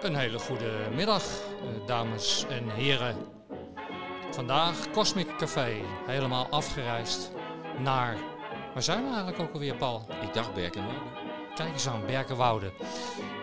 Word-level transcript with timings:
Een 0.00 0.14
hele 0.14 0.38
goede 0.38 0.88
middag, 0.94 1.22
eh, 1.22 1.86
dames 1.86 2.44
en 2.48 2.70
heren. 2.70 3.16
Vandaag 4.30 4.90
Cosmic 4.90 5.36
Café, 5.36 5.80
helemaal 6.06 6.46
afgereisd 6.50 7.30
naar... 7.78 8.16
Waar 8.74 8.82
zijn 8.82 9.02
we 9.02 9.08
eigenlijk 9.08 9.38
ook 9.38 9.52
alweer, 9.52 9.76
Paul? 9.76 10.06
Ik 10.22 10.34
dacht 10.34 10.54
Berkenwoude. 10.54 11.00
Kijk 11.54 11.72
eens 11.72 11.88
aan, 11.88 12.06
Berkenwoude. 12.06 12.72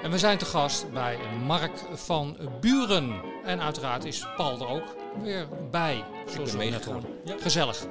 En 0.03 0.11
we 0.11 0.17
zijn 0.17 0.37
te 0.37 0.45
gast 0.45 0.91
bij 0.91 1.17
Mark 1.45 1.77
van 1.93 2.37
Buren. 2.59 3.21
En 3.43 3.61
uiteraard 3.61 4.05
is 4.05 4.27
Paul 4.35 4.59
er 4.59 4.67
ook 4.67 4.95
weer 5.21 5.47
bij, 5.71 6.03
zoals 6.25 6.51
we 6.51 6.57
net 6.57 6.69
meegegaan. 6.69 6.93
hoorden. 6.93 7.19
Ja. 7.25 7.35
Gezellig. 7.39 7.85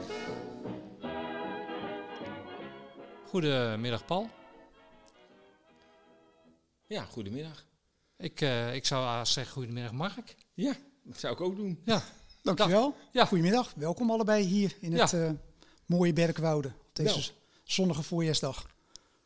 Goedemiddag, 3.28 4.04
Paul. 4.04 4.28
Ja, 6.86 7.02
goedemiddag. 7.02 7.64
Ik, 8.22 8.40
eh, 8.40 8.74
ik 8.74 8.86
zou 8.86 9.26
zeggen 9.26 9.52
goedemiddag, 9.52 9.92
Mark. 9.92 10.34
Ja, 10.54 10.76
dat 11.04 11.18
zou 11.18 11.32
ik 11.32 11.40
ook 11.40 11.56
doen. 11.56 11.80
Ja, 11.84 12.04
Dankjewel. 12.42 12.96
Ja. 13.12 13.24
Goedemiddag. 13.24 13.72
Welkom 13.76 14.10
allebei 14.10 14.44
hier 14.44 14.76
in 14.80 14.92
het 14.92 15.12
eh, 15.12 15.30
mooie 15.86 16.12
Berkwouden. 16.12 16.74
Op 16.88 16.96
deze 16.96 17.14
Wel. 17.14 17.24
zonnige 17.64 18.02
voorjaarsdag. 18.02 18.66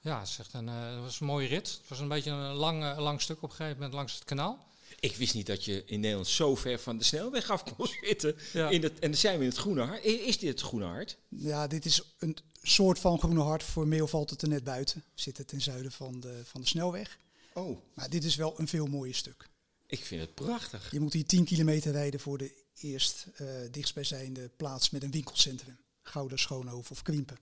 Ja, 0.01 0.19
het, 0.19 0.29
is 0.29 0.39
echt 0.39 0.53
een, 0.53 0.69
eh, 0.69 0.91
het 0.91 1.01
was 1.01 1.21
een 1.21 1.27
mooie 1.27 1.49
rit. 1.49 1.69
Het 1.69 1.89
was 1.89 2.01
een 2.01 2.09
beetje 2.09 2.31
een 2.31 2.55
lang, 2.55 2.99
lang 2.99 3.21
stuk 3.21 3.37
op 3.37 3.51
een 3.51 3.57
gegeven 3.57 3.75
moment 3.75 3.95
langs 3.95 4.15
het 4.15 4.25
kanaal. 4.25 4.67
Ik 5.01 5.17
wist 5.17 5.35
niet 5.35 5.47
dat 5.47 5.65
je 5.65 5.85
in 5.87 6.01
Nederland 6.01 6.29
zo 6.29 6.55
ver 6.55 6.79
van 6.79 6.99
de 6.99 7.05
snelweg 7.05 7.51
af 7.51 7.77
kon 7.77 7.87
zitten. 8.03 8.37
Ja. 8.53 8.69
In 8.69 8.83
het, 8.83 8.99
en 8.99 9.11
dan 9.11 9.21
zijn 9.21 9.39
we 9.39 9.45
in 9.45 9.51
het 9.51 9.59
Groene 9.59 9.83
Hart. 9.83 10.05
Is 10.05 10.39
dit 10.39 10.51
het 10.51 10.61
Groene 10.61 10.87
Hart? 10.87 11.19
Ja, 11.29 11.67
dit 11.67 11.85
is 11.85 12.03
een 12.19 12.37
soort 12.63 12.99
van 12.99 13.19
groene 13.19 13.43
hart. 13.43 13.63
Formeel 13.63 14.07
valt 14.07 14.31
het 14.31 14.43
er 14.43 14.49
net 14.49 14.65
buiten. 14.65 15.05
We 15.15 15.21
zitten 15.21 15.47
ten 15.47 15.61
zuiden 15.61 15.93
van 15.93 16.21
de, 16.21 16.41
van 16.45 16.61
de 16.61 16.67
snelweg. 16.67 17.19
Oh, 17.57 17.79
Maar 17.95 18.11
dit 18.11 18.25
is 18.25 18.35
wel 18.37 18.61
een 18.61 18.69
veel 18.69 18.87
mooier 18.87 19.15
stuk. 19.15 19.49
ik 19.87 20.05
vind 20.05 20.21
het 20.21 20.35
prachtig. 20.35 20.91
Je 20.91 21.01
moet 21.01 21.13
hier 21.13 21.27
10 21.27 21.45
kilometer 21.45 21.93
rijden 21.93 22.21
voor 22.21 22.39
de 22.39 22.65
eerst 22.75 23.27
eh 23.35 23.47
dichtstbijzijnde 23.71 24.49
plaats 24.57 24.91
met 24.91 25.03
een 25.03 25.11
winkelcentrum. 25.11 25.77
Gouden, 26.03 26.39
Schoonhoven 26.39 26.91
of 26.91 27.03
Krimpen. 27.03 27.39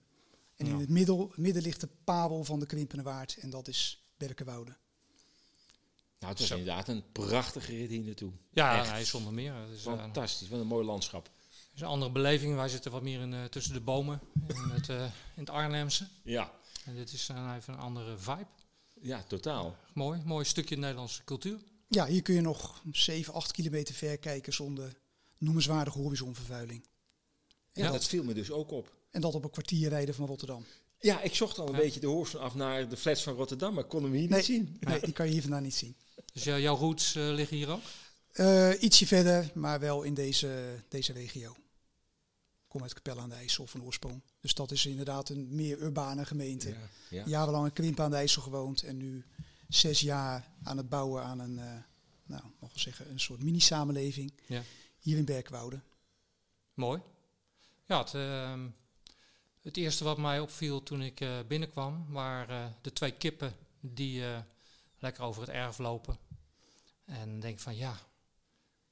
En 0.55 0.65
Ja. 0.65 0.71
in 0.73 0.79
het 0.79 0.89
middel, 0.89 1.31
midden 1.35 1.61
ligt 1.63 1.81
de 1.81 1.89
parel 2.03 2.43
van 2.43 2.59
de 2.59 2.65
Krimpenerwaard. 2.65 3.37
En 3.37 3.49
dat 3.49 3.67
is 3.67 4.03
Berkenwoude. 4.17 4.75
Nou, 6.19 6.31
het 6.31 6.39
was 6.39 6.47
Zo. 6.47 6.57
inderdaad 6.57 6.87
een 6.87 7.03
prachtige 7.11 7.71
rit 7.75 7.89
hier 7.89 8.03
naartoe. 8.03 8.31
Ja, 8.53 8.79
Echt. 8.81 8.91
nee, 8.91 9.05
zonder 9.05 9.33
meer. 9.33 9.53
Het 9.53 9.69
is, 9.77 9.85
eh, 9.85 9.97
Fantastisch, 9.97 10.49
wat 10.49 10.59
een 10.59 10.67
mooi 10.67 10.85
landschap. 10.85 11.25
het 11.25 11.73
is 11.75 11.81
een 11.81 11.87
andere 11.87 12.11
beleving. 12.11 12.55
Wij 12.55 12.69
zitten 12.69 12.91
wat 12.91 13.01
meer 13.01 13.19
in, 13.21 13.33
eh, 13.33 13.43
tussen 13.43 13.73
de 13.73 13.79
bomen 13.81 14.19
in 14.47 14.69
het, 14.69 14.89
eh, 14.89 15.03
in 15.03 15.11
het 15.35 15.49
Arnhemse. 15.49 16.07
Ja, 16.23 16.51
En 16.85 16.95
dit 16.95 17.13
is 17.13 17.25
dan 17.25 17.55
even 17.55 17.73
een 17.73 17.79
andere 17.79 18.17
vibe. 18.17 18.45
Ja 19.05 19.23
totaal. 19.27 19.75
Mooi, 19.93 20.21
mooi 20.25 20.45
stukje 20.45 20.75
Nederlandse 20.77 21.23
cultuur. 21.23 21.59
Ja, 21.87 22.05
hier 22.05 22.21
kun 22.21 22.35
je 22.35 22.41
nog 22.41 22.81
7, 22.91 23.33
8 23.33 23.51
kilometer 23.51 23.95
ver 23.95 24.17
kijken 24.17 24.53
zonder 24.53 24.97
noemenswaardige 25.37 25.97
horizonvervuiling. 25.99 26.85
Ja, 27.73 27.83
Ja. 27.85 27.91
dat 27.91 28.05
viel 28.05 28.23
me 28.23 28.33
dus 28.33 28.51
ook 28.51 28.71
op. 28.71 28.93
En 29.11 29.21
dat 29.21 29.35
op 29.35 29.43
een 29.43 29.49
kwartier 29.49 29.89
rijden 29.89 30.15
van 30.15 30.25
Rotterdam. 30.25 30.65
Ja, 30.99 31.21
ik 31.21 31.35
zocht 31.35 31.59
al 31.59 31.67
een 31.67 31.73
Ja. 31.75 31.79
beetje 31.79 31.99
de 31.99 32.07
horizon 32.07 32.41
af 32.41 32.55
naar 32.55 32.89
de 32.89 32.97
flats 32.97 33.23
van 33.23 33.33
Rotterdam, 33.35 33.73
maar 33.73 33.83
ik 33.83 33.89
kon 33.89 34.03
hem 34.03 34.11
hier 34.13 34.27
Nee. 34.29 34.37
niet 34.37 34.45
zien. 34.45 34.77
Nee, 34.79 34.99
die 34.99 35.13
kan 35.13 35.25
je 35.25 35.31
hier 35.31 35.41
vandaan 35.41 35.63
niet 35.63 35.75
zien. 35.75 35.95
Dus 36.33 36.43
jou- 36.43 36.61
jouw 36.61 36.75
roots 36.75 37.15
eh, 37.15 37.23
liggen 37.33 37.57
hier 37.57 37.69
ook? 37.69 37.81
Eh, 38.31 38.81
ietsje 38.81 39.07
verder, 39.07 39.51
maar 39.53 39.79
wel 39.79 40.03
in 40.03 40.13
deze, 40.13 40.79
deze 40.89 41.13
regio. 41.13 41.55
Ik 42.75 42.81
kom 42.81 42.89
uit 42.89 43.03
Capelle 43.03 43.21
aan 43.21 43.29
de 43.29 43.35
IJssel 43.35 43.67
van 43.67 43.83
oorsprong. 43.83 44.21
Dus 44.39 44.53
dat 44.53 44.71
is 44.71 44.85
inderdaad 44.85 45.29
een 45.29 45.55
meer 45.55 45.81
urbane 45.81 46.25
gemeente. 46.25 46.69
Ja, 46.69 46.77
ja. 47.09 47.23
Jarenlang 47.25 47.65
in 47.65 47.73
Krimpen 47.73 48.03
aan 48.03 48.09
de 48.09 48.15
IJssel 48.15 48.41
gewoond. 48.41 48.83
En 48.83 48.97
nu 48.97 49.25
zes 49.69 49.99
jaar 49.99 50.51
aan 50.63 50.77
het 50.77 50.89
bouwen 50.89 51.23
aan 51.23 51.39
een, 51.39 51.59
eh, 51.59 51.65
nou, 52.25 52.43
mag 52.43 52.69
wel 52.69 52.69
zeggen, 52.73 53.09
een 53.09 53.19
soort 53.19 53.43
mini-samenleving. 53.43 54.33
Ja. 54.47 54.61
Hier 54.99 55.17
in 55.17 55.25
Berkwouden. 55.25 55.83
Mooi. 56.73 57.01
Ja, 57.85 57.99
het, 57.99 58.13
ehm, 58.13 58.67
het 59.61 59.77
eerste 59.77 60.03
wat 60.03 60.17
mij 60.17 60.39
opviel 60.39 60.83
toen 60.83 61.01
ik 61.01 61.21
eh, 61.21 61.39
binnenkwam, 61.47 62.05
waren 62.09 62.65
eh, 62.65 62.73
de 62.81 62.93
twee 62.93 63.11
kippen 63.11 63.55
die 63.79 64.25
eh, 64.25 64.39
lekker 64.99 65.23
over 65.23 65.41
het 65.41 65.51
erf 65.51 65.77
lopen. 65.77 66.17
En 67.05 67.39
denk 67.39 67.59
van 67.59 67.75
ja, 67.75 67.99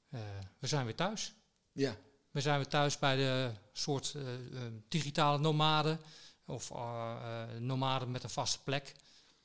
eh, 0.08 0.20
we 0.58 0.66
zijn 0.66 0.84
weer 0.84 0.96
thuis. 0.96 1.34
ja. 1.72 1.96
We 2.34 2.40
zijn 2.40 2.56
weer 2.56 2.68
thuis 2.68 2.98
bij 2.98 3.16
de 3.16 3.50
soort 3.72 4.14
eh, 4.14 4.34
eh, 4.34 4.72
digitale 4.88 5.38
nomaden. 5.38 6.00
Of 6.46 6.70
eh, 6.70 7.16
eh, 7.22 7.60
nomaden 7.60 8.10
met 8.10 8.22
een 8.22 8.30
vaste 8.30 8.62
plek. 8.62 8.94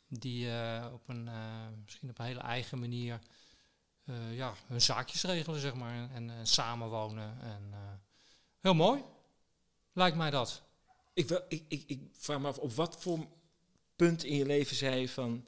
Die 0.08 0.48
op 0.94 1.10
een, 1.10 1.30
misschien 1.84 2.10
op 2.10 2.20
een 2.20 2.26
hele 2.26 2.40
eigen 2.40 2.80
manier 2.80 3.20
ja, 4.32 4.54
hun 4.68 4.82
zaakjes 4.82 5.24
regelen, 5.24 5.60
zeg 5.60 5.74
maar. 5.74 5.94
En, 5.94 6.10
en, 6.14 6.30
en 6.30 6.48
samenwonen. 6.48 7.42
En, 7.42 7.74
heel 8.60 8.74
mooi, 8.74 9.04
lijkt 9.94 10.18
mij 10.18 10.30
dat. 10.30 10.62
Ik, 11.14 11.30
ik, 11.48 11.64
ik, 11.68 11.84
ik 11.88 12.02
vraag 12.12 12.40
me 12.40 12.48
af, 12.48 12.58
op 12.58 12.74
wat 12.74 13.02
voor 13.02 13.28
punt 13.96 14.24
in 14.24 14.36
je 14.36 14.46
leven 14.46 14.76
zei 14.76 15.00
je 15.00 15.10
van... 15.10 15.48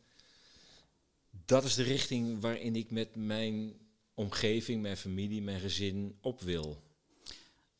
Dat 1.45 1.63
is 1.63 1.75
de 1.75 1.83
richting 1.83 2.41
waarin 2.41 2.75
ik 2.75 2.91
met 2.91 3.15
mijn 3.15 3.73
omgeving, 4.13 4.81
mijn 4.81 4.97
familie, 4.97 5.41
mijn 5.41 5.59
gezin 5.59 6.17
op 6.21 6.41
wil. 6.41 6.90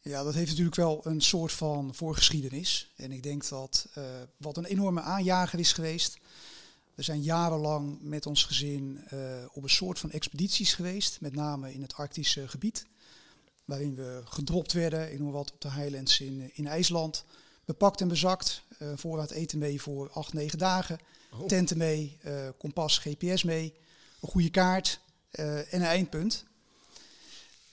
Ja, 0.01 0.23
dat 0.23 0.33
heeft 0.33 0.49
natuurlijk 0.49 0.75
wel 0.75 1.01
een 1.03 1.21
soort 1.21 1.51
van 1.51 1.95
voorgeschiedenis. 1.95 2.91
En 2.95 3.11
ik 3.11 3.23
denk 3.23 3.49
dat 3.49 3.87
eh, 3.93 4.03
wat 4.37 4.57
een 4.57 4.65
enorme 4.65 5.01
aanjager 5.01 5.59
is 5.59 5.73
geweest. 5.73 6.19
We 7.01 7.07
zijn 7.07 7.21
jarenlang 7.21 8.01
met 8.01 8.25
ons 8.25 8.43
gezin 8.43 9.01
eh, 9.07 9.19
op 9.51 9.63
een 9.63 9.69
soort 9.69 9.99
van 9.99 10.11
expedities 10.11 10.73
geweest, 10.73 11.21
met 11.21 11.35
name 11.35 11.73
in 11.73 11.81
het 11.81 11.95
Arctische 11.95 12.47
gebied. 12.47 12.85
Waarin 13.65 13.95
we 13.95 14.21
gedropt 14.25 14.73
werden, 14.73 15.11
ik 15.11 15.19
noem 15.19 15.31
wat, 15.31 15.51
op 15.51 15.61
de 15.61 15.71
Highlands 15.71 16.19
in, 16.19 16.41
eh, 16.41 16.47
in 16.53 16.67
IJsland. 16.67 17.25
Bepakt 17.65 18.01
en 18.01 18.07
bezakt, 18.07 18.63
eh, 18.77 18.91
voorraad 18.95 19.31
eten 19.31 19.59
mee 19.59 19.81
voor 19.81 20.09
acht, 20.09 20.33
negen 20.33 20.57
dagen. 20.57 20.99
Oh. 21.33 21.47
Tenten 21.47 21.77
mee, 21.77 22.17
kompas, 22.57 22.97
GPS 22.97 23.43
mee, 23.43 23.73
een 24.21 24.29
goede 24.29 24.49
kaart 24.49 24.99
en 25.31 25.65
een 25.69 25.81
eindpunt. 25.81 26.45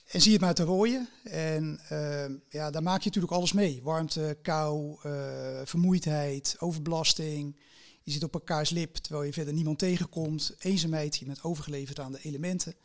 En 0.09 0.21
zie 0.21 0.31
het 0.31 0.41
maar 0.41 0.53
te 0.53 0.63
rooien. 0.63 1.09
En 1.23 1.79
eh, 1.89 2.25
ja, 2.49 2.71
daar 2.71 2.83
maak 2.83 2.99
je 2.99 3.05
natuurlijk 3.05 3.33
alles 3.33 3.53
mee. 3.53 3.81
Warmte, 3.83 4.37
kou, 4.41 4.97
eh, 5.03 5.61
vermoeidheid, 5.63 6.55
overbelasting. 6.59 7.59
Je 8.03 8.11
zit 8.11 8.23
op 8.23 8.33
elkaars 8.33 8.69
lip 8.69 8.95
terwijl 8.95 9.25
je 9.25 9.33
verder 9.33 9.53
niemand 9.53 9.79
tegenkomt. 9.79 10.55
Eenzaamheid, 10.59 11.17
je 11.17 11.25
bent 11.25 11.43
overgeleverd 11.43 11.99
aan 11.99 12.11
de 12.11 12.19
elementen. 12.21 12.75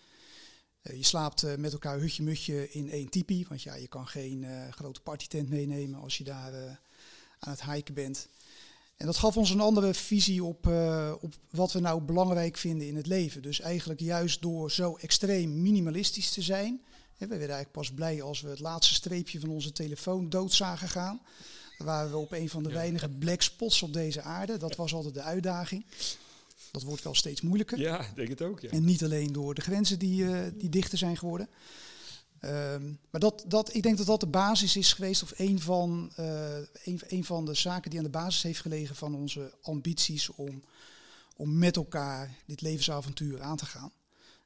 Eh, 0.83 0.97
je 0.97 1.05
slaapt 1.05 1.43
eh, 1.43 1.57
met 1.57 1.73
elkaar 1.73 1.99
hutje-mutje 1.99 2.71
in 2.71 2.91
één 2.91 3.09
tipi. 3.09 3.45
Want 3.49 3.62
ja, 3.62 3.75
je 3.75 3.89
kan 3.89 4.06
geen 4.06 4.47
grote 4.71 5.01
partytent 5.01 5.49
meenemen 5.49 6.01
als 6.01 6.19
je 6.19 6.25
daar 6.25 6.81
aan 7.39 7.53
het 7.53 7.65
hiken 7.65 7.95
bent. 7.95 8.29
En 8.97 9.06
dat 9.06 9.17
gaf 9.17 9.37
ons 9.37 9.51
een 9.51 9.61
andere 9.61 9.95
visie 9.95 10.45
op, 10.45 10.67
op 11.21 11.35
wat 11.51 11.73
we 11.73 11.81
nou 11.81 12.01
belangrijk 12.01 12.56
vinden 12.56 12.87
in 12.87 12.97
het 12.97 13.06
leven. 13.06 13.43
Dus 13.43 13.61
eigenlijk 13.61 14.01
juist 14.01 14.43
door 14.43 14.71
zo 14.71 14.97
extreem 14.97 15.62
minimalistisch 15.62 16.33
te 16.33 16.43
zijn. 16.43 16.81
We 17.19 17.26
werden 17.26 17.38
eigenlijk 17.56 17.72
pas 17.72 17.92
blij 17.92 18.22
als 18.22 18.41
we 18.41 18.48
het 18.48 18.60
laatste 18.60 18.94
streepje 18.94 19.41
van 19.41 19.48
onze 19.48 19.72
telefoon 19.72 20.28
dood 20.28 20.52
zagen 20.52 20.88
gaan. 20.88 21.20
Dan 21.78 21.86
waren 21.86 22.10
we 22.10 22.16
op 22.16 22.32
een 22.32 22.48
van 22.48 22.62
de 22.62 22.69
Ja. 22.69 22.75
weinige 22.75 23.08
black 23.08 23.42
spots 23.42 23.82
op 23.82 23.92
deze 23.92 24.22
aarde. 24.22 24.56
Dat 24.56 24.76
was 24.76 24.94
altijd 24.94 25.14
de 25.14 25.22
uitdaging. 25.22 25.86
Dat 26.70 26.82
wordt 26.82 27.04
wel 27.04 27.14
steeds 27.14 27.41
moeilijker. 27.41 27.78
Ja, 27.78 28.00
ik 28.00 28.14
denk 28.14 28.28
het 28.28 28.42
ook, 28.42 28.60
ja. 28.60 28.70
En 28.70 28.84
niet 28.84 29.04
alleen 29.04 29.32
door 29.32 29.54
de 29.54 29.60
grenzen 29.60 29.98
die, 29.98 30.26
eh, 30.32 30.50
die 30.54 30.69
dichter 30.69 30.98
zijn 30.98 31.16
geworden. 31.16 31.48
Ehm, 32.41 32.82
maar 33.10 33.20
dat, 33.20 33.44
dat, 33.46 33.75
ik 33.75 33.82
denk 33.82 33.96
dat 33.96 34.06
dat 34.06 34.20
de 34.20 34.26
basis 34.26 34.76
is 34.76 34.92
geweest, 34.92 35.22
of 35.22 35.32
een 35.36 35.60
van, 35.60 36.12
eh, 36.16 36.56
een, 36.84 37.00
een 37.08 37.25
van 37.25 37.44
de 37.44 37.54
zaken 37.54 37.91
die 37.91 37.98
aan 37.98 38.04
de 38.04 38.10
basis 38.10 38.42
heeft 38.42 38.60
gelegen 38.60 38.96
van 38.96 39.14
onze 39.14 39.52
ambities 39.62 40.31
om, 40.31 40.62
om 41.37 41.58
met 41.58 41.76
elkaar 41.76 42.34
dit 42.46 42.60
levensavontuur 42.60 43.43
aan 43.43 43.56
te 43.56 43.67
gaan. 43.67 43.93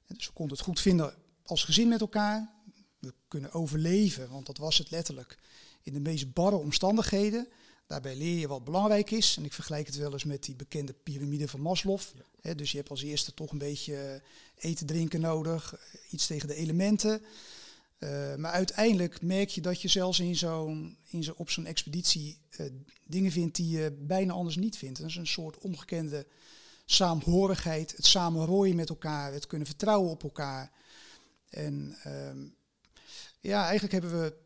En 0.07 0.15
dus 0.15 0.27
we 0.27 0.33
konden 0.33 0.57
het 0.57 0.67
goed 0.67 0.81
vinden 0.81 1.15
als 1.45 1.65
gezin 1.65 1.89
met 1.89 2.01
elkaar. 2.01 2.57
We 2.99 3.15
kunnen 3.29 3.53
overleven, 3.53 4.31
want 4.31 4.47
dat 4.47 4.59
was 4.59 4.79
het 4.79 4.91
letterlijk, 4.91 5.39
in 5.83 5.93
de 5.93 6.01
meest 6.01 6.33
barre 6.33 6.57
omstandigheden. 6.57 7.49
Daarbij 7.87 8.17
leer 8.17 8.39
je 8.39 8.49
wat 8.49 8.65
belangrijk 8.65 9.11
is. 9.11 9.37
En 9.37 9.45
ik 9.45 9.53
vergelijk 9.53 9.87
het 9.87 9.97
wel 9.97 10.13
eens 10.13 10.25
met 10.25 10.45
die 10.45 10.57
bekende 10.57 10.93
piramide 10.93 11.49
van 11.49 11.61
Maslow. 11.61 12.01
Dus 12.57 12.71
je 12.71 12.77
hebt 12.77 12.91
als 12.91 13.03
eerste 13.03 13.35
toch 13.35 13.51
een 13.51 13.59
beetje 13.59 13.97
eh, 13.97 14.71
eten, 14.71 14.87
drinken 14.87 15.21
nodig, 15.21 15.75
eh, 15.75 16.13
iets 16.13 16.27
tegen 16.27 16.49
de 16.49 16.55
elementen. 16.55 17.23
Eh, 17.99 18.35
maar 18.35 18.53
uiteindelijk 18.53 19.23
merk 19.23 19.49
je 19.49 19.61
dat 19.61 19.83
je 19.83 19.89
zelfs 19.89 20.21
in 20.21 20.37
zo'n, 20.37 20.97
in 21.07 21.23
zo, 21.23 21.35
op 21.37 21.51
zo'n 21.51 21.67
expeditie 21.67 22.39
dingen 23.07 23.33
vindt 23.33 23.57
die 23.57 23.79
je 23.79 23.93
bijna 23.93 24.33
anders 24.33 24.57
niet 24.57 24.77
vindt. 24.77 24.99
Dat 24.99 25.09
is 25.09 25.17
een 25.17 25.27
soort 25.27 25.59
ongekende 25.59 26.27
saamhorigheid, 26.85 27.97
het 27.97 28.07
samen 28.07 28.47
rooien 28.47 28.77
met 28.77 28.89
elkaar, 28.89 29.33
het 29.33 29.47
kunnen 29.47 29.67
vertrouwen 29.67 30.11
op 30.11 30.23
elkaar. 30.23 30.73
En 31.51 31.97
ehm, 32.03 32.47
ja, 33.41 33.63
eigenlijk 33.63 33.93
hebben 33.93 34.21
we, 34.21 34.37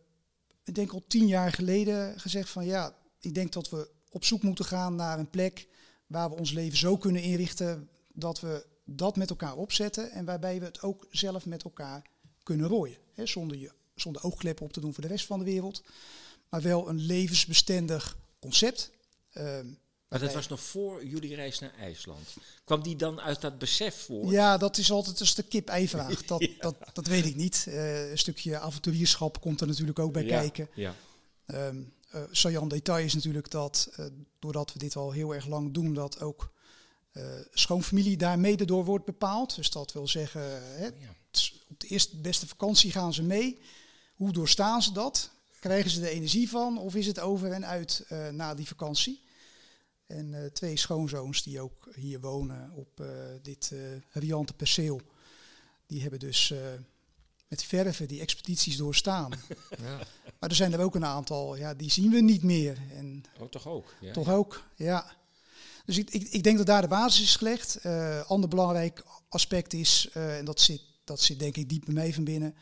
ik 0.64 0.74
denk 0.74 0.92
al 0.92 1.04
tien 1.06 1.26
jaar 1.26 1.52
geleden 1.52 2.20
gezegd 2.20 2.50
van 2.50 2.64
ja, 2.64 2.96
ik 3.20 3.34
denk 3.34 3.52
dat 3.52 3.70
we 3.70 3.90
op 4.10 4.24
zoek 4.24 4.42
moeten 4.42 4.64
gaan 4.64 4.94
naar 4.94 5.18
een 5.18 5.30
plek 5.30 5.68
waar 6.06 6.28
we 6.28 6.36
ons 6.36 6.52
leven 6.52 6.78
zo 6.78 6.96
kunnen 6.96 7.22
inrichten 7.22 7.88
dat 8.12 8.40
we 8.40 8.66
dat 8.84 9.16
met 9.16 9.30
elkaar 9.30 9.56
opzetten 9.56 10.10
en 10.10 10.24
waarbij 10.24 10.58
we 10.58 10.64
het 10.64 10.82
ook 10.82 11.06
zelf 11.10 11.46
met 11.46 11.62
elkaar 11.62 12.02
kunnen 12.42 12.68
rooien. 12.68 12.98
Hè, 13.14 13.26
zonder, 13.26 13.58
je, 13.58 13.72
zonder 13.94 14.22
oogkleppen 14.22 14.64
op 14.64 14.72
te 14.72 14.80
doen 14.80 14.94
voor 14.94 15.02
de 15.02 15.08
rest 15.08 15.26
van 15.26 15.38
de 15.38 15.44
wereld. 15.44 15.82
Maar 16.48 16.62
wel 16.62 16.88
een 16.88 17.00
levensbestendig 17.00 18.18
concept. 18.38 18.90
Ehm, 19.32 19.66
maar 20.12 20.20
dat 20.20 20.34
was 20.34 20.48
nog 20.48 20.60
voor 20.60 21.06
jullie 21.06 21.34
reis 21.34 21.58
naar 21.58 21.74
IJsland. 21.78 22.36
Kwam 22.64 22.82
die 22.82 22.96
dan 22.96 23.20
uit 23.20 23.40
dat 23.40 23.58
besef 23.58 24.04
voor? 24.04 24.30
Ja, 24.30 24.56
dat 24.56 24.78
is 24.78 24.90
altijd 24.90 25.20
een 25.20 25.26
stuk 25.26 25.48
kip-ei-vraag. 25.48 26.24
Dat, 26.32 26.48
dat, 26.58 26.76
dat 26.92 27.06
weet 27.06 27.24
ik 27.24 27.34
niet. 27.34 27.64
Eh, 27.68 28.10
een 28.10 28.18
stukje 28.18 28.58
avonturierschap 28.58 29.40
komt 29.40 29.60
er 29.60 29.66
natuurlijk 29.66 29.98
ook 29.98 30.12
bij 30.12 30.24
Ja, 30.24 30.38
kijken. 30.40 30.68
Ja. 30.74 30.94
Ehm 31.46 31.76
eh 32.10 32.22
saillant 32.30 32.70
detail 32.70 33.04
is 33.04 33.14
natuurlijk 33.14 33.50
dat, 33.50 33.88
eh, 33.96 34.06
doordat 34.38 34.72
we 34.72 34.78
dit 34.78 34.96
al 34.96 35.10
heel 35.12 35.34
erg 35.34 35.46
lang 35.46 35.74
doen, 35.74 35.94
dat 35.94 36.20
ook 36.20 36.52
schoonfamilie 37.52 38.16
daar 38.16 38.38
mede 38.38 38.64
door 38.64 38.84
wordt 38.84 39.04
bepaald. 39.04 39.54
Dus 39.54 39.70
dat 39.70 39.92
wil 39.92 40.08
zeggen, 40.08 40.42
hè, 40.78 40.88
is 41.30 41.64
op 41.68 41.80
de 41.80 41.86
eerste 41.86 42.16
beste 42.16 42.46
vakantie 42.46 42.90
gaan 42.90 43.14
ze 43.14 43.22
mee. 43.22 43.60
Hoe 44.14 44.32
doorstaan 44.32 44.82
ze 44.82 44.92
dat? 44.92 45.30
Krijgen 45.60 45.90
ze 45.90 46.00
er 46.00 46.08
energie 46.08 46.48
van? 46.48 46.78
Of 46.78 46.94
is 46.94 47.06
het 47.06 47.20
over 47.20 47.52
en 47.52 47.66
uit 47.66 48.06
na 48.30 48.54
die 48.54 48.66
vakantie? 48.66 49.21
En 50.06 50.34
eh, 50.34 50.50
twee 50.50 50.76
schoonzoons 50.76 51.42
die 51.42 51.60
ook 51.60 51.88
hier 51.94 52.20
wonen 52.20 52.70
op 52.74 53.00
eh, 53.00 53.06
dit 53.42 53.70
eh 53.72 53.78
riante 54.22 54.52
perceel. 54.54 55.00
Die 55.86 56.00
hebben 56.00 56.18
dus 56.18 56.54
met 57.48 57.64
verven 57.64 58.08
die 58.08 58.20
expedities 58.20 58.76
doorstaan. 58.76 59.32
Ja. 59.82 59.98
Maar 60.38 60.50
er 60.50 60.56
zijn 60.56 60.72
er 60.72 60.80
ook 60.80 60.94
een 60.94 61.04
aantal, 61.04 61.56
ja, 61.56 61.74
die 61.74 61.90
zien 61.90 62.10
we 62.10 62.20
niet 62.20 62.42
meer. 62.42 62.78
En 62.96 63.24
Oh, 63.40 63.48
toch 63.48 63.68
ook? 63.68 63.94
Ja. 64.00 64.12
toch 64.12 64.28
ook, 64.28 64.64
ja. 64.76 65.16
Dus 65.84 65.98
ik, 65.98 66.10
ik, 66.10 66.28
ik 66.28 66.42
denk 66.42 66.56
dat 66.56 66.66
daar 66.66 66.82
de 66.82 66.88
basis 66.88 67.22
is 67.22 67.36
gelegd. 67.36 67.76
Eh 67.76 68.30
ander 68.30 68.48
belangrijk 68.48 69.04
aspect 69.28 69.72
is, 69.72 70.08
en 70.12 70.44
dat 70.44 70.60
zit, 70.60 70.82
dat 71.04 71.20
zit 71.20 71.38
denk 71.38 71.56
ik 71.56 71.68
diep 71.68 71.84
bij 71.84 71.94
mij 71.94 72.14
van 72.14 72.24
binnen, 72.24 72.54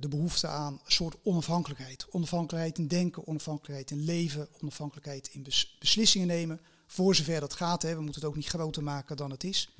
de 0.00 0.08
behoefte 0.08 0.46
aan 0.46 0.72
een 0.72 0.92
soort 0.92 1.16
onafhankelijkheid. 1.22 2.06
Onafhankelijkheid 2.10 2.78
in 2.78 2.88
denken, 2.88 3.26
onafhankelijkheid 3.26 3.90
in 3.90 4.04
leven, 4.04 4.48
onafhankelijkheid 4.60 5.28
in 5.28 5.42
bes- 5.42 5.76
beslissingen 5.78 6.26
nemen. 6.26 6.60
Voor 6.86 7.14
zover 7.14 7.40
dat 7.40 7.52
gaat, 7.52 7.82
hè. 7.82 7.94
we 7.94 8.00
moeten 8.00 8.20
het 8.20 8.30
ook 8.30 8.36
niet 8.36 8.46
groter 8.46 8.82
maken 8.82 9.16
dan 9.16 9.30
het 9.30 9.44
is. 9.44 9.74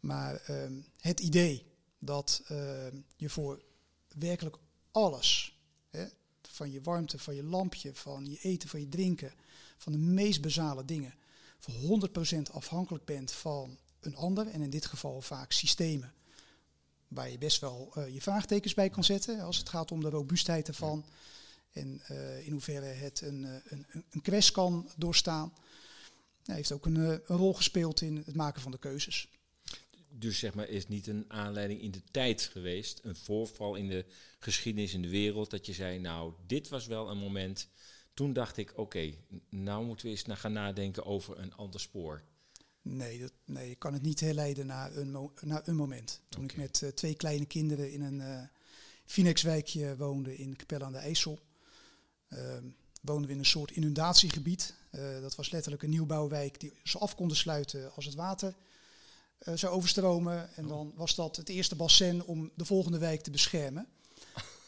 Maar 0.00 0.34
ehm, 0.34 0.72
het 1.00 1.20
idee 1.20 1.66
dat 1.98 2.42
ehm, 2.46 2.96
je 3.16 3.28
voor 3.28 3.62
werkelijk 4.18 4.56
alles, 4.90 5.58
hè, 5.90 6.06
van 6.42 6.70
je 6.70 6.80
warmte, 6.80 7.18
van 7.18 7.34
je 7.34 7.44
lampje, 7.44 7.94
van 7.94 8.26
je 8.26 8.38
eten, 8.42 8.68
van 8.68 8.80
je 8.80 8.88
drinken, 8.88 9.32
van 9.76 9.92
de 9.92 9.98
meest 9.98 10.40
basale 10.40 10.84
dingen, 10.84 11.14
voor 11.58 11.74
100% 11.74 12.52
afhankelijk 12.52 13.04
bent 13.04 13.32
van 13.32 13.78
een 14.00 14.16
ander, 14.16 14.46
en 14.46 14.62
in 14.62 14.70
dit 14.70 14.86
geval 14.86 15.20
vaak 15.20 15.52
systemen, 15.52 16.12
waar 17.10 17.30
je 17.30 17.38
best 17.38 17.60
wel 17.60 17.92
eh, 17.94 18.14
je 18.14 18.20
vraagtekens 18.20 18.74
bij 18.74 18.90
kan 18.90 19.04
zetten 19.04 19.40
als 19.40 19.56
het 19.56 19.68
gaat 19.68 19.92
om 19.92 20.00
de 20.00 20.08
robuustheid 20.08 20.68
ervan 20.68 21.04
en 21.72 22.00
eh, 22.06 22.46
in 22.46 22.52
hoeverre 22.52 22.86
het 22.86 23.20
een, 23.20 23.44
eh, 23.44 23.54
een, 23.64 23.86
een, 24.10 24.22
crash 24.22 24.50
kan 24.50 24.90
doorstaan. 24.96 25.52
Hij 26.44 26.54
heeft 26.54 26.72
ook 26.72 26.86
een, 26.86 26.96
een 26.96 27.22
rol 27.26 27.54
gespeeld 27.54 28.00
in 28.00 28.16
het 28.16 28.34
maken 28.34 28.62
van 28.62 28.70
de 28.70 28.78
keuzes. 28.78 29.28
Dus 30.08 30.38
zeg 30.38 30.54
maar, 30.54 30.68
is 30.68 30.88
niet 30.88 31.06
een 31.06 31.24
aanleiding 31.28 31.80
in 31.80 31.90
de 31.90 32.02
tijd 32.10 32.42
geweest, 32.42 33.00
een 33.02 33.16
voorval 33.16 33.74
in 33.74 33.88
de 33.88 34.04
geschiedenis 34.38 34.94
in 34.94 35.02
de 35.02 35.08
wereld, 35.08 35.50
dat 35.50 35.66
je 35.66 35.72
zei, 35.72 35.98
nou, 35.98 36.32
dit 36.46 36.68
was 36.68 36.86
wel 36.86 37.10
een 37.10 37.18
moment. 37.18 37.68
Toen 38.14 38.32
dacht 38.32 38.56
ik, 38.56 38.72
oké, 38.76 39.14
nou 39.48 39.84
moeten 39.84 40.06
we 40.06 40.12
eens 40.12 40.24
naar 40.24 40.36
gaan 40.36 40.52
nadenken 40.52 41.04
over 41.04 41.38
een 41.38 41.54
ander 41.54 41.80
spoor. 41.80 42.22
Nee, 42.82 43.20
dat, 43.20 43.32
nee, 43.44 43.70
ik 43.70 43.78
kan 43.78 43.92
het 43.92 44.02
niet 44.02 44.20
herleiden 44.20 44.66
naar 44.66 44.96
een, 44.96 45.30
naar 45.40 45.68
een 45.68 45.76
moment. 45.76 46.20
Toen 46.28 46.44
ik 46.44 46.56
met 46.56 46.82
eh, 46.82 46.88
twee 46.88 47.14
kleine 47.14 47.46
kinderen 47.46 47.92
in 47.92 48.02
een 48.02 48.20
eh 48.20 48.42
Phoenixwijkje 49.06 49.96
woonde 49.96 50.36
in 50.36 50.56
Capelle 50.56 50.84
aan 50.84 50.92
de 50.92 50.98
IJssel, 50.98 51.38
ehm, 52.28 52.64
woonden 53.02 53.26
we 53.26 53.32
in 53.32 53.38
een 53.38 53.44
soort 53.44 53.70
inundatiegebied. 53.70 54.74
Eh, 54.90 55.20
dat 55.20 55.34
was 55.34 55.50
letterlijk 55.50 55.82
een 55.82 55.90
nieuwbouwwijk 55.90 56.60
die 56.60 56.72
ze 56.84 56.98
af 56.98 57.14
konden 57.14 57.36
sluiten 57.36 57.94
als 57.94 58.04
het 58.04 58.14
water 58.14 58.54
zou 59.54 59.74
overstromen. 59.74 60.54
En 60.56 60.66
dan 60.66 60.92
was 60.94 61.14
dat 61.14 61.36
het 61.36 61.48
eerste 61.48 61.76
bassin 61.76 62.24
om 62.24 62.50
de 62.54 62.64
volgende 62.64 62.98
wijk 62.98 63.20
te 63.20 63.30
beschermen. 63.30 63.88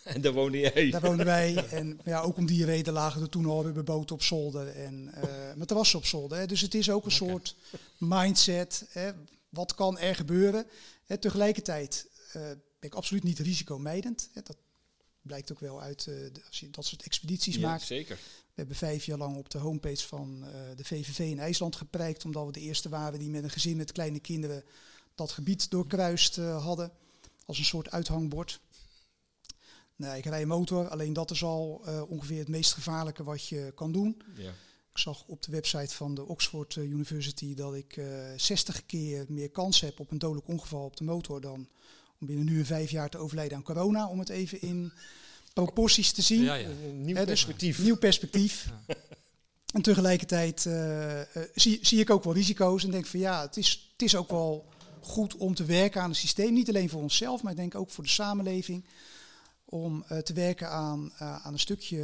En 0.04 0.20
daar 0.22 0.32
woonde 0.32 0.58
jij. 0.58 0.90
Daar 0.90 1.00
woonden 1.00 1.26
wij. 1.26 1.66
En 1.68 2.00
ja, 2.04 2.20
ook 2.20 2.36
om 2.36 2.46
die 2.46 2.64
reden 2.64 2.92
lagen 2.92 3.20
er 3.22 3.28
toen 3.28 3.46
al 3.46 3.62
rubberboten 3.62 4.14
op 4.14 4.22
zolder 4.22 4.68
en 4.68 5.10
eh 5.14 5.54
met 5.56 5.68
terrassen 5.68 5.98
op 5.98 6.04
zolder. 6.06 6.38
Hè. 6.38 6.46
Dus 6.46 6.60
het 6.60 6.74
is 6.74 6.90
ook 6.90 7.04
een 7.04 7.10
soort 7.10 7.56
mindset. 7.98 8.84
Hè. 8.88 9.10
Wat 9.48 9.74
kan 9.74 9.98
er 9.98 10.14
gebeuren? 10.14 10.66
Hè, 11.04 11.16
tegelijkertijd 11.18 12.06
eh, 12.32 12.42
ben 12.42 12.90
ik 12.90 12.94
absoluut 12.94 13.22
niet 13.22 13.38
risicomijdend. 13.38 14.28
Hè. 14.32 14.42
Dat 14.42 14.56
blijkt 15.22 15.52
ook 15.52 15.60
wel 15.60 15.80
uit 15.82 15.98
eh, 16.06 16.14
de- 16.14 16.42
als 16.48 16.60
je 16.60 16.70
dat 16.70 16.84
soort 16.86 17.02
expedities 17.02 17.54
Ja, 17.54 17.60
maakt. 17.68 17.82
zeker. 17.82 18.16
We 18.42 18.58
hebben 18.58 18.76
vijf 18.76 19.04
jaar 19.04 19.18
lang 19.18 19.36
op 19.36 19.50
de 19.50 19.58
homepage 19.58 20.06
van 20.06 20.44
eh, 20.46 20.50
de 20.76 20.84
VVV 20.84 21.18
in 21.18 21.38
IJsland 21.38 21.76
geprijkt. 21.76 22.24
Omdat 22.24 22.46
we 22.46 22.52
de 22.52 22.60
eerste 22.60 22.88
waren 22.88 23.18
die 23.18 23.30
met 23.30 23.44
een 23.44 23.50
gezin 23.50 23.76
met 23.76 23.92
kleine 23.92 24.20
kinderen 24.20 24.64
dat 25.14 25.30
gebied 25.30 25.70
doorkruist 25.70 26.38
eh, 26.38 26.64
hadden. 26.64 26.92
Als 27.46 27.58
een 27.58 27.64
soort 27.64 27.90
uithangbord. 27.90 28.60
Nee, 29.96 30.18
ik 30.18 30.24
rij 30.24 30.42
een 30.42 30.48
motor, 30.48 30.88
alleen 30.88 31.12
dat 31.12 31.30
is 31.30 31.42
al 31.42 31.82
eh, 31.84 32.02
ongeveer 32.10 32.38
het 32.38 32.48
meest 32.48 32.72
gevaarlijke 32.72 33.24
wat 33.24 33.48
je 33.48 33.72
kan 33.74 33.92
doen. 33.92 34.22
Ja. 34.36 34.50
Ik 34.92 34.98
zag 34.98 35.24
op 35.26 35.42
de 35.42 35.52
website 35.52 35.94
van 35.94 36.14
de 36.14 36.26
Oxford 36.26 36.76
eh, 36.76 36.84
University 36.84 37.54
dat 37.54 37.74
ik 37.74 37.96
eh 37.96 38.06
60 38.36 38.86
keer 38.86 39.24
meer 39.28 39.50
kans 39.50 39.80
heb 39.80 40.00
op 40.00 40.10
een 40.10 40.18
dodelijk 40.18 40.48
ongeval 40.48 40.84
op 40.84 40.96
de 40.96 41.04
motor 41.04 41.40
dan 41.40 41.68
om 42.20 42.26
binnen 42.26 42.44
nu 42.44 42.58
en 42.58 42.66
vijf 42.66 42.90
jaar 42.90 43.10
te 43.10 43.18
overlijden 43.18 43.56
aan 43.56 43.62
corona. 43.62 44.08
Om 44.08 44.18
het 44.18 44.28
even 44.28 44.60
in 44.60 44.92
proporties 45.52 46.12
te 46.12 46.22
zien. 46.22 46.42
Ja, 46.42 46.54
ja. 46.54 46.68
Een 46.68 47.04
nieuw 47.04 47.14
dus 47.14 47.24
perspectief. 47.24 47.78
Nieuw 47.78 47.96
perspectief. 47.96 48.72
En 49.72 49.82
tegelijkertijd 49.82 50.66
eh, 50.66 51.20
eh, 51.20 51.26
zie, 51.54 51.78
zie 51.82 52.00
ik 52.00 52.10
ook 52.10 52.24
wel 52.24 52.34
risico's 52.34 52.84
en 52.84 52.90
denk 52.90 53.06
van 53.06 53.20
ja, 53.20 53.42
het 53.42 53.56
is, 53.56 53.90
het 53.92 54.02
is 54.02 54.16
ook 54.16 54.30
wel 54.30 54.68
goed 55.00 55.36
om 55.36 55.54
te 55.54 55.64
werken 55.64 56.02
aan 56.02 56.08
een 56.08 56.14
systeem. 56.14 56.52
Niet 56.52 56.68
alleen 56.68 56.88
voor 56.88 57.02
onszelf, 57.02 57.42
maar 57.42 57.52
ik 57.52 57.58
denk 57.58 57.74
ook 57.74 57.90
voor 57.90 58.04
de 58.04 58.10
samenleving. 58.10 58.84
Om 59.72 60.04
eh, 60.08 60.18
te 60.18 60.32
werken 60.32 60.70
aan, 60.70 61.12
eh, 61.18 61.44
aan 61.44 61.52
een 61.52 61.58
stukje 61.58 62.02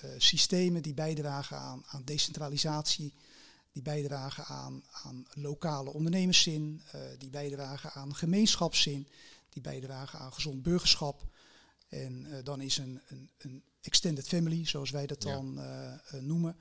eh, 0.00 0.10
systemen 0.18 0.82
die 0.82 0.94
bijdragen 0.94 1.56
aan, 1.56 1.82
aan 1.86 2.04
decentralisatie. 2.04 3.14
Die 3.72 3.82
bijdragen 3.82 4.44
aan, 4.44 4.82
aan 4.90 5.26
lokale 5.34 5.92
ondernemerszin. 5.92 6.82
die 7.18 7.30
bijdragen 7.30 7.92
aan 7.92 8.14
gemeenschapszin. 8.14 9.08
Die 9.48 9.62
bijdragen 9.62 10.18
aan 10.18 10.32
gezond 10.32 10.62
burgerschap. 10.62 11.26
En 11.88 12.26
dan 12.44 12.60
is 12.60 12.76
een, 12.76 13.00
een, 13.06 13.30
een 13.38 13.62
extended 13.80 14.28
family, 14.28 14.66
zoals 14.66 14.90
wij 14.90 15.06
dat 15.06 15.22
dan 15.22 15.60
noemen. 16.20 16.56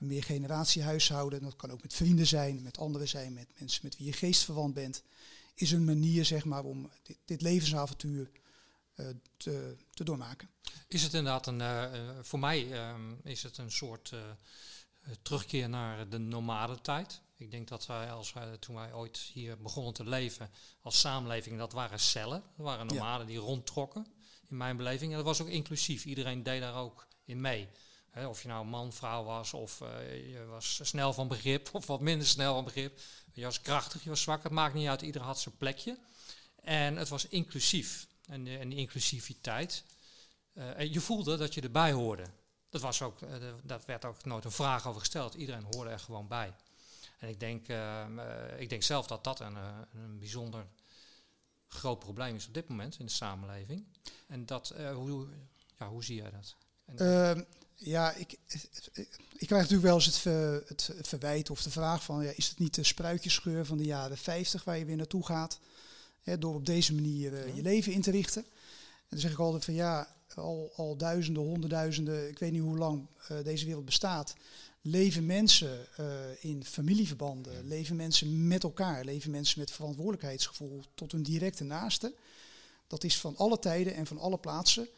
Een 0.00 0.06
meergeneratiehuishouden. 0.06 1.42
Dat 1.42 1.56
kan 1.56 1.70
ook 1.70 1.82
met 1.82 1.94
vrienden 1.94 2.26
zijn, 2.26 2.62
met 2.62 2.78
anderen 2.78 3.08
zijn, 3.08 3.32
met 3.32 3.48
mensen 3.58 3.80
met 3.82 3.96
wie 3.96 4.06
je 4.06 4.12
geestverwant 4.12 4.74
bent. 4.74 5.02
Is 5.54 5.70
een 5.70 5.84
manier, 5.84 6.24
zeg 6.24 6.44
maar, 6.44 6.64
om 6.64 6.90
dit, 7.02 7.18
dit 7.24 7.42
levensavontuur 7.42 8.30
te, 9.36 9.76
te 9.94 10.04
doormaken. 10.04 10.48
Is 10.88 11.02
het 11.02 11.14
inderdaad 11.14 11.46
een, 11.46 11.60
eh, 11.60 11.84
eh, 11.84 12.16
voor 12.22 12.38
mij 12.38 12.72
ehm, 12.72 13.12
is 13.22 13.42
het 13.42 13.58
een 13.58 13.70
soort 13.72 14.12
eh, 14.12 14.20
eh, 14.20 15.14
terugkeer 15.22 15.68
naar 15.68 16.08
de 16.08 16.18
nomadentijd. 16.18 17.20
Ik 17.36 17.50
denk 17.50 17.68
dat 17.68 17.86
wij, 17.86 18.12
als 18.12 18.32
wij, 18.32 18.56
toen 18.56 18.74
wij 18.74 18.92
ooit 18.92 19.18
hier 19.18 19.58
begonnen 19.58 19.92
te 19.94 20.04
leven 20.04 20.50
als 20.82 21.00
samenleving, 21.00 21.58
dat 21.58 21.72
waren 21.72 22.00
cellen. 22.00 22.42
Dat 22.56 22.66
waren 22.66 22.86
Ja. 22.88 22.92
nomaden 22.94 23.26
die 23.26 23.38
rondtrokken, 23.38 24.06
in 24.48 24.56
mijn 24.56 24.76
beleving. 24.76 25.10
En 25.10 25.16
dat 25.16 25.26
was 25.26 25.40
ook 25.40 25.48
inclusief. 25.48 26.04
Iedereen 26.04 26.42
deed 26.42 26.60
daar 26.60 26.74
ook 26.74 27.06
in 27.24 27.40
mee. 27.40 27.68
Of 28.26 28.42
je 28.42 28.48
nou 28.48 28.66
man, 28.66 28.92
vrouw 28.92 29.24
was, 29.24 29.54
of 29.54 29.80
eh, 29.80 30.30
je 30.32 30.44
was 30.44 30.80
snel 30.82 31.12
van 31.12 31.28
begrip, 31.28 31.68
of 31.74 31.86
wat 31.86 32.00
minder 32.00 32.26
snel 32.26 32.54
van 32.54 32.64
begrip. 32.64 33.00
Je 33.32 33.44
was 33.44 33.60
krachtig, 33.60 34.02
je 34.02 34.08
was 34.08 34.20
zwak, 34.22 34.42
het 34.42 34.52
maakt 34.52 34.74
niet 34.74 34.88
uit. 34.88 35.02
Ieder 35.02 35.22
had 35.22 35.40
zijn 35.40 35.56
plekje. 35.56 35.98
En 36.62 36.96
het 36.96 37.08
was 37.08 37.26
inclusief. 37.26 38.06
En, 38.28 38.46
eh, 38.46 38.60
en 38.60 38.72
inclusiviteit, 38.72 39.84
eh, 40.58 40.78
en 40.78 40.92
je 40.92 41.00
voelde 41.00 41.36
dat 41.36 41.54
je 41.54 41.60
erbij 41.60 41.92
hoorde. 41.92 42.24
Dat, 42.70 42.80
was 42.80 43.02
ook, 43.02 43.22
eh, 43.22 43.34
dat 43.62 43.84
werd 43.84 44.04
ook 44.04 44.24
nooit 44.24 44.44
een 44.44 44.50
vraag 44.50 44.86
over 44.86 45.00
gesteld. 45.00 45.34
Iedereen 45.34 45.66
hoorde 45.70 45.90
er 45.90 45.98
gewoon 45.98 46.28
bij. 46.28 46.54
En 47.18 47.28
ik 47.28 47.40
denk, 47.40 47.68
ehm, 47.68 48.18
eh, 48.18 48.60
ik 48.60 48.68
denk 48.68 48.82
zelf 48.82 49.06
dat 49.06 49.24
dat 49.24 49.40
een, 49.40 49.56
een 49.92 50.18
bijzonder 50.18 50.66
groot 51.66 51.98
probleem 51.98 52.36
is 52.36 52.46
op 52.46 52.54
dit 52.54 52.68
moment 52.68 52.98
in 52.98 53.06
de 53.06 53.12
samenleving. 53.12 53.84
En 54.26 54.46
dat, 54.46 54.74
hoe, 54.94 55.28
ja, 55.78 55.88
hoe 55.88 56.04
zie 56.04 56.16
jij 56.16 56.30
dat? 56.30 56.56
Ehm, 56.96 57.42
ja, 57.74 58.12
ik, 58.12 58.32
ik 59.36 59.46
krijg 59.46 59.62
natuurlijk 59.62 59.82
wel 59.82 59.94
eens 59.94 60.22
het, 60.24 60.86
het 60.86 61.08
verwijt 61.08 61.50
of 61.50 61.62
de 61.62 61.70
vraag 61.70 62.04
van, 62.04 62.24
ja, 62.24 62.32
is 62.34 62.48
het 62.48 62.58
niet 62.58 62.74
de 62.74 62.84
spruitjesgeur 62.84 63.66
van 63.66 63.76
de 63.76 63.84
jaren 63.84 64.18
50 64.18 64.64
waar 64.64 64.78
je 64.78 64.84
weer 64.84 64.96
naartoe 64.96 65.26
gaat? 65.26 65.58
Hè, 66.22 66.38
door 66.38 66.54
op 66.54 66.66
deze 66.66 66.94
manier 66.94 67.34
eh, 67.34 67.56
je 67.56 67.62
leven 67.62 67.92
in 67.92 68.02
te 68.02 68.10
richten. 68.10 68.44
En 68.44 69.06
dan 69.08 69.18
zeg 69.18 69.32
ik 69.32 69.38
altijd 69.38 69.64
van 69.64 69.74
ja, 69.74 70.16
al, 70.34 70.72
al 70.76 70.96
duizenden, 70.96 71.42
honderdduizenden, 71.42 72.28
ik 72.28 72.38
weet 72.38 72.52
niet 72.52 72.60
hoe 72.60 72.78
lang 72.78 73.06
eh, 73.28 73.36
deze 73.44 73.64
wereld 73.64 73.84
bestaat, 73.84 74.34
leven 74.80 75.26
mensen 75.26 75.86
uh, 76.00 76.06
in 76.40 76.64
familieverbanden, 76.64 77.68
leven 77.68 77.96
mensen 77.96 78.46
met 78.46 78.62
elkaar, 78.62 79.04
leven 79.04 79.30
mensen 79.30 79.60
met 79.60 79.70
verantwoordelijkheidsgevoel 79.70 80.82
tot 80.94 81.12
hun 81.12 81.22
directe 81.22 81.64
naaste. 81.64 82.14
Dat 82.86 83.04
is 83.04 83.20
van 83.20 83.36
alle 83.36 83.58
tijden 83.58 83.94
en 83.94 84.06
van 84.06 84.18
alle 84.18 84.38
plaatsen, 84.38 84.88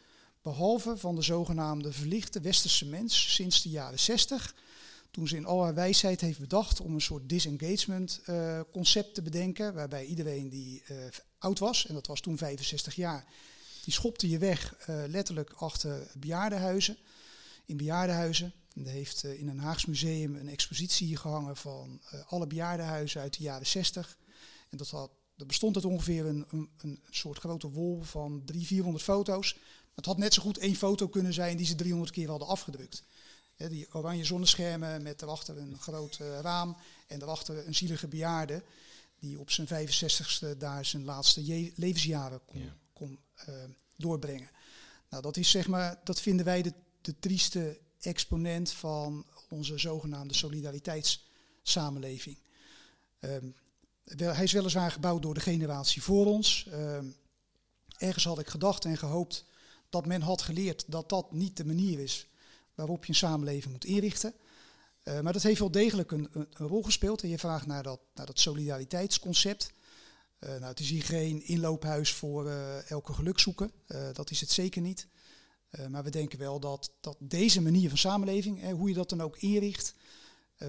behalve 0.41 0.97
van 0.97 1.15
de 1.15 1.21
zogenaamde 1.21 1.91
verlichte 1.91 2.41
westerse 2.41 2.85
mens 2.85 3.33
sinds 3.33 3.61
de 3.61 3.69
jaren 3.69 3.99
60, 3.99 4.55
toen 5.11 5.27
ze 5.27 5.35
in 5.35 5.45
al 5.45 5.63
haar 5.63 5.73
wijsheid 5.73 6.21
heeft 6.21 6.39
bedacht 6.39 6.79
om 6.79 6.93
een 6.93 7.01
soort 7.01 7.29
disengagement 7.29 8.21
uh, 8.29 8.59
concept 8.71 9.13
te 9.13 9.21
bedenken, 9.21 9.73
waarbij 9.73 10.05
iedereen 10.05 10.49
die 10.49 10.83
uh, 10.91 10.97
oud 11.37 11.59
was, 11.59 11.87
en 11.87 11.93
dat 11.93 12.07
was 12.07 12.21
toen 12.21 12.37
65 12.37 12.95
jaar, 12.95 13.25
die 13.83 13.93
schopte 13.93 14.29
je 14.29 14.37
weg 14.37 14.75
letterlijk 15.07 15.51
achter 15.51 16.07
bejaardenhuizen, 16.17 16.97
in 17.65 17.77
bejaardenhuizen. 17.77 18.53
En 18.73 18.85
er 18.85 18.91
heeft 18.91 19.23
in 19.23 19.47
een 19.47 19.59
Haags 19.59 19.85
museum 19.85 20.35
een 20.35 20.49
expositie 20.49 21.17
gehangen 21.17 21.57
van 21.57 22.01
alle 22.27 22.47
bejaardenhuizen 22.47 23.21
uit 23.21 23.37
de 23.37 23.43
jaren 23.43 23.67
60. 23.67 24.17
En 24.69 24.77
dat 24.77 24.89
had 24.89 25.11
er 25.41 25.47
bestond 25.47 25.75
het 25.75 25.85
ongeveer 25.85 26.25
een, 26.25 26.45
een, 26.49 26.69
een, 26.77 26.99
soort 27.09 27.37
grote 27.37 27.69
wol 27.69 28.01
van 28.01 28.41
300, 28.45 28.67
400 28.67 29.03
foto's. 29.03 29.57
Het 29.95 30.05
had 30.05 30.17
net 30.17 30.33
zo 30.33 30.41
goed 30.41 30.57
één 30.57 30.75
foto 30.75 31.07
kunnen 31.07 31.33
zijn 31.33 31.57
die 31.57 31.65
ze 31.65 31.75
300 31.75 32.11
keer 32.11 32.29
hadden 32.29 32.47
afgedrukt. 32.47 33.03
Die 33.69 33.93
oranje 33.93 34.25
zonneschermen 34.25 35.03
met 35.03 35.19
daarachter 35.19 35.57
een 35.57 35.77
groot 35.79 36.19
uh, 36.21 36.39
raam 36.39 36.77
en 37.07 37.19
daarachter 37.19 37.67
een 37.67 37.75
zielige 37.75 38.07
bejaarde 38.07 38.63
die 39.19 39.39
op 39.39 39.51
zijn 39.51 39.67
65ste 39.67 40.57
daar 40.57 40.85
zijn 40.85 41.03
laatste 41.03 41.71
levensjaren 41.75 42.41
kon, 42.45 42.71
kon 42.93 43.19
uh, 43.49 43.55
doorbrengen. 43.95 44.49
Nou, 45.09 45.23
dat 45.23 45.37
is 45.37 45.49
zeg 45.49 45.67
maar, 45.67 45.99
dat 46.03 46.21
vinden 46.21 46.45
wij 46.45 46.61
de, 46.61 46.73
de 47.01 47.19
trieste 47.19 47.79
exponent 47.99 48.71
van 48.71 49.25
onze 49.49 49.77
zogenaamde 49.77 50.33
solidariteitssamenleving. 50.33 52.37
Um, 53.19 53.55
hij 54.15 54.43
is 54.43 54.51
weliswaar 54.51 54.91
gebouwd 54.91 55.21
door 55.21 55.33
de 55.33 55.39
generatie 55.39 56.01
voor 56.01 56.25
ons. 56.25 56.67
Ehm, 56.71 57.05
ergens 57.97 58.23
had 58.23 58.39
ik 58.39 58.47
gedacht 58.47 58.85
en 58.85 58.97
gehoopt 58.97 59.45
dat 59.89 60.05
men 60.05 60.21
had 60.21 60.41
geleerd 60.41 60.83
dat 60.87 61.09
dat 61.09 61.31
niet 61.31 61.57
de 61.57 61.65
manier 61.65 61.99
is 61.99 62.27
waarop 62.81 63.05
je 63.05 63.11
een 63.11 63.17
samenleving 63.17 63.71
moet 63.71 63.85
inrichten. 63.85 64.33
Uh, 65.03 65.19
maar 65.19 65.33
dat 65.33 65.41
heeft 65.41 65.59
wel 65.59 65.71
degelijk 65.71 66.11
een, 66.11 66.29
een, 66.31 66.67
rol 66.67 66.83
gespeeld. 66.83 67.23
En 67.23 67.29
je 67.29 67.37
vraagt 67.37 67.65
naar 67.65 67.83
dat, 67.83 67.99
naar 68.13 68.25
dat 68.25 68.39
solidariteitsconcept. 68.39 69.71
Uh, 70.39 70.49
nou, 70.49 70.63
het 70.63 70.79
is 70.79 70.89
hier 70.89 71.03
geen 71.03 71.45
inloophuis 71.45 72.13
voor 72.13 72.45
uh, 72.45 72.91
elke 72.91 73.13
geluk 73.13 73.39
zoeken. 73.39 73.71
dat 74.13 74.31
is 74.31 74.39
het 74.39 74.51
zeker 74.51 74.81
niet. 74.81 75.07
maar 75.89 76.03
we 76.03 76.09
denken 76.09 76.39
wel 76.39 76.59
dat, 76.59 76.91
dat 76.99 77.17
deze 77.19 77.61
manier 77.61 77.89
van 77.89 77.97
samenleving, 77.97 78.71
hoe 78.71 78.89
je 78.89 78.95
dat 78.95 79.09
dan 79.09 79.21
ook 79.21 79.37
inricht, 79.37 79.95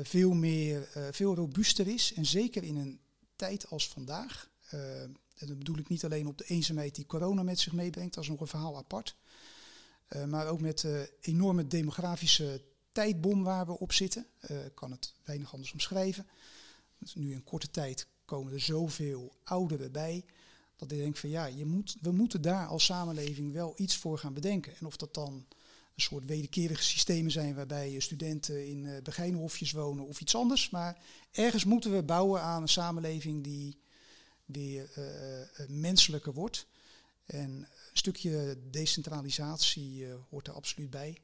veel 0.03 0.33
meer, 0.33 0.89
veel 1.11 1.35
robuuster 1.35 1.89
is. 1.89 2.13
En 2.15 2.27
zeker 2.27 2.63
in 2.63 2.77
een 2.77 3.01
tijd 3.37 3.69
als 3.69 3.89
vandaag. 3.89 4.51
En 5.37 5.47
dat 5.47 5.59
bedoel 5.59 5.79
ik 5.79 5.89
niet 5.89 6.05
alleen 6.05 6.27
op 6.27 6.39
de 6.39 6.45
eenzaamheid 6.45 6.95
die 6.95 7.07
corona 7.07 7.43
met 7.43 7.59
zich 7.59 7.73
meebrengt, 7.73 8.15
dat 8.15 8.23
is 8.23 8.31
nog 8.31 8.41
een 8.41 8.47
verhaal 8.47 8.77
apart. 8.77 9.17
Uh, 10.17 10.25
maar 10.25 10.49
ook 10.49 10.61
met 10.61 10.79
de 10.79 11.13
enorme 11.21 11.67
demografische 11.67 12.63
tijdbom 12.93 13.43
waar 13.43 13.67
we 13.67 13.79
op 13.79 13.93
zitten. 13.93 14.27
Uh, 14.51 14.57
kan 14.75 14.91
het 14.91 15.15
weinig 15.25 15.53
anders 15.53 15.73
omschrijven. 15.73 16.27
Dus 16.99 17.15
nu 17.15 17.33
in 17.33 17.45
korte 17.45 17.71
tijd 17.71 18.07
komen 18.25 18.53
er 18.53 18.61
zoveel 18.61 19.33
ouderen 19.45 19.93
bij. 19.93 20.25
Dat 20.77 20.91
ik 20.91 20.99
denk 20.99 21.17
van 21.17 21.31
ja, 21.31 21.45
je 21.45 21.65
moet, 21.65 21.97
we 22.01 22.13
moeten 22.13 22.43
daar 22.43 22.67
als 22.67 22.85
samenleving 22.85 23.53
wel 23.53 23.75
iets 23.77 23.97
voor 23.97 24.19
gaan 24.19 24.35
bedenken. 24.35 24.77
En 24.77 24.87
of 24.87 24.97
dat 24.97 25.15
dan 25.15 25.33
een 25.95 26.03
soort 26.03 26.25
wederkerige 26.25 26.83
systemen 26.83 27.31
zijn 27.31 27.55
waarbij 27.55 28.01
studenten 28.01 28.69
in 28.69 28.85
uh, 28.85 29.03
begijnhofjes 29.03 29.73
wonen 29.73 30.07
of 30.07 30.21
iets 30.21 30.35
anders. 30.35 30.71
Maar 30.71 30.99
ergens 31.31 31.65
moeten 31.65 31.93
we 31.95 32.03
bouwen 32.03 32.43
aan 32.43 32.63
een 32.63 32.69
samenleving 32.69 33.45
die 33.45 33.81
weer 34.45 34.91
menselijker 35.69 36.33
wordt. 36.33 36.67
En 37.25 37.69
stukje 37.93 38.59
decentralisatie 38.71 40.03
uh, 40.03 40.15
hoort 40.31 40.47
er 40.47 40.55
absoluut 40.55 40.91
bij. 40.91 41.19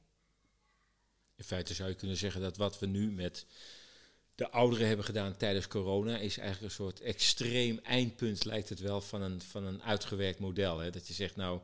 In 1.37 1.45
feite 1.45 1.75
zou 1.75 1.89
je 1.89 1.95
kunnen 1.95 2.17
zeggen 2.17 2.41
dat 2.41 2.57
wat 2.57 2.79
we 2.79 2.87
nu 2.87 3.11
met 3.11 3.47
de 4.35 4.51
ouderen 4.51 4.87
hebben 4.87 5.05
gedaan 5.05 5.37
tijdens 5.37 5.69
corona, 5.69 6.19
is 6.19 6.39
eigenlijk 6.39 6.63
een 6.63 6.85
soort 6.85 7.01
extreem 7.01 7.79
eindpunt, 7.79 8.45
lijkt 8.45 8.69
het 8.69 8.81
wel, 8.81 9.01
van 9.01 9.23
een, 9.23 9.41
van 9.41 9.65
een 9.65 9.83
uitgewerkt 9.83 10.39
model. 10.39 10.79
Hè? 10.79 10.91
Dat 10.91 11.07
je 11.07 11.15
zegt, 11.15 11.37
nou, 11.37 11.61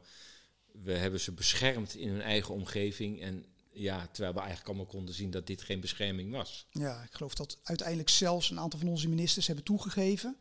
we 0.72 0.92
hebben 0.92 1.20
ze 1.20 1.32
beschermd 1.32 1.94
in 1.94 2.08
hun 2.08 2.22
eigen 2.22 2.54
omgeving. 2.54 3.20
En 3.20 3.44
ja, 3.72 4.06
terwijl 4.06 4.32
we 4.34 4.38
eigenlijk 4.38 4.68
allemaal 4.68 4.86
konden 4.86 5.14
zien 5.14 5.30
dat 5.30 5.46
dit 5.46 5.62
geen 5.62 5.80
bescherming 5.80 6.32
was. 6.32 6.66
Ja, 6.70 7.02
ik 7.02 7.14
geloof 7.14 7.34
dat 7.34 7.58
uiteindelijk 7.62 8.08
zelfs 8.08 8.50
een 8.50 8.60
aantal 8.60 8.78
van 8.78 8.88
onze 8.88 9.08
ministers 9.08 9.46
hebben 9.46 9.64
toegegeven 9.64 10.36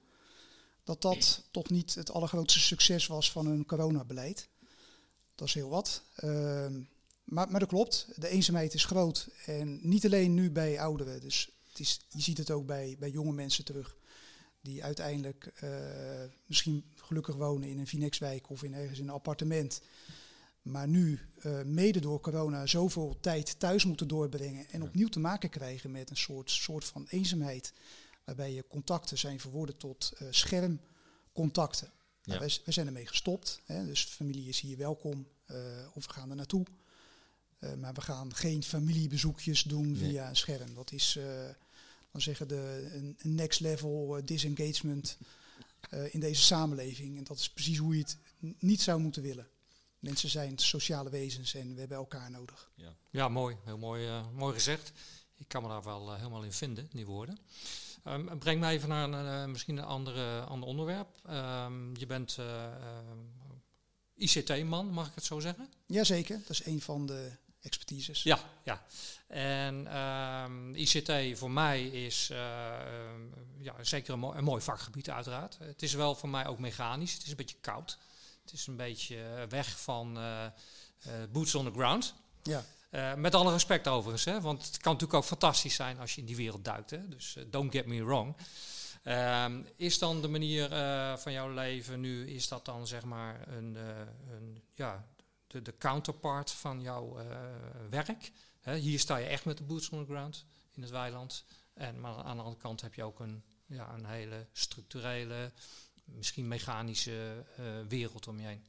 dat 0.84 1.02
dat 1.02 1.44
toch 1.52 1.70
niet 1.70 1.96
het 1.96 2.12
allergrootste 2.12 2.60
succes 2.60 3.08
was 3.08 3.32
van 3.32 3.46
hun 3.46 3.66
coronabeleid. 3.66 4.50
Dat 5.36 5.48
is 5.48 5.54
heel 5.54 5.70
wat. 5.70 6.04
Ehm, 6.16 6.82
maar, 7.24 7.50
maar 7.50 7.60
dat 7.60 7.70
klopt, 7.70 8.08
de 8.16 8.28
eenzaamheid 8.28 8.74
is 8.74 8.86
groot. 8.86 9.30
En 9.46 9.80
niet 9.82 10.06
alleen 10.06 10.34
nu 10.34 10.52
bij 10.52 10.80
ouderen. 10.80 11.22
Dus 11.22 11.50
het 11.70 11.80
is, 11.80 12.06
je 12.10 12.22
ziet 12.22 12.38
het 12.38 12.52
ook 12.52 12.66
bij, 12.66 12.96
bij 13.00 13.10
jonge 13.10 13.34
mensen 13.34 13.66
terug. 13.66 13.98
Die 14.62 14.84
uiteindelijk 14.84 15.52
uh, 15.64 15.70
misschien 16.46 16.84
gelukkig 16.96 17.36
wonen 17.36 17.70
in 17.70 17.80
een 17.80 17.88
Vinexwijk 17.88 18.50
of 18.50 18.64
in 18.64 18.74
ergens 18.74 19.00
in 19.00 19.08
een 19.08 19.14
appartement 19.14 19.82
maar 20.64 20.88
nu, 20.88 21.20
uh, 21.42 21.62
mede 21.62 22.00
door 22.00 22.20
corona, 22.20 22.66
zoveel 22.66 23.18
tijd 23.20 23.60
thuis 23.60 23.86
moeten 23.86 24.08
doorbrengen 24.08 24.70
en 24.70 24.84
opnieuw 24.84 25.08
te 25.08 25.20
maken 25.20 25.50
krijgen 25.50 25.92
met 25.92 26.10
een 26.10 26.18
soort, 26.18 26.52
soort 26.52 26.86
van 26.86 27.06
eenzaamheid, 27.10 27.74
waarbij 28.26 28.54
je 28.54 28.68
contacten 28.68 29.18
zijn 29.18 29.40
verworden 29.40 29.78
tot 29.78 30.14
uh, 30.22 30.28
schermcontacten. 30.32 31.92
Nou, 32.24 32.40
wij, 32.40 32.58
wij, 32.64 32.74
zijn 32.74 32.88
ermee 32.88 33.08
gestopt, 33.08 33.62
hè, 33.66 33.86
dus 33.86 34.04
familie 34.04 34.48
is 34.48 34.60
hier 34.60 34.78
welkom 34.78 35.28
uh, 35.52 35.58
of 35.94 36.08
we 36.08 36.14
gaan 36.14 36.30
er 36.30 36.36
naartoe. 36.36 36.66
maar 37.78 37.94
we 37.94 38.02
gaan 38.02 38.36
geen 38.36 38.64
familiebezoekjes 38.64 39.64
doen 39.64 39.96
via 39.96 40.30
een 40.30 40.36
scherm. 40.36 40.74
Dat 40.74 40.92
is, 40.92 41.20
dan 42.12 42.22
zeggen 42.22 42.48
de 42.48 42.90
een 42.94 43.36
next 43.36 43.60
level 43.60 44.22
disengagement 44.26 45.18
in 46.12 46.20
deze 46.20 46.42
samenleving. 46.42 47.18
En 47.18 47.24
dat 47.24 47.40
is 47.40 47.50
precies 47.50 47.78
hoe 47.78 47.96
je 47.96 48.02
het 48.02 48.18
niet 48.60 48.82
zou 48.82 49.00
moeten 49.00 49.22
willen. 49.22 49.48
Mensen 50.04 50.30
zijn 50.30 50.58
sociale 50.58 51.10
wezens 51.10 51.54
en 51.54 51.74
we 51.74 51.80
hebben 51.80 51.98
elkaar 51.98 52.32
nodig. 52.32 52.72
Ja, 52.76 52.96
ja 53.10 53.30
mooi. 53.30 53.58
Heel 53.64 53.78
mooi, 53.78 54.08
uh, 54.08 54.32
mooi 54.32 54.54
gezegd. 54.54 54.92
Ik 55.38 55.48
kan 55.48 55.62
me 55.62 55.68
daar 55.68 55.84
wel 55.84 56.12
uh, 56.12 56.18
helemaal 56.18 56.44
in 56.44 56.54
vinden, 56.54 56.90
die 56.92 57.06
woorden. 57.06 57.38
Um, 58.08 58.38
breng 58.40 58.60
mij 58.60 58.74
even 58.74 58.90
naar 58.90 59.10
een, 59.10 59.26
uh, 59.26 59.46
misschien 59.46 59.78
een 59.78 59.84
andere, 59.84 60.42
ander 60.42 60.70
onderwerp. 60.70 61.08
Um, 61.30 61.96
je 61.98 62.06
bent 62.06 62.38
ICT-man, 64.16 64.88
mag 64.88 65.08
ik 65.08 65.16
het 65.16 65.26
zo 65.26 65.40
zeggen? 65.40 65.70
Jazeker, 65.86 66.38
dat 66.38 66.50
is 66.50 66.66
een 66.66 66.82
van 66.82 67.06
de 67.06 67.32
expertises. 67.62 68.24
Ja, 68.24 68.40
ja. 68.64 68.86
En 69.28 69.98
um, 69.98 70.76
ICT 70.76 71.38
voor 71.38 71.52
mij 71.52 71.88
is 71.88 72.28
ja, 73.58 73.76
zeker 73.82 74.14
een, 74.14 74.20
mo 74.20 74.34
een 74.34 74.44
mooi 74.44 74.62
vakgebied 74.62 75.10
uiteraard. 75.10 75.58
Het 75.60 75.82
is 75.82 75.94
wel 75.94 76.16
voor 76.16 76.30
mij 76.30 76.48
ook 76.48 76.60
mechanisch. 76.60 77.14
Het 77.14 77.24
is 77.24 77.30
een 77.30 77.36
beetje 77.36 77.58
koud. 77.62 77.98
Het 78.44 78.54
is 78.54 78.68
een 78.68 78.76
beetje 78.76 79.24
eh, 79.24 79.44
weg 79.50 79.80
van 79.80 80.18
uh, 80.18 80.46
boots 81.32 81.56
on 81.56 81.66
the 81.66 81.72
ground. 81.72 82.14
Ja. 82.42 82.66
Uh, 82.94 83.14
met 83.14 83.36
alle 83.36 83.52
respect 83.52 83.88
overigens, 83.88 84.26
hè, 84.26 84.42
want 84.42 84.66
het 84.66 84.78
kan 84.78 84.92
natuurlijk 84.92 85.20
ook 85.20 85.28
fantastisch 85.28 85.76
zijn 85.76 86.00
als 86.00 86.16
je 86.16 86.22
in 86.22 86.28
die 86.28 86.36
wereld 86.36 86.66
duikt. 86.66 86.90
Hè, 86.90 87.08
dus 87.08 87.36
uh, 87.36 87.44
don't 87.48 87.72
get 87.72 87.86
me 87.86 88.04
wrong. 88.04 88.36
Uh, 89.04 89.46
is 89.76 90.00
dan 90.00 90.22
de 90.22 90.28
manier 90.28 90.70
van 91.18 91.32
jouw 91.32 91.54
leven 91.54 92.00
nu, 92.00 92.30
is 92.30 92.48
dat 92.48 92.66
dan 92.66 92.88
zeg 92.88 93.04
maar 93.04 93.48
een, 93.48 93.78
een 94.30 94.64
ja, 94.74 95.08
de, 95.48 95.62
de, 95.62 95.78
counterpart 95.78 96.52
van 96.52 96.82
jouw 96.82 97.18
werk? 97.90 98.32
Hè, 98.62 98.76
hier 98.76 99.00
sta 99.00 99.18
je 99.18 99.26
echt 99.26 99.46
met 99.46 99.58
de 99.58 99.64
boots 99.64 99.90
on 99.90 100.06
the 100.06 100.12
ground 100.12 100.46
in 100.74 100.82
het 100.82 100.92
weiland. 100.92 101.46
En, 101.74 102.00
maar 102.00 102.16
aan 102.16 102.36
de 102.36 102.44
andere 102.44 102.62
kant 102.62 102.82
heb 102.82 102.94
je 102.94 103.04
ook 103.04 103.20
een, 103.20 103.44
ja, 103.66 103.94
een 103.94 104.06
hele 104.06 104.46
structurele 104.52 105.52
misschien 106.06 106.48
mechanische 106.48 107.46
wereld 107.88 108.28
om 108.28 108.40
je 108.40 108.48
heen? 108.48 108.66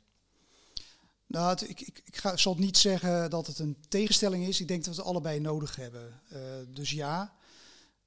Nou, 1.34 1.66
ik, 1.66 1.80
ik, 1.80 2.02
ik 2.04 2.16
ga, 2.16 2.36
zal 2.36 2.54
niet 2.54 2.78
zeggen 2.78 3.30
dat 3.30 3.46
het 3.46 3.58
een 3.58 3.76
tegenstelling 3.88 4.46
is. 4.46 4.60
Ik 4.60 4.68
denk 4.68 4.84
dat 4.84 4.94
we 4.94 5.00
het 5.00 5.10
allebei 5.10 5.40
nodig 5.40 5.76
hebben. 5.76 6.20
Uh, 6.32 6.38
dus 6.68 6.90
ja, 6.90 7.34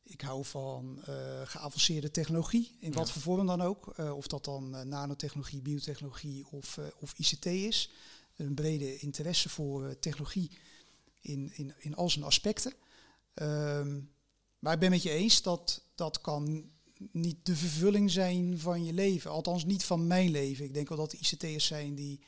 ik 0.04 0.22
hou 0.22 0.46
van 0.46 1.00
uh, 1.10 1.16
geavanceerde 1.44 2.12
technologie, 2.12 2.78
in 2.80 2.94
wat 2.94 3.12
voor 3.12 3.22
vorm 3.22 3.48
dan 3.48 3.62
ook. 3.62 3.98
of 3.98 4.28
dat 4.28 4.46
dan 4.46 4.88
nanotechnologie, 4.88 5.62
biotechnologie 5.62 6.46
of, 6.50 6.80
of 7.00 7.14
ICT 7.18 7.46
is. 7.46 7.90
Een 8.36 8.54
brede 8.54 8.98
interesse 8.98 9.50
voor 9.50 10.00
technologie 10.00 10.52
in, 11.22 11.52
in, 11.54 11.74
in 11.78 11.96
al 11.96 12.10
zijn 12.10 12.26
aspecten. 12.26 12.74
Ehm, 13.34 14.00
maar 14.60 14.74
ik 14.74 14.80
ben 14.80 14.90
met 14.90 15.04
je 15.04 15.10
eens 15.10 15.42
dat 15.42 15.82
dat 15.96 16.22
kan 16.22 16.70
niet 17.12 17.46
de 17.46 17.56
vervulling 17.56 18.12
zijn 18.12 18.60
van 18.60 18.86
je 18.86 18.94
leven. 18.94 19.32
Althans 19.32 19.66
niet 19.66 19.84
van 19.84 20.08
mijn 20.08 20.32
leven. 20.32 20.66
Ik 20.66 20.74
denk 20.74 20.90
wel 20.90 20.98
dat 20.98 21.14
ICT'ers 21.14 21.66
zijn 21.66 21.96
die, 21.96 22.20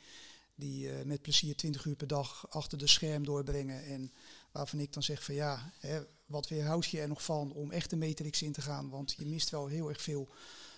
die 0.60 0.86
uh, 0.86 1.02
met 1.04 1.22
plezier 1.22 1.56
20 1.56 1.84
uur 1.84 1.96
per 1.96 2.06
dag 2.06 2.46
achter 2.50 2.78
de 2.78 2.86
scherm 2.86 3.24
doorbrengen. 3.24 3.84
En 3.84 4.12
waarvan 4.52 4.78
ik 4.78 4.92
dan 4.92 5.02
zeg 5.02 5.24
van 5.24 5.34
ja, 5.34 5.72
hè, 5.78 6.00
wat 6.26 6.48
weerhoudt 6.48 6.86
je 6.86 7.00
er 7.00 7.08
nog 7.08 7.24
van 7.24 7.52
om 7.52 7.70
echt 7.70 7.90
de 7.90 7.96
matrix 7.96 8.42
in 8.42 8.52
te 8.52 8.62
gaan? 8.62 8.88
Want 8.88 9.14
je 9.18 9.26
mist 9.26 9.50
wel 9.50 9.66
heel 9.66 9.88
erg 9.88 10.02
veel 10.02 10.28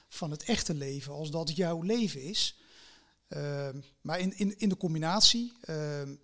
van 0.08 0.30
het 0.30 0.42
echte 0.42 0.74
leven, 0.74 1.12
als 1.12 1.30
dat 1.30 1.56
jouw 1.56 1.82
leven 1.82 2.22
is. 2.22 2.56
Ehm, 3.28 3.80
maar 4.00 4.20
in, 4.20 4.38
in, 4.38 4.58
in 4.58 4.68
de 4.68 4.76
combinatie, 4.76 5.52
ehm, 5.60 6.14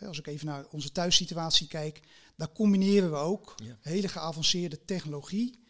als 0.00 0.18
ik 0.18 0.26
even 0.26 0.46
naar 0.46 0.66
onze 0.70 0.92
thuissituatie 0.92 1.66
kijk, 1.66 2.00
daar 2.36 2.52
combineren 2.52 3.10
we 3.10 3.16
ook 3.16 3.54
hele 3.80 4.08
geavanceerde 4.08 4.84
technologie 4.84 5.66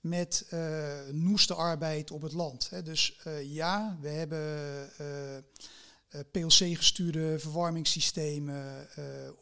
met 0.00 0.46
uh, 0.52 1.08
noeste 1.10 1.54
arbeid 1.54 2.10
op 2.10 2.22
het 2.22 2.32
land. 2.32 2.70
Hè. 2.70 2.82
Dus 2.82 3.20
uh, 3.26 3.54
ja, 3.54 3.98
we 4.00 4.08
hebben 4.08 4.92
PLC-gestuurde 6.30 7.38
verwarmingssystemen, 7.38 8.88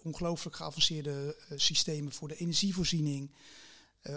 ongelooflijk 0.03 0.57
geavanceerde 0.57 1.37
systemen 1.55 2.13
voor 2.13 2.29
de 2.29 2.37
energievoorziening, 2.37 3.31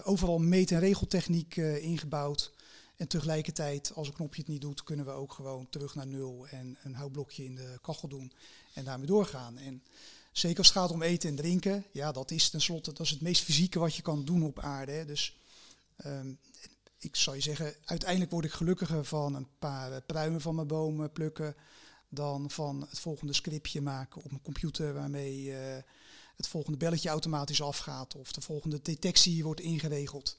overal 0.03 0.39
meet- 0.39 0.71
en 0.71 0.79
regeltechniek 0.79 1.55
ingebouwd. 1.55 2.53
En 3.01 3.07
tegelijkertijd, 3.07 3.91
als 3.95 4.07
een 4.07 4.13
knopje 4.13 4.41
het 4.41 4.49
niet 4.49 4.61
doet, 4.61 4.83
kunnen 4.83 5.05
we 5.05 5.11
ook 5.11 5.33
gewoon 5.33 5.69
terug 5.69 5.95
naar 5.95 6.07
nul 6.07 6.47
en 6.47 6.77
een 6.83 6.95
houtblokje 6.95 7.43
in 7.43 7.55
de 7.55 7.77
kachel 7.81 8.07
doen 8.07 8.31
en 8.73 8.83
daarmee 8.83 9.07
doorgaan. 9.07 9.57
En 9.57 9.83
zeker 10.31 10.57
als 10.57 10.67
het 10.67 10.77
gaat 10.77 10.91
om 10.91 11.01
eten 11.01 11.29
en 11.29 11.35
drinken, 11.35 11.85
ja, 11.91 12.11
dat 12.11 12.31
is 12.31 12.49
tenslotte 12.49 12.93
dat 12.93 13.05
is 13.05 13.09
het 13.09 13.21
meest 13.21 13.43
fysieke 13.43 13.79
wat 13.79 13.95
je 13.95 14.01
kan 14.01 14.25
doen 14.25 14.43
op 14.43 14.59
aarde. 14.59 15.05
Dus 15.05 15.37
um, 16.05 16.39
ik 16.97 17.15
zou 17.15 17.35
je 17.35 17.41
zeggen, 17.41 17.75
uiteindelijk 17.85 18.31
word 18.31 18.45
ik 18.45 18.51
gelukkiger 18.51 19.05
van 19.05 19.35
een 19.35 19.47
paar 19.59 20.01
pruimen 20.01 20.41
van 20.41 20.55
mijn 20.55 20.67
bomen 20.67 21.11
plukken 21.11 21.55
dan 22.13 22.49
van 22.49 22.85
het 22.89 22.99
volgende 22.99 23.33
scriptje 23.33 23.81
maken 23.81 24.23
op 24.23 24.29
mijn 24.29 24.43
computer 24.43 24.93
waarmee 24.93 25.43
uh, 25.43 25.57
het 26.35 26.47
volgende 26.47 26.77
belletje 26.77 27.09
automatisch 27.09 27.61
afgaat 27.61 28.15
of 28.15 28.31
de 28.31 28.41
volgende 28.41 28.79
detectie 28.81 29.43
wordt 29.43 29.59
ingeregeld. 29.59 30.37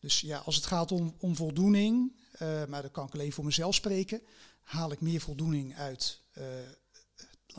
Dus 0.00 0.20
ja, 0.20 0.38
als 0.38 0.56
het 0.56 0.66
gaat 0.66 0.92
om, 0.92 1.14
om 1.18 1.36
voldoening, 1.36 2.12
uh, 2.42 2.64
maar 2.64 2.82
dan 2.82 2.90
kan 2.90 3.06
ik 3.06 3.12
alleen 3.12 3.32
voor 3.32 3.44
mezelf 3.44 3.74
spreken, 3.74 4.20
haal 4.62 4.92
ik 4.92 5.00
meer 5.00 5.20
voldoening 5.20 5.76
uit 5.76 6.20
uh, 6.38 6.44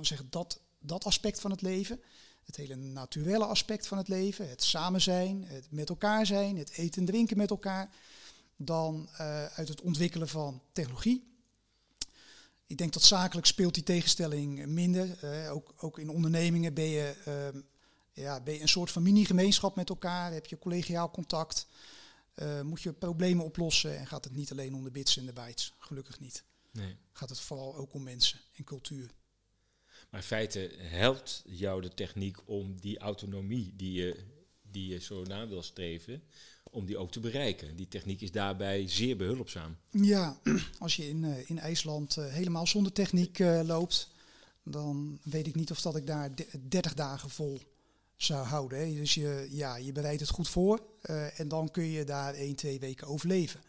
zeggen, 0.02 0.28
dat, 0.30 0.62
dat 0.80 1.06
aspect 1.06 1.42
van 1.42 1.52
het 1.52 1.62
leven. 1.62 2.02
Het 2.44 2.56
hele 2.56 2.76
naturele 2.76 3.46
aspect 3.46 3.88
van 3.88 3.98
het 3.98 4.08
leven, 4.08 4.50
het 4.50 4.64
samen 4.64 5.02
zijn, 5.02 5.44
het 5.48 5.68
met 5.70 5.90
elkaar 5.90 6.26
zijn, 6.26 6.58
het 6.58 6.70
eten 6.70 7.02
en 7.02 7.08
drinken 7.08 7.38
met 7.38 7.50
elkaar, 7.50 7.90
dan 8.56 9.10
uit 9.56 9.68
het 9.68 9.82
ontwikkelen 9.82 10.28
van 10.28 10.62
technologie. 10.72 11.29
Ik 12.70 12.78
denk 12.78 12.94
dat 12.94 13.04
zakelijk 13.04 13.48
speelt 13.48 13.74
die 13.74 13.84
tegenstelling 13.84 14.66
minder. 14.66 15.24
Uh, 15.24 15.54
ook, 15.54 15.74
ook 15.78 16.00
in 16.00 16.10
ondernemingen 16.10 16.74
ben 16.74 16.88
je, 16.88 17.16
uh, 17.28 17.62
ja, 18.14 18.42
ben 18.42 18.54
je 18.54 18.62
een 18.62 18.68
soort 18.68 18.92
van 18.92 19.04
mini-gemeenschap 19.04 19.76
met 19.76 19.90
elkaar, 19.90 20.34
heb 20.34 20.46
je 20.46 20.60
collegiaal 20.60 21.12
contact. 21.12 21.68
Uh, 22.36 22.62
moet 22.62 22.82
je 22.82 22.94
problemen 22.94 23.46
oplossen 23.46 23.98
en 23.98 24.08
gaat 24.08 24.24
het 24.24 24.36
niet 24.36 24.52
alleen 24.52 24.76
om 24.76 24.84
de 24.84 24.92
bits 24.92 25.18
en 25.18 25.26
de 25.26 25.34
bytes. 25.34 25.74
Gelukkig 25.78 26.20
niet. 26.20 26.44
Nee. 26.72 26.98
Gaat 27.12 27.30
het 27.30 27.40
vooral 27.40 27.76
ook 27.76 27.94
om 27.94 28.04
mensen 28.04 28.40
en 28.54 28.64
cultuur. 28.64 29.14
Maar 30.10 30.20
in 30.20 30.26
feite 30.26 30.76
helpt 30.78 31.44
jou 31.46 31.82
de 31.82 31.94
techniek 31.94 32.38
om 32.46 32.80
die 32.80 33.00
autonomie 33.00 33.76
die 33.76 33.94
je, 33.94 34.26
die 34.62 34.88
je 34.88 35.00
zo 35.00 35.24
na 35.24 35.48
wil 35.48 35.64
streven, 35.64 36.24
om 36.72 36.86
die 36.86 36.98
ook 36.98 37.12
te 37.12 37.20
bereiken. 37.20 37.76
Die 37.76 37.88
techniek 37.88 38.22
is 38.22 38.32
daarbij 38.32 38.88
zeer 38.88 39.18
behulpzaam. 39.18 39.78
Ja, 39.90 40.40
als 40.80 40.96
je 40.96 41.08
in, 41.08 41.24
uh, 41.24 41.50
in 41.50 41.60
IJsland 41.60 42.18
uh, 42.18 42.26
helemaal 42.26 42.68
zonder 42.68 42.92
techniek 42.92 43.40
uh, 43.40 43.62
loopt, 43.64 44.10
dan 44.64 45.20
weet 45.24 45.48
ik 45.48 45.56
niet 45.56 45.72
of 45.72 45.82
dat 45.82 45.96
ik 45.96 46.08
daar 46.08 46.30
30 46.70 46.94
dagen 46.94 47.30
vol 47.30 47.60
zou 48.16 48.46
houden. 48.46 48.80
Hè. 48.80 48.94
Dus 48.94 49.14
je, 49.14 49.48
ja, 49.52 49.76
je 49.76 49.92
bereidt 49.92 50.22
het 50.22 50.30
goed 50.30 50.50
voor 50.50 50.82
en 51.36 51.48
dan 51.48 51.72
kun 51.72 51.84
je 51.84 52.04
daar 52.04 52.34
1, 52.34 52.56
2 52.56 52.80
weken 52.80 53.08
overleven. 53.08 53.62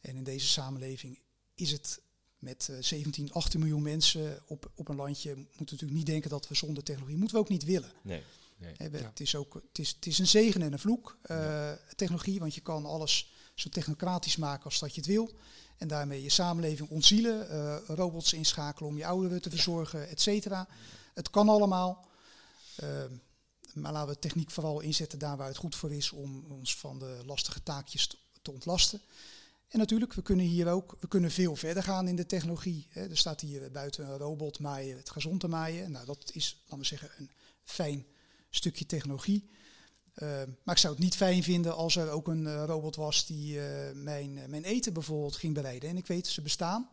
En 0.00 0.16
in 0.16 0.24
deze 0.24 0.46
samenleving 0.46 1.18
is 1.54 1.70
het 1.70 2.00
met 2.38 2.70
17, 2.80 3.32
18 3.32 3.60
miljoen 3.60 3.82
mensen 3.82 4.38
op, 4.46 4.70
op 4.74 4.88
een 4.88 4.96
landje, 4.96 5.34
moeten 5.34 5.56
natuurlijk 5.58 5.92
niet 5.92 6.06
denken 6.06 6.30
dat 6.30 6.48
we 6.48 6.54
zonder 6.54 6.82
technologie, 6.82 7.16
moeten 7.16 7.36
we 7.36 7.42
ook 7.42 7.48
niet 7.48 7.64
willen. 7.64 7.92
Nee. 8.02 8.22
Nee. 8.62 8.90
He, 8.90 8.98
het, 8.98 9.20
is 9.20 9.34
ook, 9.34 9.54
het, 9.54 9.78
is, 9.78 9.88
het 9.88 10.06
is 10.06 10.18
een 10.18 10.26
zegen 10.26 10.62
en 10.62 10.72
een 10.72 10.78
vloek, 10.78 11.16
uh, 11.26 11.36
ja. 11.36 11.78
technologie, 11.96 12.38
want 12.38 12.54
je 12.54 12.60
kan 12.60 12.86
alles 12.86 13.32
zo 13.54 13.68
technocratisch 13.68 14.36
maken 14.36 14.64
als 14.64 14.78
dat 14.78 14.94
je 14.94 15.00
het 15.00 15.10
wil. 15.10 15.30
En 15.76 15.88
daarmee 15.88 16.22
je 16.22 16.30
samenleving 16.30 16.88
ontzielen, 16.90 17.46
uh, 17.50 17.76
robots 17.86 18.32
inschakelen 18.32 18.90
om 18.90 18.96
je 18.96 19.06
ouderen 19.06 19.42
te 19.42 19.50
verzorgen, 19.50 20.00
ja. 20.00 20.06
et 20.06 20.20
cetera. 20.20 20.68
Het 21.14 21.30
kan 21.30 21.48
allemaal. 21.48 22.08
Uh, 22.82 22.88
maar 23.74 23.92
laten 23.92 24.14
we 24.14 24.18
techniek 24.18 24.50
vooral 24.50 24.80
inzetten 24.80 25.18
daar 25.18 25.36
waar 25.36 25.48
het 25.48 25.56
goed 25.56 25.76
voor 25.76 25.92
is 25.92 26.10
om 26.10 26.44
ons 26.48 26.76
van 26.76 26.98
de 26.98 27.22
lastige 27.26 27.62
taakjes 27.62 28.06
te, 28.06 28.16
te 28.42 28.52
ontlasten. 28.52 29.00
En 29.68 29.78
natuurlijk, 29.78 30.12
we 30.12 30.22
kunnen 30.22 30.46
hier 30.46 30.68
ook 30.68 30.96
we 31.00 31.08
kunnen 31.08 31.30
veel 31.30 31.56
verder 31.56 31.82
gaan 31.82 32.08
in 32.08 32.16
de 32.16 32.26
technologie. 32.26 32.86
Hè. 32.90 33.08
Er 33.08 33.16
staat 33.16 33.40
hier 33.40 33.70
buiten 33.70 34.08
een 34.08 34.16
robot 34.16 34.58
maaien, 34.58 34.96
het 34.96 35.10
gezond 35.10 35.40
te 35.40 35.48
maaien. 35.48 35.90
Nou, 35.90 36.06
dat 36.06 36.30
is, 36.32 36.56
laten 36.62 36.78
we 36.78 36.84
zeggen, 36.84 37.10
een 37.18 37.30
fijn 37.64 38.06
stukje 38.56 38.86
technologie. 38.86 39.50
Uh, 40.16 40.28
maar 40.62 40.74
ik 40.74 40.80
zou 40.80 40.94
het 40.94 41.02
niet 41.02 41.16
fijn 41.16 41.42
vinden 41.42 41.74
als 41.76 41.96
er 41.96 42.10
ook 42.10 42.28
een 42.28 42.44
uh, 42.44 42.64
robot 42.66 42.96
was 42.96 43.26
die 43.26 43.54
uh, 43.54 43.64
mijn, 43.94 44.50
mijn 44.50 44.64
eten 44.64 44.92
bijvoorbeeld 44.92 45.36
ging 45.36 45.54
bereiden. 45.54 45.88
En 45.88 45.96
ik 45.96 46.06
weet, 46.06 46.26
ze 46.26 46.42
bestaan. 46.42 46.88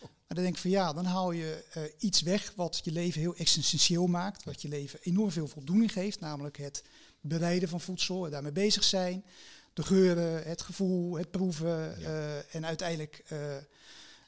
Maar 0.00 0.40
dan 0.40 0.42
denk 0.42 0.54
ik 0.54 0.60
van 0.62 0.70
ja, 0.70 0.92
dan 0.92 1.04
haal 1.04 1.32
je 1.32 1.64
iets 1.98 2.20
weg 2.20 2.52
wat 2.56 2.80
je 2.84 2.92
leven 2.92 3.20
heel 3.20 3.36
existentieel 3.36 4.06
maakt. 4.06 4.44
Wat 4.44 4.62
je 4.62 4.68
leven 4.68 4.98
enorm 5.02 5.30
veel 5.30 5.48
voldoening 5.48 5.92
geeft. 5.92 6.20
Namelijk 6.20 6.56
het 6.56 6.84
bereiden 7.20 7.68
van 7.68 7.80
voedsel 7.80 8.24
en 8.24 8.30
daarmee 8.30 8.52
bezig 8.52 8.84
zijn. 8.84 9.24
De 9.72 9.82
geuren, 9.82 10.42
het 10.48 10.62
gevoel, 10.62 11.18
het 11.18 11.30
proeven. 11.30 12.00
Ja. 12.00 12.40
en 12.50 12.66
uiteindelijk 12.66 13.24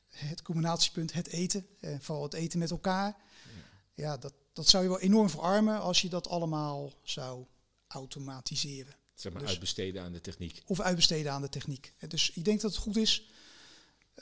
het 0.09 0.43
combinatiepunt, 0.43 1.13
het 1.13 1.29
eten. 1.29 1.67
En 1.81 2.03
vooral 2.03 2.25
het 2.25 2.35
eten 2.35 2.59
met 2.59 2.71
elkaar. 2.71 3.17
Ja, 3.95 4.17
dat, 4.17 4.35
dat 4.53 4.69
zou 4.69 4.83
je 4.83 4.89
wel 4.89 5.01
enorm 5.01 5.31
verarmen 5.31 5.81
als 5.81 6.03
je 6.03 6.09
dat 6.09 6.29
allemaal 6.29 6.93
zou 7.03 7.47
automatiseren. 7.87 8.97
Zeg 9.15 9.33
maar 9.33 9.43
dus, 9.43 9.51
uitbesteden 9.51 10.03
aan 10.03 10.13
de 10.13 10.21
techniek. 10.21 10.63
Of 10.67 10.81
uitbesteden 10.81 11.33
aan 11.33 11.43
de 11.43 11.49
techniek. 11.49 11.95
Dus 12.09 12.31
ik 12.31 12.45
denk 12.45 12.61
dat 12.61 12.71
het 12.71 12.81
goed 12.81 12.97
is, 12.97 13.31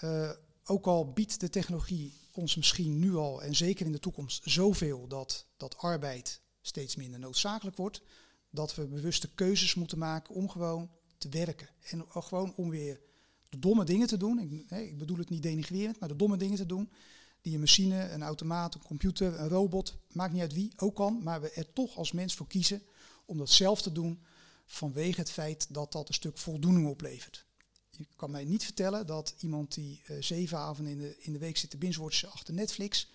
uh, 0.04 0.30
ook 0.64 0.86
al 0.86 1.12
biedt 1.12 1.40
de 1.40 1.48
technologie 1.48 2.20
ons 2.32 2.56
misschien 2.56 2.98
nu 2.98 3.14
al 3.14 3.42
en 3.42 3.54
zeker 3.54 3.86
in 3.86 3.92
de 3.92 3.98
toekomst 3.98 4.42
zoveel 4.44 5.08
dat, 5.08 5.46
dat 5.56 5.76
arbeid 5.76 6.40
steeds 6.60 6.96
minder 6.96 7.20
noodzakelijk 7.20 7.76
wordt, 7.76 8.02
dat 8.50 8.74
we 8.74 8.86
bewuste 8.86 9.34
keuzes 9.34 9.74
moeten 9.74 9.98
maken 9.98 10.34
om 10.34 10.48
gewoon 10.48 10.90
te 11.18 11.28
werken. 11.28 11.68
En 11.80 12.04
gewoon 12.08 12.54
om 12.54 12.70
weer 12.70 13.00
de 13.48 13.58
domme 13.58 13.84
dingen 13.84 14.06
te 14.06 14.16
doen. 14.16 14.38
Ik, 14.38 14.70
nee, 14.70 14.88
ik 14.88 14.98
bedoel 14.98 15.18
het 15.18 15.30
niet 15.30 15.42
denigrerend, 15.42 16.00
maar 16.00 16.08
de 16.08 16.16
domme 16.16 16.36
dingen 16.36 16.56
te 16.56 16.66
doen 16.66 16.90
die 17.42 17.54
een 17.54 17.60
machine, 17.60 18.10
een 18.10 18.22
automaat, 18.22 18.74
een 18.74 18.82
computer, 18.82 19.40
een 19.40 19.48
robot, 19.48 19.96
maakt 20.12 20.32
niet 20.32 20.42
uit 20.42 20.52
wie, 20.52 20.72
ook 20.76 20.96
kan, 20.96 21.22
maar 21.22 21.40
we 21.40 21.50
er 21.50 21.72
toch 21.72 21.96
als 21.96 22.12
mens 22.12 22.34
voor 22.34 22.46
kiezen 22.46 22.82
om 23.24 23.38
dat 23.38 23.50
zelf 23.50 23.82
te 23.82 23.92
doen 23.92 24.22
vanwege 24.66 25.20
het 25.20 25.30
feit 25.30 25.66
dat 25.74 25.92
dat 25.92 26.08
een 26.08 26.14
stuk 26.14 26.38
voldoening 26.38 26.88
oplevert. 26.88 27.44
Je 27.90 28.06
kan 28.16 28.30
mij 28.30 28.44
niet 28.44 28.64
vertellen 28.64 29.06
dat 29.06 29.34
iemand 29.38 29.74
die 29.74 30.02
uh, 30.10 30.22
zeven 30.22 30.58
avonden 30.58 30.92
in 30.92 30.98
de, 30.98 31.16
in 31.18 31.32
de 31.32 31.38
week 31.38 31.56
zit 31.56 31.70
te 31.70 31.76
binge 31.76 32.28
achter 32.30 32.54
Netflix, 32.54 33.10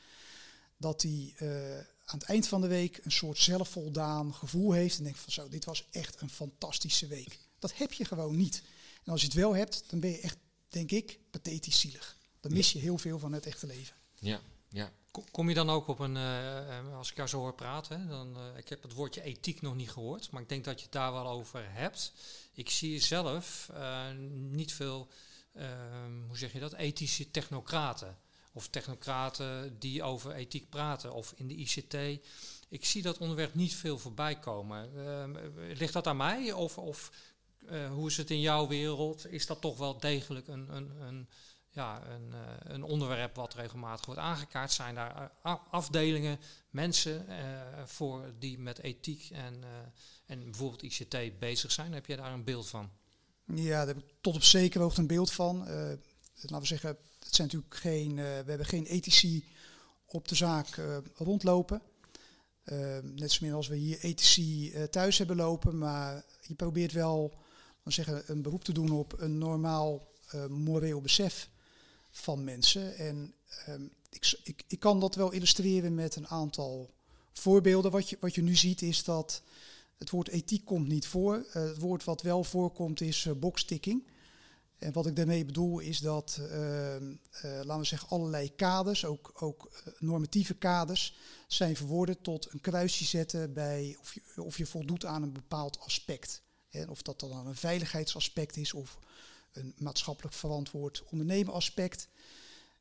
dat 0.78 1.02
die 1.02 1.36
uh, 1.42 1.78
aan 1.78 2.20
het 2.20 2.24
eind 2.24 2.48
van 2.48 2.62
de 2.62 2.68
week 2.68 3.00
een 3.04 3.12
soort 3.12 3.38
zelfvoldaan 3.38 4.34
gevoel 4.34 4.72
heeft 4.72 4.98
en 4.98 5.04
denkt 5.04 5.20
van 5.20 5.34
zo, 5.34 5.50
dit 5.50 5.66
was 5.66 5.88
echt 5.92 6.22
een 6.22 6.30
fantastische 6.30 7.08
week. 7.08 7.40
Dat 7.60 7.78
heb 7.78 7.94
je 7.94 8.06
gewoon 8.06 8.36
niet. 8.36 8.64
En 9.04 9.12
als 9.12 9.22
je 9.22 9.28
het 9.28 9.36
wel 9.36 9.56
hebt, 9.56 9.84
dan 9.88 10.00
ben 10.00 10.10
je 10.10 10.20
echt, 10.20 10.38
denk 10.68 10.92
ik, 10.92 11.20
pathetisch 11.32 11.80
zielig. 11.80 12.18
Dan 12.40 12.54
mis 12.54 12.72
je 12.72 12.80
heel 12.80 12.98
veel 12.98 13.20
van 13.20 13.34
het 13.34 13.46
echte 13.46 13.68
leven. 13.68 13.96
Ja, 14.20 14.40
ja. 14.70 14.92
Kom 15.32 15.50
je 15.50 15.56
dan 15.56 15.70
ook 15.70 15.88
op 15.88 16.00
een, 16.00 16.16
uh, 16.16 16.98
als 16.98 17.10
ik 17.10 17.16
jou 17.16 17.30
zo 17.30 17.40
hoor 17.40 17.54
praten, 17.54 18.08
dan, 18.08 18.38
uh, 18.38 18.58
ik 18.58 18.70
heb 18.70 18.84
het 18.84 18.94
woordje 18.94 19.22
ethiek 19.22 19.62
nog 19.62 19.76
niet 19.76 19.92
gehoord, 19.92 20.32
maar 20.32 20.42
ik 20.42 20.50
denk 20.50 20.64
dat 20.66 20.78
je 20.78 20.84
het 20.84 20.94
daar 20.94 21.14
wel 21.14 21.28
over 21.28 21.66
hebt. 21.68 22.14
Ik 22.54 22.70
zie 22.70 23.00
zelf 23.00 23.72
niet 24.32 24.74
veel, 24.74 25.08
ehm, 25.54 26.22
hoe 26.28 26.38
zeg 26.38 26.54
je 26.54 26.60
dat, 26.60 26.74
ethische 26.74 27.32
technocraten. 27.32 28.18
Of 28.54 28.68
technocraten 28.68 29.80
die 29.80 30.04
over 30.04 30.32
ethiek 30.32 30.70
praten, 30.70 31.14
of 31.14 31.34
in 31.36 31.48
de 31.48 31.56
ICT. 31.56 31.94
Ik 32.70 32.86
zie 32.86 33.02
dat 33.02 33.18
onderwerp 33.18 33.54
niet 33.54 33.76
veel 33.76 33.98
voorbij 33.98 34.40
komen. 34.40 35.08
Ehm, 35.08 35.36
ligt 35.74 35.94
dat 35.94 36.08
aan 36.08 36.18
mij? 36.18 36.52
Of, 36.52 36.78
of 36.78 37.12
hoe 37.90 38.08
is 38.08 38.18
het 38.18 38.32
in 38.32 38.40
jouw 38.40 38.68
wereld? 38.68 39.32
Is 39.32 39.46
dat 39.46 39.62
toch 39.62 39.78
wel 39.78 40.00
degelijk 40.00 40.48
een, 40.48 40.76
een, 40.76 41.02
een 41.02 41.28
ja, 41.78 42.02
een, 42.08 42.30
uh, 42.32 42.74
een, 42.74 42.84
onderwerp 42.84 43.36
wat 43.36 43.54
regelmatig 43.54 44.06
wordt 44.06 44.22
aangekaart. 44.22 44.72
Zijn 44.72 44.96
daar 44.96 45.32
uh, 45.46 45.56
afdelingen, 45.72 46.40
mensen 46.70 47.26
uh, 47.30 47.36
voor 47.86 48.34
die 48.40 48.60
met 48.60 48.80
ethiek 48.80 49.30
en, 49.32 49.64
en 50.26 50.44
bijvoorbeeld 50.44 50.82
ICT 50.84 51.40
bezig 51.40 51.72
zijn? 51.72 51.94
Heb 51.94 52.06
je 52.06 52.16
daar 52.16 52.32
een 52.32 52.44
beeld 52.44 52.68
van? 52.68 52.90
Ja, 53.46 53.78
daar 53.78 53.96
heb 53.96 53.98
ik 53.98 54.14
tot 54.22 54.36
op 54.36 54.44
zekere 54.44 54.84
hoogte 54.84 55.02
een 55.02 55.08
beeld 55.08 55.32
van. 55.32 55.58
laten 55.58 56.60
we 56.60 56.66
zeggen, 56.66 56.98
het 57.20 57.36
zijn 57.36 57.48
natuurlijk 57.48 57.76
geen, 57.76 58.16
we 58.16 58.22
hebben 58.22 58.66
geen 58.66 58.86
ethici 58.86 59.46
op 60.06 60.28
de 60.28 60.36
zaak 60.36 60.82
rondlopen. 61.16 61.82
Net 63.02 63.32
zo 63.32 63.46
min 63.46 63.54
als 63.54 63.68
we 63.68 63.76
hier 63.76 64.00
ethici 64.00 64.72
eh, 64.72 64.84
thuis 64.84 65.18
hebben 65.18 65.36
lopen, 65.36 65.78
maar 65.78 66.26
je 66.42 66.56
probeert 66.56 66.92
wel 66.92 67.34
zeggen, 67.84 68.24
een 68.26 68.42
beroep 68.42 68.64
te 68.64 68.72
doen 68.72 68.92
op 68.92 69.22
een 69.22 69.38
normaal 69.38 70.08
moreel 70.50 71.02
besef 71.02 71.50
van 72.18 72.44
mensen. 72.44 72.98
En 72.98 73.34
ehm, 73.66 73.88
ik, 74.10 74.40
ik, 74.44 74.64
ik 74.68 74.80
kan 74.80 75.00
dat 75.00 75.16
wel 75.16 75.32
illustreren 75.32 75.96
met 75.96 76.16
een 76.16 76.28
aantal 76.28 76.94
voorbeelden. 77.34 77.92
Wat 77.92 78.10
je, 78.10 78.18
wat 78.20 78.36
je 78.36 78.42
nu 78.42 78.56
ziet 78.56 78.82
is 78.82 79.04
dat 79.04 79.42
het 79.98 80.10
woord 80.10 80.28
ethiek 80.28 80.66
komt 80.66 80.88
niet 80.88 81.08
voor. 81.08 81.36
Uh, 81.36 81.54
het 81.54 81.78
woord 81.78 82.04
wat 82.04 82.22
wel 82.22 82.44
voorkomt 82.44 83.02
is 83.02 83.28
uh. 83.40 84.08
En 84.78 84.94
wat 84.94 85.06
ik 85.06 85.16
daarmee 85.16 85.46
bedoel 85.46 85.80
is 85.80 86.00
dat, 86.00 86.40
ehm, 86.42 87.16
laten 87.42 87.78
we 87.78 87.84
zeggen, 87.84 88.10
allerlei 88.10 88.56
kaders, 88.56 89.06
ook, 89.06 89.32
ook 89.34 89.72
normatieve 90.00 90.54
kaders, 90.54 91.16
zijn 91.48 91.76
verwoorden 91.76 92.22
tot 92.22 92.54
een 92.54 92.62
kruisje 92.62 93.06
zetten 93.06 93.54
bij 93.54 93.98
of 94.00 94.14
je, 94.14 94.44
of 94.44 94.58
je 94.58 94.66
voldoet 94.66 95.06
aan 95.06 95.24
een 95.24 95.34
bepaald 95.34 95.80
aspect. 95.80 96.42
En 96.70 96.90
of 96.90 97.02
dat 97.02 97.20
dan 97.20 97.48
een 97.48 97.56
veiligheidsaspect 97.56 98.58
is 98.58 98.74
of 98.74 99.00
een 99.58 99.74
maatschappelijk 99.78 100.36
verantwoord 100.36 101.04
ondernemen-aspect. 101.10 102.08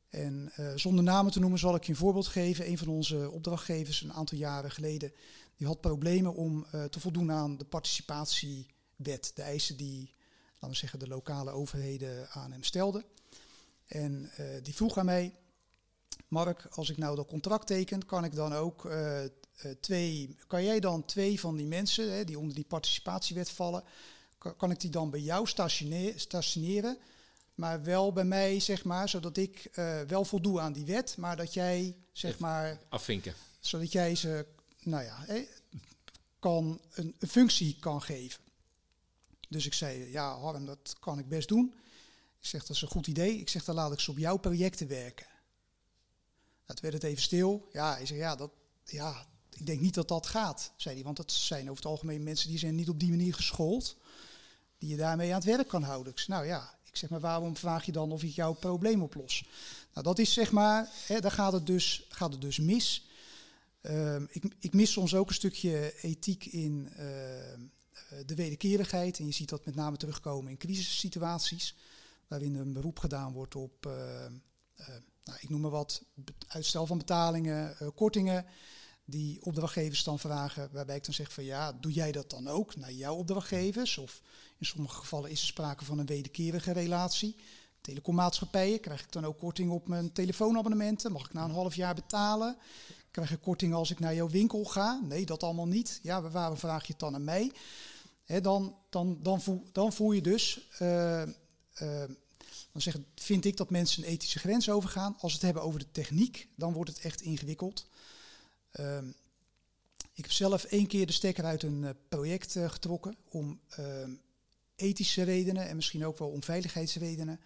En 0.09 0.51
uh, 0.59 0.71
zonder 0.75 1.03
namen 1.03 1.31
te 1.31 1.39
noemen 1.39 1.59
zal 1.59 1.75
ik 1.75 1.83
je 1.83 1.91
een 1.91 1.97
voorbeeld 1.97 2.27
geven. 2.27 2.67
Een 2.67 2.77
van 2.77 2.87
onze 2.87 3.31
opdrachtgevers 3.31 4.01
een 4.01 4.13
aantal 4.13 4.37
jaren 4.37 4.71
geleden, 4.71 5.13
die 5.55 5.67
had 5.67 5.81
problemen 5.81 6.33
om 6.33 6.65
uh, 6.75 6.83
te 6.83 6.99
voldoen 6.99 7.31
aan 7.31 7.57
de 7.57 7.65
participatiewet. 7.65 9.31
De 9.35 9.41
eisen 9.41 9.77
die, 9.77 10.13
laten 10.53 10.69
we 10.69 10.75
zeggen, 10.75 10.99
de 10.99 11.07
lokale 11.07 11.51
overheden 11.51 12.29
aan 12.29 12.51
hem 12.51 12.63
stelden. 12.63 13.05
En 13.87 14.31
uh, 14.39 14.45
die 14.63 14.75
vroeg 14.75 14.97
aan 14.97 15.05
mij, 15.05 15.35
Mark, 16.27 16.67
als 16.69 16.89
ik 16.89 16.97
nou 16.97 17.15
dat 17.15 17.27
contract 17.27 17.67
teken, 17.67 18.05
kan 18.05 18.23
ik 18.23 18.35
dan 18.35 18.53
ook 18.53 18.91
twee, 19.79 20.37
kan 20.47 20.63
jij 20.63 20.79
dan 20.79 21.05
twee 21.05 21.39
van 21.39 21.55
die 21.55 21.65
mensen 21.65 22.11
hè, 22.11 22.23
die 22.23 22.39
onder 22.39 22.55
die 22.55 22.65
participatiewet 22.65 23.49
vallen, 23.49 23.83
kan, 24.57 24.71
ik 24.71 24.79
die 24.79 24.89
dan 24.89 25.09
bij 25.09 25.19
jou 25.19 25.47
stationeren, 26.15 26.97
maar 27.55 27.83
wel 27.83 28.13
bij 28.13 28.25
mij, 28.25 28.59
zeg 28.59 28.83
maar, 28.83 29.09
zodat 29.09 29.37
ik 29.37 29.69
uh, 29.75 30.01
wel 30.01 30.25
voldoe 30.25 30.59
aan 30.59 30.73
die 30.73 30.85
wet, 30.85 31.17
maar 31.17 31.35
dat 31.35 31.53
jij, 31.53 31.95
zeg 32.11 32.31
Even 32.31 32.43
maar, 32.43 32.79
afvinken, 32.89 33.33
zodat 33.59 33.91
jij 33.91 34.15
ze, 34.15 34.45
nou 34.79 35.03
ja, 35.03 35.25
kan 36.39 36.81
een, 36.93 37.15
een 37.19 37.27
functie 37.27 37.77
kan 37.79 38.01
geven. 38.01 38.39
Dus 39.49 39.65
ik 39.65 39.73
zei, 39.73 40.11
ja, 40.11 40.39
Harm, 40.39 40.65
dat 40.65 40.95
kan 40.99 41.19
ik 41.19 41.27
best 41.27 41.47
doen. 41.47 41.73
Ik 42.39 42.45
zeg, 42.45 42.65
dat 42.65 42.75
is 42.75 42.81
een 42.81 42.87
goed 42.87 43.07
idee. 43.07 43.37
Ik 43.39 43.49
zeg, 43.49 43.63
dan 43.63 43.75
laat 43.75 43.91
ik 43.91 43.99
ze 43.99 44.11
op 44.11 44.17
jouw 44.17 44.37
projecten 44.37 44.87
werken. 44.87 45.27
Het 46.65 46.79
werd 46.79 46.93
het 46.93 47.03
even 47.03 47.21
stil. 47.21 47.67
Ja, 47.71 47.93
hij 47.95 48.05
zei, 48.05 48.19
ja, 48.19 48.35
dat, 48.35 48.51
ja, 48.85 49.27
ik 49.49 49.65
denk 49.65 49.81
niet 49.81 49.93
dat 49.93 50.07
dat 50.07 50.27
gaat, 50.27 50.71
zei 50.75 50.95
hij. 50.95 51.03
Want 51.03 51.17
dat 51.17 51.31
zijn 51.31 51.69
over 51.69 51.83
het 51.83 51.91
algemeen 51.91 52.23
mensen 52.23 52.49
die 52.49 52.57
zijn 52.57 52.75
niet 52.75 52.89
op 52.89 52.99
die 52.99 53.09
manier 53.09 53.33
geschoold. 53.33 53.97
Die 54.77 54.89
je 54.89 54.97
daarmee 54.97 55.29
aan 55.29 55.35
het 55.35 55.43
werk 55.43 55.67
kan 55.67 55.83
houden. 55.83 56.13
Nou 56.27 56.45
ja, 56.45 56.77
ik 56.83 56.95
zeg 56.95 57.09
maar, 57.09 57.19
waarom 57.19 57.57
vraag 57.57 57.85
je 57.85 57.91
dan 57.91 58.11
of 58.11 58.23
ik 58.23 58.35
jouw 58.35 58.53
probleem 58.53 59.01
oplos? 59.01 59.45
Nou, 59.93 60.05
dat 60.05 60.19
is 60.19 60.33
zeg 60.33 60.51
maar, 60.51 60.89
hè, 61.07 61.19
daar 61.19 61.31
gaat 61.31 61.53
het 61.53 61.65
dus, 61.65 62.05
gaat 62.09 62.31
het 62.31 62.41
dus 62.41 62.59
mis. 62.59 63.05
Uh, 63.81 64.15
ik, 64.15 64.43
ik, 64.59 64.73
mis 64.73 64.91
soms 64.91 65.15
ook 65.15 65.27
een 65.27 65.33
stukje 65.33 65.93
ethiek 66.01 66.45
in 66.45 66.87
uh, 66.91 66.97
de 68.25 68.35
wederkerigheid. 68.35 69.19
En 69.19 69.25
je 69.25 69.31
ziet 69.31 69.49
dat 69.49 69.65
met 69.65 69.75
name 69.75 69.97
terugkomen 69.97 70.51
in 70.51 70.57
crisissituaties. 70.57 71.75
Waarin 72.27 72.55
een 72.55 72.73
beroep 72.73 72.99
gedaan 72.99 73.33
wordt 73.33 73.55
op 73.55 73.85
uh, 73.85 73.93
nou, 75.27 75.39
ik 75.41 75.49
noem 75.49 75.61
maar 75.61 75.71
wat, 75.71 76.03
uitstel 76.47 76.85
van 76.85 76.97
betalingen, 76.97 77.75
uh, 77.81 77.87
kortingen, 77.95 78.45
die 79.09 79.41
opdrachtgevers 79.41 80.03
dan 80.03 80.19
vragen, 80.19 80.69
waarbij 80.71 80.95
ik 80.95 81.05
dan 81.05 81.13
zeg 81.13 81.33
van 81.33 81.43
ja, 81.43 81.73
doe 81.73 81.91
jij 81.91 82.11
dat 82.11 82.29
dan 82.29 82.47
ook 82.47 82.75
naar 82.75 82.91
jouw 82.91 83.15
opdrachtgevers? 83.15 83.97
Of 83.97 84.21
in 84.57 84.65
sommige 84.65 84.95
gevallen 84.95 85.29
is 85.29 85.41
er 85.41 85.47
sprake 85.47 85.85
van 85.85 85.99
een 85.99 86.05
wederkerige 86.05 86.71
relatie. 86.71 87.35
Telecommaatschappijen, 87.81 88.79
krijg 88.79 89.03
ik 89.03 89.11
dan 89.11 89.25
ook 89.25 89.37
korting 89.37 89.71
op 89.71 89.87
mijn 89.87 90.11
telefoonabonnementen? 90.11 91.11
Mag 91.11 91.25
ik 91.25 91.33
na 91.33 91.43
een 91.43 91.51
half 91.51 91.75
jaar 91.75 91.95
betalen? 91.95 92.57
Krijg 93.11 93.31
ik 93.31 93.41
korting 93.41 93.73
als 93.73 93.91
ik 93.91 93.99
naar 93.99 94.15
jouw 94.15 94.29
winkel 94.29 94.63
ga? 94.65 94.99
Nee, 95.03 95.25
dat 95.25 95.43
allemaal 95.43 95.67
niet. 95.67 95.99
Ja, 96.03 96.21
waarom 96.21 96.57
vraag 96.57 96.85
je 96.85 96.91
het 96.91 97.01
dan 97.01 97.15
aan 97.15 97.23
mij? 97.23 97.51
Dan, 98.41 98.75
dan, 98.89 99.19
dan, 99.21 99.41
voel, 99.41 99.63
dan 99.71 99.93
voel 99.93 100.11
je 100.11 100.21
dus 100.21 100.69
uh, 100.81 101.21
uh, 101.21 102.03
dan 102.71 102.81
zeggen, 102.81 103.05
vind 103.15 103.45
ik 103.45 103.57
dat 103.57 103.69
mensen 103.69 104.03
een 104.03 104.09
ethische 104.09 104.39
grens 104.39 104.69
overgaan. 104.69 105.15
Als 105.19 105.31
we 105.31 105.37
het 105.37 105.41
hebben 105.41 105.63
over 105.63 105.79
de 105.79 105.91
techniek, 105.91 106.47
dan 106.55 106.73
wordt 106.73 106.89
het 106.89 106.99
echt 106.99 107.21
ingewikkeld. 107.21 107.87
Um, 108.79 109.15
ik 110.13 110.23
heb 110.23 110.31
zelf 110.31 110.63
één 110.63 110.87
keer 110.87 111.05
de 111.05 111.13
stekker 111.13 111.43
uit 111.43 111.63
een 111.63 111.81
uh, 111.81 111.89
project 112.09 112.55
uh, 112.55 112.69
getrokken 112.69 113.15
om 113.29 113.59
uh, 113.79 113.85
ethische 114.75 115.23
redenen 115.23 115.67
en 115.67 115.75
misschien 115.75 116.05
ook 116.05 116.17
wel 116.17 116.29
om 116.29 116.43
veiligheidsredenen. 116.43 117.39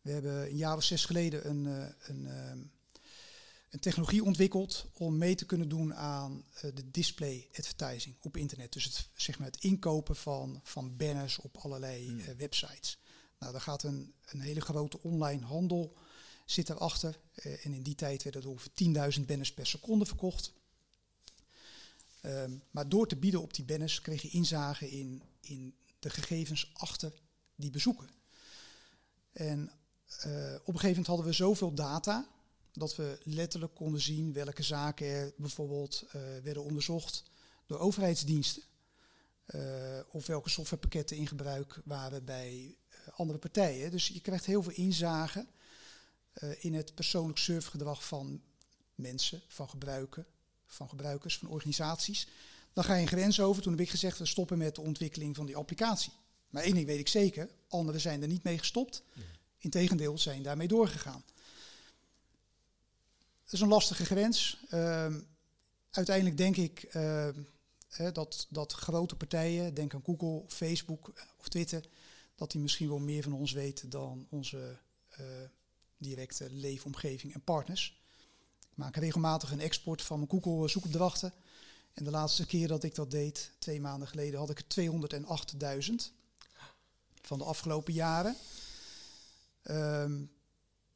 We 0.00 0.10
hebben 0.10 0.42
een 0.42 0.56
jaar 0.56 0.76
of 0.76 0.82
zes 0.82 1.04
geleden 1.04 1.48
een, 1.48 1.64
uh, 1.64 1.86
een, 1.98 2.26
ehm, 2.26 2.58
een, 3.70 3.80
technologie 3.80 4.24
ontwikkeld 4.24 4.86
om 4.92 5.18
mee 5.18 5.34
te 5.34 5.46
kunnen 5.46 5.68
doen 5.68 5.94
aan 5.94 6.44
de 6.60 6.90
display 6.90 7.48
advertising 7.58 8.16
op 8.20 8.36
internet. 8.36 8.72
Dus 8.72 8.84
het, 8.84 9.08
zeg 9.14 9.38
maar 9.38 9.48
het 9.48 9.62
inkopen 9.62 10.16
van, 10.16 10.60
van 10.62 10.96
banners 10.96 11.38
op 11.38 11.56
allerlei 11.56 12.10
mm. 12.10 12.20
websites. 12.36 12.98
Nou, 13.38 13.52
daar 13.52 13.60
gaat 13.60 13.82
een, 13.82 14.14
een 14.24 14.40
hele 14.40 14.60
grote 14.60 15.02
online 15.02 15.44
handel 15.44 15.96
zit 16.46 16.68
erachter. 16.68 17.18
Uh, 17.34 17.66
en 17.66 17.72
in 17.72 17.82
die 17.82 17.94
tijd 17.94 18.22
werden 18.22 18.42
er 18.42 18.48
ongeveer 18.48 19.18
10.000 19.18 19.26
banners 19.26 19.52
per 19.52 19.66
seconde 19.66 20.06
verkocht. 20.06 20.52
Um, 22.26 22.62
maar 22.70 22.88
door 22.88 23.08
te 23.08 23.16
bieden 23.16 23.42
op 23.42 23.54
die 23.54 23.64
banners 23.64 24.00
kreeg 24.00 24.22
je 24.22 24.28
inzage 24.28 24.90
in, 24.90 25.22
in 25.40 25.74
de 25.98 26.10
gegevens 26.10 26.70
achter 26.72 27.12
die 27.54 27.70
bezoeken. 27.70 28.08
En 29.32 29.58
uh, 30.26 30.54
op 30.54 30.74
een 30.74 30.80
gegeven 30.80 30.88
moment 30.88 31.06
hadden 31.06 31.26
we 31.26 31.32
zoveel 31.32 31.74
data 31.74 32.28
dat 32.72 32.96
we 32.96 33.18
letterlijk 33.22 33.74
konden 33.74 34.00
zien 34.00 34.32
welke 34.32 34.62
zaken 34.62 35.06
er 35.06 35.32
bijvoorbeeld 35.36 36.04
uh, 36.06 36.12
werden 36.42 36.64
onderzocht 36.64 37.22
door 37.66 37.78
overheidsdiensten. 37.78 38.62
Uh, 39.46 40.00
of 40.08 40.26
welke 40.26 40.50
softwarepakketten 40.50 41.16
in 41.16 41.26
gebruik 41.26 41.80
waren 41.84 42.24
bij 42.24 42.76
andere 43.14 43.38
partijen. 43.38 43.90
Dus 43.90 44.08
je 44.08 44.20
krijgt 44.20 44.46
heel 44.46 44.62
veel 44.62 44.72
inzage 44.72 45.46
in 46.58 46.74
het 46.74 46.94
persoonlijk 46.94 47.38
surfgedrag 47.38 48.06
van 48.06 48.42
mensen, 48.94 49.42
van 49.48 49.68
gebruiken, 49.68 50.26
van 50.66 50.88
gebruikers, 50.88 51.38
van 51.38 51.48
organisaties. 51.48 52.28
Dan 52.72 52.84
ga 52.84 52.94
je 52.94 53.02
een 53.02 53.08
grens 53.08 53.40
over. 53.40 53.62
Toen 53.62 53.72
heb 53.72 53.80
ik 53.80 53.90
gezegd, 53.90 54.18
we 54.18 54.26
stoppen 54.26 54.58
met 54.58 54.74
de 54.74 54.80
ontwikkeling 54.80 55.36
van 55.36 55.46
die 55.46 55.56
applicatie. 55.56 56.12
Maar 56.50 56.62
één 56.62 56.74
ding 56.74 56.86
weet 56.86 56.98
ik 56.98 57.08
zeker, 57.08 57.50
anderen 57.68 58.00
zijn 58.00 58.22
er 58.22 58.28
niet 58.28 58.42
mee 58.42 58.58
gestopt. 58.58 59.02
Integendeel, 59.58 60.18
zijn 60.18 60.42
daarmee 60.42 60.68
doorgegaan. 60.68 61.24
Dat 63.44 63.54
is 63.54 63.60
een 63.60 63.68
lastige 63.68 64.04
grens. 64.04 64.58
Uh, 64.74 65.14
uiteindelijk 65.90 66.36
denk 66.36 66.56
ik 66.56 66.94
uh, 66.94 67.28
dat, 68.12 68.46
dat 68.50 68.72
grote 68.72 69.16
partijen, 69.16 69.74
denk 69.74 69.94
aan 69.94 70.04
Google, 70.04 70.44
Facebook 70.48 71.12
of 71.38 71.48
Twitter, 71.48 71.84
dat 72.34 72.50
die 72.50 72.60
misschien 72.60 72.88
wel 72.88 72.98
meer 72.98 73.22
van 73.22 73.32
ons 73.32 73.52
weten 73.52 73.90
dan 73.90 74.26
onze 74.30 74.78
uh, 75.20 75.26
directe 75.96 76.50
leefomgeving 76.50 77.34
en 77.34 77.40
partners. 77.40 78.00
Ik 78.76 78.82
maak 78.82 78.96
regelmatig 78.96 79.50
een 79.50 79.60
export 79.60 80.02
van 80.02 80.18
mijn 80.18 80.30
Google 80.30 80.68
zoekopdrachten. 80.68 81.32
En 81.92 82.04
de 82.04 82.10
laatste 82.10 82.46
keer 82.46 82.68
dat 82.68 82.82
ik 82.82 82.94
dat 82.94 83.10
deed, 83.10 83.52
twee 83.58 83.80
maanden 83.80 84.08
geleden, 84.08 84.38
had 84.38 84.50
ik 84.50 84.58
er 84.58 84.90
208.000 85.88 85.94
van 87.22 87.38
de 87.38 87.44
afgelopen 87.44 87.92
jaren. 87.92 88.36
Um, 89.70 90.30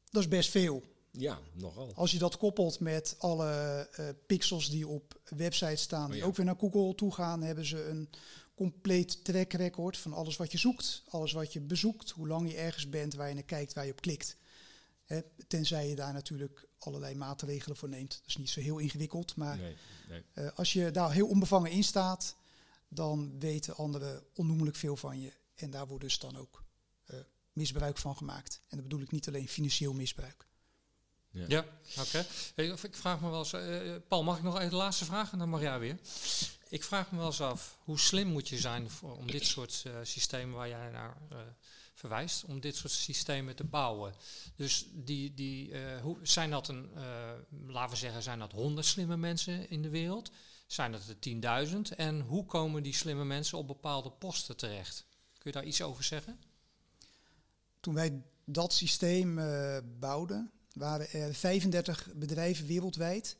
dat 0.09 0.21
is 0.21 0.27
best 0.27 0.49
veel. 0.49 0.83
Ja, 1.11 1.39
nogal. 1.53 1.91
Als 1.95 2.11
je 2.11 2.17
dat 2.17 2.37
koppelt 2.37 2.79
met 2.79 3.15
alle 3.17 3.89
uh, 3.99 4.05
pixels 4.27 4.69
die 4.69 4.87
op 4.87 5.19
websites 5.35 5.81
staan, 5.81 6.05
die 6.05 6.15
oh 6.15 6.21
ja. 6.21 6.25
ook 6.25 6.35
weer 6.35 6.45
naar 6.45 6.59
Google 6.59 6.95
toe 6.95 7.13
gaan, 7.13 7.41
hebben 7.41 7.65
ze 7.65 7.85
een 7.85 8.09
compleet 8.55 9.23
track 9.23 9.53
record 9.53 9.97
van 9.97 10.13
alles 10.13 10.37
wat 10.37 10.51
je 10.51 10.57
zoekt, 10.57 11.03
alles 11.09 11.31
wat 11.31 11.53
je 11.53 11.61
bezoekt, 11.61 12.09
hoe 12.09 12.27
lang 12.27 12.51
je 12.51 12.57
ergens 12.57 12.89
bent, 12.89 13.13
waar 13.13 13.27
je 13.27 13.33
naar 13.33 13.43
kijkt, 13.43 13.73
waar 13.73 13.85
je 13.85 13.91
op 13.91 14.01
klikt. 14.01 14.37
Hè, 15.11 15.21
tenzij 15.47 15.89
je 15.89 15.95
daar 15.95 16.13
natuurlijk 16.13 16.67
allerlei 16.79 17.15
maatregelen 17.15 17.77
voor 17.77 17.89
neemt. 17.89 18.11
Dat 18.11 18.27
is 18.27 18.37
niet 18.37 18.49
zo 18.49 18.59
heel 18.59 18.77
ingewikkeld, 18.77 19.35
maar 19.35 19.57
nee, 19.57 19.75
nee. 20.09 20.23
Uh, 20.33 20.49
als 20.55 20.73
je 20.73 20.91
daar 20.91 21.11
heel 21.11 21.27
onbevangen 21.27 21.71
in 21.71 21.83
staat, 21.83 22.35
dan 22.87 23.39
weten 23.39 23.75
anderen 23.75 24.23
onnoemelijk 24.33 24.75
veel 24.75 24.95
van 24.95 25.21
je. 25.21 25.33
En 25.55 25.69
daar 25.69 25.87
wordt 25.87 26.03
dus 26.03 26.19
dan 26.19 26.35
ook 26.37 26.63
uh, 27.07 27.19
misbruik 27.53 27.97
van 27.97 28.17
gemaakt. 28.17 28.61
En 28.67 28.77
dat 28.77 28.87
bedoel 28.87 29.01
ik 29.01 29.11
niet 29.11 29.27
alleen 29.27 29.47
financieel 29.47 29.93
misbruik. 29.93 30.47
Ja, 31.29 31.45
ja 31.47 31.65
oké. 31.99 32.25
Okay. 32.55 32.77
Ik 32.81 32.95
vraag 32.95 33.21
me 33.21 33.29
wel 33.29 33.39
eens, 33.39 33.53
uh, 33.53 33.95
Paul, 34.07 34.23
mag 34.23 34.37
ik 34.37 34.43
nog 34.43 34.57
even 34.57 34.69
de 34.69 34.75
laatste 34.75 35.05
vraag 35.05 35.31
en 35.31 35.39
dan 35.39 35.49
mag 35.49 35.61
jij 35.61 35.79
weer? 35.79 35.99
Ik 36.69 36.83
vraag 36.83 37.11
me 37.11 37.17
wel 37.17 37.25
eens 37.25 37.41
af, 37.41 37.77
hoe 37.79 37.99
slim 37.99 38.27
moet 38.27 38.49
je 38.49 38.57
zijn 38.59 38.89
voor, 38.89 39.17
om 39.17 39.31
dit 39.31 39.45
soort 39.45 39.83
uh, 39.87 39.93
systemen 40.03 40.55
waar 40.55 40.67
jij 40.67 40.89
naar 40.89 41.17
uh, 41.31 41.37
verwijst, 42.01 42.43
om 42.43 42.59
dit 42.59 42.75
soort 42.75 42.93
systemen 42.93 43.55
te 43.55 43.63
bouwen? 43.63 44.13
Dus 44.55 44.85
die, 44.93 45.33
die, 45.33 45.69
uh, 45.69 46.01
hoe, 46.01 46.17
zijn 46.21 46.49
dat 46.49 46.67
een, 46.67 46.89
laten 47.67 47.91
we 47.91 47.95
zeggen, 47.95 48.23
zijn 48.23 48.39
dat 48.39 48.51
honderd 48.51 48.85
slimme 48.85 49.17
mensen 49.17 49.69
in 49.69 49.81
de 49.81 49.89
wereld? 49.89 50.31
zijn 50.71 50.93
het 50.93 51.07
er 51.07 51.67
10.000? 51.67 51.95
En 51.95 52.19
hoe 52.19 52.45
komen 52.45 52.83
die 52.83 52.93
slimme 52.93 53.25
mensen 53.25 53.57
op 53.57 53.67
bepaalde 53.67 54.11
posten 54.11 54.57
terecht? 54.57 55.05
Kun 55.37 55.51
je 55.51 55.51
daar 55.51 55.65
iets 55.65 55.81
over 55.81 56.03
zeggen? 56.03 56.39
Toen 57.79 57.93
wij 57.93 58.21
dat 58.45 58.73
systeem 58.73 59.37
uh, 59.37 59.77
bouwden, 59.99 60.51
waren 60.73 61.09
er 61.11 61.33
35 61.33 62.09
bedrijven 62.15 62.65
wereldwijd 62.65 63.37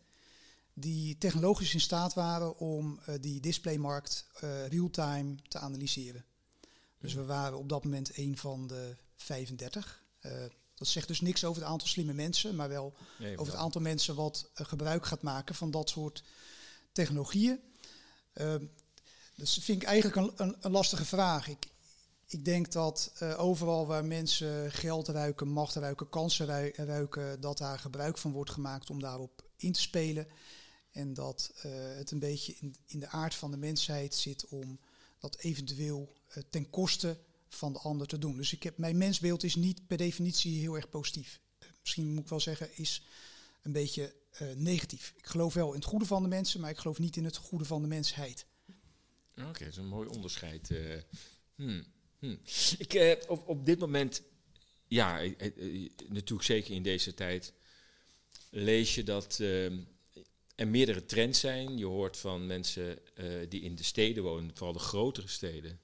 die 0.74 1.18
technologisch 1.18 1.74
in 1.74 1.80
staat 1.80 2.14
waren 2.14 2.58
om 2.58 3.00
die 3.22 3.40
displaymarkt 3.40 4.26
real-time 4.70 5.36
te 5.48 5.60
analyseren. 5.60 6.26
Dus 7.02 7.14
we 7.14 7.26
waren 7.26 7.58
op 7.58 7.70
dat 7.70 7.84
moment 7.84 8.18
een 8.18 8.38
van 8.38 8.68
de 8.68 8.96
35. 9.16 10.04
Uh, 10.22 10.32
dat 10.76 10.88
zegt 10.88 11.08
dus 11.08 11.22
niks 11.22 11.44
over 11.44 11.62
het 11.62 11.72
aantal 11.72 11.88
slimme 11.88 12.14
mensen, 12.14 12.56
maar 12.56 12.70
wel 12.70 12.94
nee, 13.20 13.38
over 13.38 13.54
het 13.54 13.62
aantal 13.62 13.82
mensen 13.82 14.16
wat 14.16 14.50
gebruik 14.54 15.06
gaat 15.06 15.22
maken 15.22 15.56
van 15.56 15.72
dat 15.72 15.90
soort 15.90 16.24
technologieën. 16.92 17.60
dus 19.36 19.56
dat 19.56 19.64
vind 19.64 19.82
ik 19.82 19.88
eigenlijk 19.88 20.16
een, 20.16 20.32
een, 20.48 20.56
een 20.60 20.72
lastige 20.72 21.06
vraag. 21.06 21.48
Ik, 21.48 21.68
ik 22.32 22.46
denk 22.46 22.72
dat 22.72 23.12
uh, 23.24 23.40
overal 23.40 23.88
waar 23.88 24.06
mensen 24.06 24.72
geld 24.72 25.08
ruiken, 25.08 25.48
macht 25.48 25.76
ruiken, 25.76 26.10
kansen 26.10 26.74
ruiken, 26.76 27.42
dat 27.42 27.58
daar 27.58 27.80
gebruik 27.80 28.18
van 28.18 28.32
wordt 28.32 28.52
gemaakt 28.52 28.90
om 28.90 29.00
daarop 29.00 29.44
in 29.58 29.72
te 29.72 29.82
spelen. 29.82 30.28
En 30.92 31.14
dat 31.14 31.52
uh, 31.56 31.72
het 31.74 32.12
een 32.12 32.20
beetje 32.20 32.56
in, 32.60 32.76
in, 32.86 33.00
de 33.00 33.08
aard 33.08 33.36
van 33.36 33.52
de 33.52 33.58
mensheid 33.58 34.16
zit 34.16 34.48
om 34.48 34.80
dat 35.22 35.38
eventueel 35.38 36.16
uh, 36.30 36.44
ten 36.50 36.70
koste 36.70 37.20
van 37.48 37.74
de 37.74 37.80
ander 37.80 38.08
te 38.08 38.18
doen. 38.18 38.38
Dus 38.38 38.54
ik 38.54 38.64
heb, 38.64 38.78
mijn 38.78 38.98
mensbeeld 38.98 39.44
is 39.44 39.56
niet 39.56 39.88
per 39.88 39.98
definitie 39.98 40.60
heel 40.60 40.76
erg 40.76 40.90
positief. 40.90 41.40
misschien 41.82 42.14
moet 42.14 42.24
ik 42.24 42.30
wel 42.30 42.40
zeggen, 42.40 42.78
is 42.78 43.04
een 43.62 43.72
beetje 43.72 44.16
negatief. 44.56 45.14
Ik 45.18 45.26
geloof 45.26 45.54
wel 45.54 45.68
in 45.68 45.80
het 45.80 45.86
goede 45.86 46.06
van 46.06 46.22
de 46.22 46.28
mensen, 46.28 46.62
maar 46.62 46.70
ik 46.70 46.78
geloof 46.78 47.00
niet 47.00 47.16
in 47.16 47.26
het 47.26 47.38
goede 47.38 47.66
van 47.66 47.82
de 47.82 47.88
mensheid. 47.88 48.46
Oké, 49.38 49.60
dat 49.60 49.68
is 49.68 49.78
een 49.78 49.88
mooi 49.88 50.08
onderscheid. 50.08 50.70
Hmm. 51.56 51.86
Hm. 52.20 52.36
Ik, 52.78 52.94
uh, 52.94 53.12
op, 53.28 53.48
op 53.48 53.66
dit 53.66 53.80
moment, 53.80 54.22
ja, 54.88 55.22
natuurlijk 56.08 56.44
zeker 56.44 56.74
in 56.74 56.84
deze 56.84 57.14
tijd, 57.14 57.54
lees 58.50 58.96
je 58.96 59.04
dat 59.04 59.40
er 60.56 60.68
meerdere 60.68 61.06
trends 61.06 61.40
zijn. 61.40 61.78
Je 61.78 61.86
hoort 61.86 62.18
van 62.18 62.46
mensen 62.46 63.00
die 63.50 63.62
in 63.62 63.76
de 63.76 63.84
steden 63.84 64.24
wonen, 64.24 64.52
vooral 64.54 64.74
de 64.74 64.80
grotere 64.80 65.28
steden, 65.28 65.80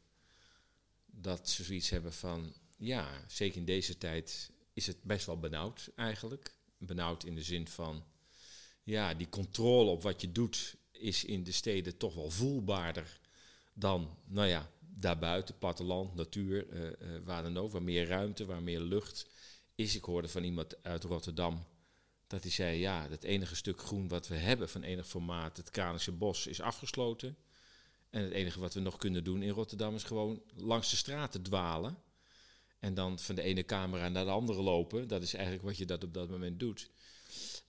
dat 1.05 1.49
ze 1.49 1.63
zoiets 1.63 1.89
hebben 1.89 2.13
van, 2.13 2.53
ja, 2.77 3.23
zeker 3.27 3.57
in 3.57 3.65
deze 3.65 3.97
tijd 3.97 4.51
is 4.73 4.87
het 4.87 5.03
best 5.03 5.25
wel 5.25 5.39
benauwd 5.39 5.89
eigenlijk. 5.95 6.55
Benauwd 6.77 7.23
in 7.23 7.35
de 7.35 7.43
zin 7.43 7.67
van, 7.67 8.03
ja, 8.83 9.13
die 9.13 9.29
controle 9.29 9.89
op 9.89 10.01
wat 10.03 10.21
je 10.21 10.31
doet 10.31 10.75
is 10.91 11.23
in 11.23 11.43
de 11.43 11.51
steden 11.51 11.97
toch 11.97 12.13
wel 12.15 12.29
voelbaarder 12.29 13.19
dan, 13.73 14.17
nou 14.25 14.47
ja, 14.47 14.71
daarbuiten, 14.79 15.57
platteland, 15.57 16.15
natuur, 16.15 16.67
uh, 16.69 16.89
waar 17.23 17.43
dan 17.43 17.57
ook, 17.57 17.71
waar 17.71 17.83
meer 17.83 18.07
ruimte, 18.07 18.45
waar 18.45 18.63
meer 18.63 18.79
lucht 18.79 19.27
is. 19.75 19.95
Ik 19.95 20.03
hoorde 20.03 20.27
van 20.27 20.43
iemand 20.43 20.83
uit 20.83 21.03
Rotterdam 21.03 21.65
dat 22.27 22.41
hij 22.43 22.51
zei, 22.51 22.79
ja, 22.79 23.07
het 23.09 23.23
enige 23.23 23.55
stuk 23.55 23.79
groen 23.79 24.07
wat 24.07 24.27
we 24.27 24.35
hebben 24.35 24.69
van 24.69 24.83
enig 24.83 25.07
formaat, 25.07 25.57
het 25.57 25.69
Kranische 25.69 26.11
bos, 26.11 26.47
is 26.47 26.61
afgesloten. 26.61 27.37
En 28.09 28.23
het 28.23 28.31
enige 28.31 28.59
wat 28.59 28.73
we 28.73 28.79
nog 28.79 28.97
kunnen 28.97 29.23
doen 29.23 29.41
in 29.41 29.49
Rotterdam 29.49 29.95
is 29.95 30.03
gewoon 30.03 30.41
langs 30.55 30.89
de 30.89 30.95
straten 30.95 31.41
dwalen. 31.41 31.97
En 32.79 32.93
dan 32.93 33.19
van 33.19 33.35
de 33.35 33.41
ene 33.41 33.65
camera 33.65 34.09
naar 34.09 34.25
de 34.25 34.31
andere 34.31 34.61
lopen. 34.61 35.07
Dat 35.07 35.21
is 35.21 35.33
eigenlijk 35.33 35.65
wat 35.65 35.77
je 35.77 35.85
dat 35.85 36.03
op 36.03 36.13
dat 36.13 36.29
moment 36.29 36.59
doet. 36.59 36.89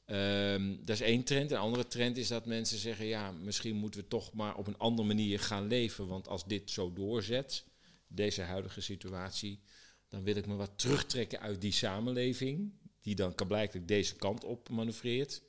Um, 0.06 0.84
dat 0.84 0.94
is 0.96 1.00
één 1.00 1.24
trend. 1.24 1.50
Een 1.50 1.56
andere 1.56 1.86
trend 1.86 2.16
is 2.16 2.28
dat 2.28 2.46
mensen 2.46 2.78
zeggen, 2.78 3.06
ja, 3.06 3.32
misschien 3.32 3.76
moeten 3.76 4.00
we 4.00 4.08
toch 4.08 4.32
maar 4.32 4.56
op 4.56 4.66
een 4.66 4.78
andere 4.78 5.08
manier 5.08 5.40
gaan 5.40 5.66
leven. 5.66 6.06
Want 6.06 6.28
als 6.28 6.44
dit 6.44 6.70
zo 6.70 6.92
doorzet, 6.92 7.64
deze 8.06 8.42
huidige 8.42 8.80
situatie, 8.80 9.60
dan 10.08 10.22
wil 10.22 10.36
ik 10.36 10.46
me 10.46 10.54
wat 10.54 10.78
terugtrekken 10.78 11.40
uit 11.40 11.60
die 11.60 11.72
samenleving, 11.72 12.72
die 13.00 13.14
dan 13.14 13.34
kan 13.34 13.46
blijkbaar 13.46 13.86
deze 13.86 14.16
kant 14.16 14.44
op 14.44 14.68
manoeuvreert. 14.68 15.42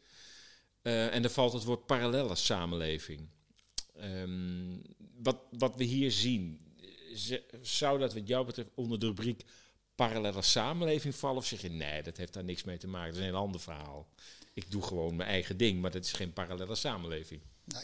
Uh, 0.81 1.13
en 1.13 1.21
dan 1.21 1.31
valt 1.31 1.53
het 1.53 1.63
woord 1.63 1.85
parallele 1.85 2.35
samenleving. 2.35 3.29
Um, 4.03 4.81
wat, 5.17 5.37
wat 5.51 5.75
we 5.75 5.83
hier 5.83 6.11
zien, 6.11 6.59
zou 7.61 7.99
dat 7.99 8.13
wat 8.13 8.27
jou 8.27 8.45
betreft 8.45 8.69
onder 8.75 8.99
de 8.99 9.05
rubriek 9.05 9.43
parallele 9.95 10.41
samenleving 10.41 11.15
vallen? 11.15 11.37
Of 11.37 11.45
zeg 11.45 11.61
je, 11.61 11.69
nee, 11.69 12.03
dat 12.03 12.17
heeft 12.17 12.33
daar 12.33 12.43
niks 12.43 12.63
mee 12.63 12.77
te 12.77 12.87
maken, 12.87 13.07
dat 13.07 13.19
is 13.19 13.27
een 13.27 13.33
heel 13.33 13.43
ander 13.43 13.61
verhaal 13.61 14.09
ik 14.59 14.71
doe 14.71 14.81
gewoon 14.81 15.15
mijn 15.15 15.29
eigen 15.29 15.57
ding, 15.57 15.81
maar 15.81 15.91
dat 15.91 16.03
is 16.03 16.11
geen 16.11 16.33
parallele 16.33 16.75
samenleving. 16.75 17.41
Nou, 17.63 17.83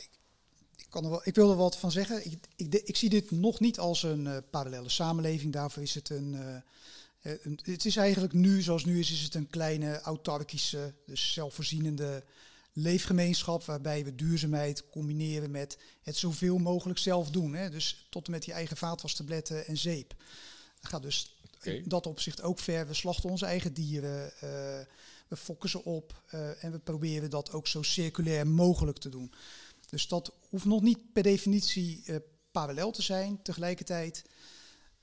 ik, 0.77 0.85
kan 0.89 1.03
er 1.03 1.09
wel, 1.09 1.21
ik 1.23 1.35
wil 1.35 1.49
er 1.49 1.57
wat 1.57 1.77
van 1.77 1.91
zeggen. 1.91 2.25
Ik, 2.25 2.47
ik, 2.55 2.73
ik 2.73 2.95
zie 2.95 3.09
dit 3.09 3.31
nog 3.31 3.59
niet 3.59 3.79
als 3.79 4.03
een 4.03 4.25
uh, 4.25 4.37
parallele 4.49 4.89
samenleving. 4.89 5.53
Daarvoor 5.53 5.83
is 5.83 5.95
het 5.95 6.09
een, 6.09 6.33
een, 6.33 6.63
Het 7.61 7.85
is 7.85 7.95
eigenlijk 7.95 8.33
nu, 8.33 8.61
zoals 8.61 8.85
nu 8.85 8.99
is, 8.99 9.11
is 9.11 9.21
het 9.21 9.35
een 9.35 9.47
kleine 9.47 10.01
autarkische, 10.01 10.93
dus 11.05 11.33
zelfvoorzienende 11.33 12.23
leefgemeenschap. 12.73 13.63
Waarbij 13.63 14.03
we 14.03 14.15
duurzaamheid 14.15 14.89
combineren 14.89 15.51
met 15.51 15.77
het 16.01 16.17
zoveel 16.17 16.57
mogelijk 16.57 16.99
zelf 16.99 17.29
doen. 17.29 17.53
Hè. 17.53 17.69
Dus 17.69 18.07
tot 18.09 18.25
en 18.25 18.31
met 18.31 18.43
die 18.43 18.53
eigen 18.53 18.77
vaatwastabletten 18.77 19.65
en 19.65 19.77
zeep. 19.77 20.15
Dat 20.79 20.89
gaat 20.89 21.01
dus 21.01 21.39
okay. 21.55 21.75
in 21.75 21.83
dat 21.87 22.07
opzicht 22.07 22.41
ook 22.41 22.59
ver. 22.59 22.87
We 22.87 22.93
slachten 22.93 23.29
onze 23.29 23.45
eigen 23.45 23.73
dieren. 23.73 24.25
Uh, 24.25 24.39
we 25.27 25.35
focussen 25.35 25.83
op 25.83 26.21
uh, 26.33 26.63
en 26.63 26.71
we 26.71 26.79
proberen 26.79 27.29
dat 27.29 27.51
ook 27.51 27.67
zo 27.67 27.81
circulair 27.81 28.47
mogelijk 28.47 28.97
te 28.97 29.09
doen. 29.09 29.33
Dus 29.89 30.07
dat 30.07 30.33
hoeft 30.49 30.65
nog 30.65 30.81
niet 30.81 31.13
per 31.13 31.23
definitie 31.23 32.03
uh, 32.05 32.15
parallel 32.51 32.91
te 32.91 33.01
zijn. 33.01 33.41
Tegelijkertijd, 33.41 34.23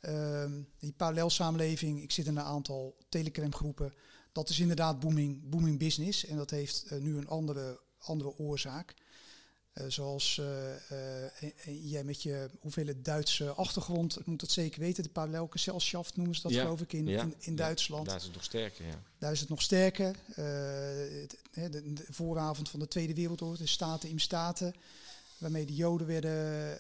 uh, 0.09 0.45
die 0.79 0.93
parallelsamenleving, 0.93 2.03
ik 2.03 2.12
zit 2.12 2.27
in 2.27 2.37
een 2.37 2.45
aantal 2.45 2.97
telecramgroepen, 3.09 3.95
dat 4.33 4.49
is 4.49 4.61
inderdaad 4.61 5.01
booming, 5.01 5.51
booming 5.51 5.79
business 5.79 6.25
en 6.25 6.37
dat 6.37 6.51
heeft 6.51 6.93
uh, 6.93 6.99
nu 6.99 7.17
een 7.17 7.29
andere, 7.29 7.81
andere 7.99 8.38
oorzaak. 8.38 8.95
Uh, 9.75 9.85
zoals 9.88 10.41
uh, 10.41 11.83
jij 11.91 12.05
met 12.05 12.23
je 12.23 12.51
hoeveelheid 12.61 13.05
Duitse 13.05 13.51
achtergrond 13.51 14.27
moet 14.27 14.41
dat 14.41 14.51
zeker 14.51 14.81
weten. 14.81 15.03
De 15.03 15.09
parallelgesellschaft 15.09 16.17
noemen 16.17 16.35
ze 16.35 16.43
dat 16.43 16.53
ja, 16.53 16.62
geloof 16.62 16.81
ik 16.81 16.93
in, 16.93 17.07
ja, 17.07 17.23
in, 17.23 17.35
in 17.38 17.53
ja, 17.53 17.57
Duitsland. 17.57 18.07
Daar 18.07 18.17
is 18.17 18.25
het 18.25 18.35
nog 18.35 18.45
sterker, 18.45 18.87
ja. 18.87 19.03
Daar 19.19 19.33
is 19.33 19.41
het 19.41 19.49
nog 19.49 19.62
sterker. 19.62 20.17
De, 20.35 22.05
vooravond 22.11 22.69
van 22.69 22.81
de 22.81 22.88
Tweede 22.88 23.15
Wereldoorlog, 23.15 23.59
de 23.59 23.67
Staten 23.67 24.09
in 24.09 24.21
Staten, 24.21 24.75
waarmee 25.43 25.67
de 25.67 25.75
Joden 25.75 26.07
werden 26.07 26.79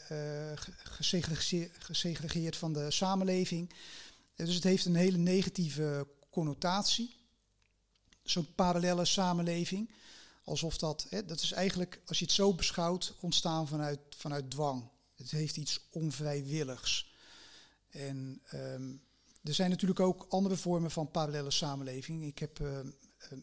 gesegregeerd, 0.82 1.84
gesegregeerd 1.84 2.56
van 2.56 2.72
de 2.72 2.90
samenleving. 2.90 3.72
dus 4.34 4.54
het 4.54 4.64
heeft 4.64 4.84
een 4.84 4.94
hele 4.94 5.18
negatieve 5.18 6.06
connotatie. 6.30 7.16
Zo'n 8.22 8.54
parallele 8.54 9.04
samenleving. 9.04 9.90
Alsof 10.44 10.78
dat, 10.78 11.06
hè, 11.10 11.24
dat 11.24 11.40
is 11.40 11.52
eigenlijk, 11.52 12.00
als 12.06 12.18
je 12.18 12.24
het 12.24 12.34
zo 12.34 12.54
beschouwt, 12.54 13.14
ontstaan 13.20 13.68
vanuit, 13.68 14.00
vanuit 14.16 14.50
dwang. 14.50 14.88
Het 15.14 15.30
heeft 15.30 15.56
iets 15.56 15.80
onvrijwilligs. 15.90 17.12
En 17.88 18.42
um, 18.54 19.02
er 19.42 19.54
zijn 19.54 19.70
natuurlijk 19.70 20.00
ook 20.00 20.26
andere 20.28 20.56
vormen 20.56 20.90
van 20.90 21.10
parallele 21.10 21.50
samenleving. 21.50 22.24
Ik 22.24 22.38
heb 22.38 22.58
uh, 22.58 22.78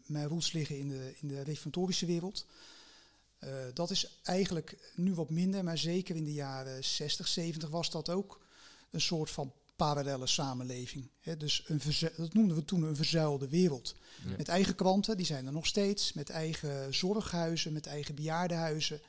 mijn 0.06 0.28
roots 0.28 0.52
liggen 0.52 0.78
in 0.78 0.90
de, 0.90 1.16
in 1.20 1.28
de 1.28 1.42
reformatorische 1.42 2.06
wereld. 2.06 2.46
Uh, 3.44 3.50
dat 3.74 3.90
is 3.90 4.20
eigenlijk 4.24 4.92
nu 4.96 5.14
wat 5.14 5.30
minder, 5.30 5.64
maar 5.64 5.78
zeker 5.78 6.16
in 6.16 6.24
de 6.24 6.34
jaren 6.34 6.84
60, 6.84 7.28
70 7.28 7.70
was 7.70 7.92
dat 7.92 8.10
ook 8.10 8.46
een 8.92 9.02
soort 9.02 9.30
van 9.30 9.54
parallele 9.76 10.28
samenleving. 10.28 11.10
He, 11.20 11.38
dus 11.38 11.64
een 11.68 11.82
dat 12.18 12.34
noemden 12.34 12.56
we 12.56 12.66
toen 12.66 12.84
een 12.84 12.96
verzuilde 12.96 13.50
wereld. 13.50 13.96
Ja. 14.26 14.36
Met 14.38 14.48
eigen 14.48 14.76
kranten, 14.76 15.18
die 15.18 15.26
zijn 15.26 15.46
er 15.46 15.52
nog 15.52 15.66
steeds. 15.66 16.14
Met 16.14 16.30
eigen 16.30 16.94
zorghuizen, 16.94 17.74
met 17.74 17.86
eigen 17.86 18.16
bejaardenhuizen. 18.16 19.02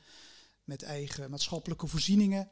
Met 0.63 0.83
eigen 0.83 1.29
maatschappelijke 1.29 1.87
voorzieningen. 1.87 2.49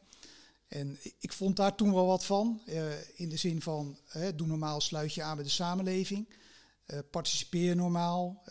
En 0.67 0.97
ik 1.19 1.33
vond 1.33 1.55
daar 1.55 1.75
toen 1.75 1.93
wel 1.93 2.05
wat 2.05 2.25
van. 2.25 2.61
Uh, 2.65 2.91
in 3.13 3.29
de 3.29 3.37
zin 3.37 3.61
van, 3.61 3.97
doe 4.35 4.47
normaal, 4.47 4.81
sluit 4.81 5.13
je 5.13 5.23
aan 5.23 5.35
bij 5.35 5.43
de 5.43 5.49
samenleving. 5.49 6.29
Uh, 6.87 6.99
participeer 7.11 7.75
normaal. 7.75 8.43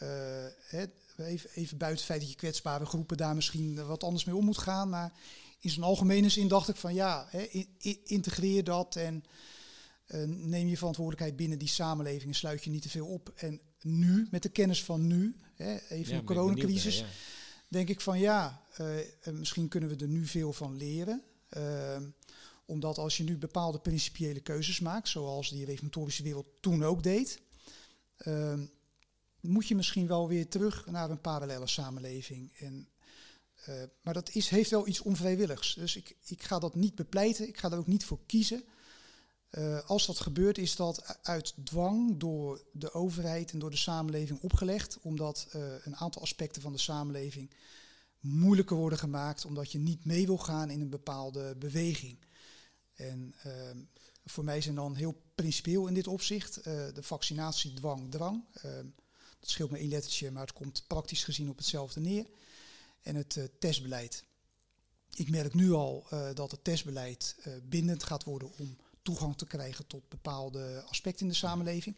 Even, 1.18 1.50
even 1.50 1.78
buiten 1.78 1.98
het 1.98 2.06
feit 2.06 2.20
dat 2.20 2.30
je 2.30 2.36
kwetsbare 2.36 2.86
groepen 2.86 3.16
daar 3.16 3.34
misschien 3.34 3.86
wat 3.86 4.04
anders 4.04 4.24
mee 4.24 4.36
om 4.36 4.44
moet 4.44 4.58
gaan. 4.58 4.88
Maar 4.88 5.12
in 5.60 5.70
zijn 5.70 5.84
algemene 5.84 6.28
zin 6.28 6.48
dacht 6.48 6.68
ik 6.68 6.76
van 6.76 6.94
ja, 6.94 7.26
hè, 7.30 7.66
integreer 8.04 8.64
dat 8.64 8.96
en 8.96 9.24
uh, 10.06 10.22
neem 10.26 10.68
je 10.68 10.76
verantwoordelijkheid 10.76 11.36
binnen 11.36 11.58
die 11.58 11.68
samenleving 11.68 12.30
en 12.30 12.34
sluit 12.34 12.64
je 12.64 12.70
niet 12.70 12.82
te 12.82 12.88
veel 12.88 13.06
op. 13.06 13.32
En 13.36 13.60
nu, 13.82 14.28
met 14.30 14.42
de 14.42 14.48
kennis 14.48 14.84
van 14.84 15.06
nu, 15.06 15.36
hè, 15.54 15.78
even 15.88 16.12
ja, 16.12 16.18
de 16.18 16.24
coronacrisis, 16.24 16.98
ja. 16.98 17.06
denk 17.68 17.88
ik 17.88 18.00
van 18.00 18.18
ja, 18.18 18.62
uh, 18.80 18.86
misschien 19.32 19.68
kunnen 19.68 19.88
we 19.88 19.96
er 19.96 20.08
nu 20.08 20.26
veel 20.26 20.52
van 20.52 20.76
leren. 20.76 21.22
Uh, 21.56 21.96
omdat 22.66 22.98
als 22.98 23.16
je 23.16 23.24
nu 23.24 23.38
bepaalde 23.38 23.78
principiële 23.78 24.40
keuzes 24.40 24.80
maakt, 24.80 25.08
zoals 25.08 25.50
die 25.50 25.64
reformatorische 25.64 26.22
wereld 26.22 26.46
toen 26.60 26.84
ook 26.84 27.02
deed, 27.02 27.40
moet 29.40 29.68
je 29.68 29.74
misschien 29.74 30.06
wel 30.06 30.28
weer 30.28 30.48
terug 30.48 30.86
naar 30.86 31.10
een 31.10 31.20
parallele 31.20 31.66
samenleving. 31.66 32.52
En 32.58 32.88
Eh, 33.64 33.74
maar 34.02 34.14
dat 34.14 34.30
is, 34.30 34.48
heeft 34.48 34.70
wel 34.70 34.86
iets 34.86 35.00
onvrijwilligs. 35.00 35.74
Dus 35.74 35.96
ik, 35.96 36.16
ik 36.24 36.42
ga 36.42 36.58
dat 36.58 36.74
niet 36.74 36.94
bepleiten. 36.94 37.48
Ik 37.48 37.58
ga 37.58 37.68
daar 37.68 37.78
ook 37.78 37.86
niet 37.86 38.04
voor 38.04 38.20
kiezen. 38.26 38.64
Uh, 39.50 39.80
als 39.80 40.06
dat 40.06 40.20
gebeurt, 40.20 40.58
is 40.58 40.76
dat 40.76 41.18
uit 41.22 41.54
dwang 41.64 42.16
door 42.16 42.64
de 42.72 42.92
overheid 42.92 43.52
en 43.52 43.58
door 43.58 43.70
de 43.70 43.76
samenleving 43.76 44.40
opgelegd. 44.40 44.98
Omdat 45.02 45.48
uh, 45.56 45.62
een 45.84 45.96
aantal 45.96 46.22
aspecten 46.22 46.62
van 46.62 46.72
de 46.72 46.78
samenleving 46.78 47.50
moeilijker 48.20 48.76
worden 48.76 48.98
gemaakt. 48.98 49.44
Omdat 49.44 49.72
je 49.72 49.78
niet 49.78 50.04
mee 50.04 50.26
wil 50.26 50.38
gaan 50.38 50.70
in 50.70 50.80
een 50.80 50.90
bepaalde 50.90 51.56
beweging. 51.56 52.18
En 52.94 53.34
voor 54.24 54.44
mij 54.44 54.60
zijn 54.60 54.74
dan 54.74 54.94
heel 54.94 55.22
principieel 55.34 55.86
in 55.86 55.94
dit 55.94 56.06
opzicht 56.06 56.64
de 56.64 57.02
vaccinatie 57.02 57.80
dat 59.40 59.50
scheelt 59.50 59.70
me 59.70 59.78
één 59.78 59.88
lettertje, 59.88 60.30
maar 60.30 60.42
het 60.42 60.52
komt 60.52 60.84
praktisch 60.86 61.24
gezien 61.24 61.48
op 61.48 61.56
hetzelfde 61.56 62.00
neer 62.00 62.26
en 63.02 63.14
het 63.14 63.36
uh, 63.36 63.44
testbeleid. 63.58 64.24
Ik 65.14 65.30
merk 65.30 65.54
nu 65.54 65.72
al 65.72 66.06
uh, 66.12 66.28
dat 66.34 66.50
het 66.50 66.64
testbeleid 66.64 67.36
uh, 67.38 67.54
bindend 67.62 68.02
gaat 68.02 68.24
worden 68.24 68.52
om 68.58 68.76
toegang 69.02 69.36
te 69.36 69.46
krijgen 69.46 69.86
tot 69.86 70.08
bepaalde 70.08 70.82
aspecten 70.86 71.26
in 71.26 71.32
de 71.32 71.38
samenleving. 71.38 71.96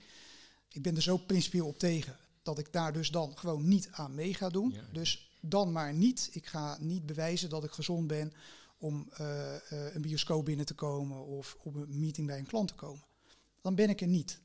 Ik 0.69 0.83
ben 0.83 0.97
er 0.97 1.03
zo 1.03 1.17
principieel 1.17 1.67
op 1.67 1.79
tegen 1.79 2.17
dat 2.43 2.59
ik 2.59 2.73
daar 2.73 2.93
dus 2.93 3.11
dan 3.11 3.39
gewoon 3.39 3.69
niet 3.69 3.89
aan 3.91 4.15
mee 4.15 4.35
ga 4.35 4.49
doen. 4.49 4.71
Ja. 4.71 4.85
Dus 4.93 5.31
dan 5.41 5.73
maar 5.73 5.95
niet. 5.95 6.29
Ik 6.33 6.47
ga 6.47 6.77
niet 6.81 7.07
bewijzen 7.07 7.49
dat 7.49 7.65
ik 7.65 7.71
gezond 7.71 8.07
ben 8.07 8.33
om 8.79 9.09
een 9.69 10.03
bioscoop 10.03 10.45
binnen 10.45 10.67
te 10.67 10.75
komen 10.75 11.27
of 11.27 11.57
op 11.63 11.75
een 11.75 12.01
meeting 12.01 12.27
bij 12.27 12.39
een 12.39 12.47
klant 12.47 12.69
te 12.69 12.75
komen. 12.75 13.05
Dan 13.61 13.75
ben 13.75 13.89
ik 13.89 14.01
er 14.01 14.07
niet. 14.07 14.41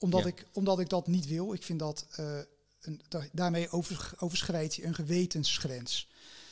Omdat, 0.00 0.20
ja. 0.20 0.26
ik, 0.26 0.46
omdat 0.52 0.80
ik 0.80 0.88
dat 0.88 1.06
niet 1.06 1.26
wil. 1.26 1.52
Ik 1.52 1.62
vind 1.62 1.78
dat 1.78 2.06
een, 2.80 3.00
daarmee 3.32 3.70
over, 3.70 4.12
overschrijd 4.18 4.74
je 4.74 4.84
een 4.84 4.94
gewetensgrens. 4.94 6.08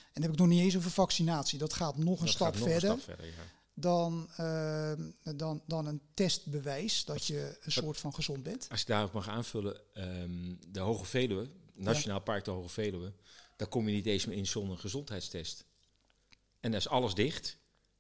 En 0.07 0.15
dan 0.15 0.23
heb 0.23 0.33
ik 0.33 0.39
nog 0.39 0.49
niet 0.49 0.61
eens 0.61 0.77
over 0.77 0.91
vaccinatie. 0.91 1.59
Dat 1.59 1.73
gaat 1.73 1.97
nog 1.97 2.21
een, 2.21 2.29
stap, 2.29 2.53
gaat 2.53 2.61
nog 2.61 2.69
verder 2.69 2.91
een 2.91 3.01
stap 3.01 3.17
verder. 3.17 3.35
Ja. 3.35 3.43
dan, 3.75 4.29
uh, 4.41 4.93
dan, 5.37 5.63
dan 5.67 5.87
een 5.87 6.01
testbewijs 6.15 7.05
dat 7.05 7.27
je 7.27 7.59
een 7.61 7.73
soort 7.73 7.99
van 7.99 8.15
gezond 8.15 8.43
bent. 8.43 8.67
Als 8.71 8.81
ik 8.81 8.87
daarop 8.87 9.13
mag 9.13 9.29
aanvullen, 9.29 9.81
um, 9.95 10.59
de 10.69 10.81
Hoge 10.81 11.05
Veluwe, 11.05 11.49
Nationaal 11.75 12.17
ja. 12.17 12.23
Park 12.23 12.45
de 12.45 12.51
Hoge 12.51 12.69
Veluwe, 12.69 13.13
daar 13.57 13.69
kom 13.69 13.89
je 13.89 13.95
niet 13.95 14.07
eens 14.07 14.27
meer 14.27 14.37
in 14.37 14.47
zonder 14.47 14.73
een 14.73 14.81
gezondheidstest. 14.81 15.65
En 16.61 16.71
daar 16.71 16.81
is 16.81 16.89
alles 16.89 17.15
dicht. 17.15 17.58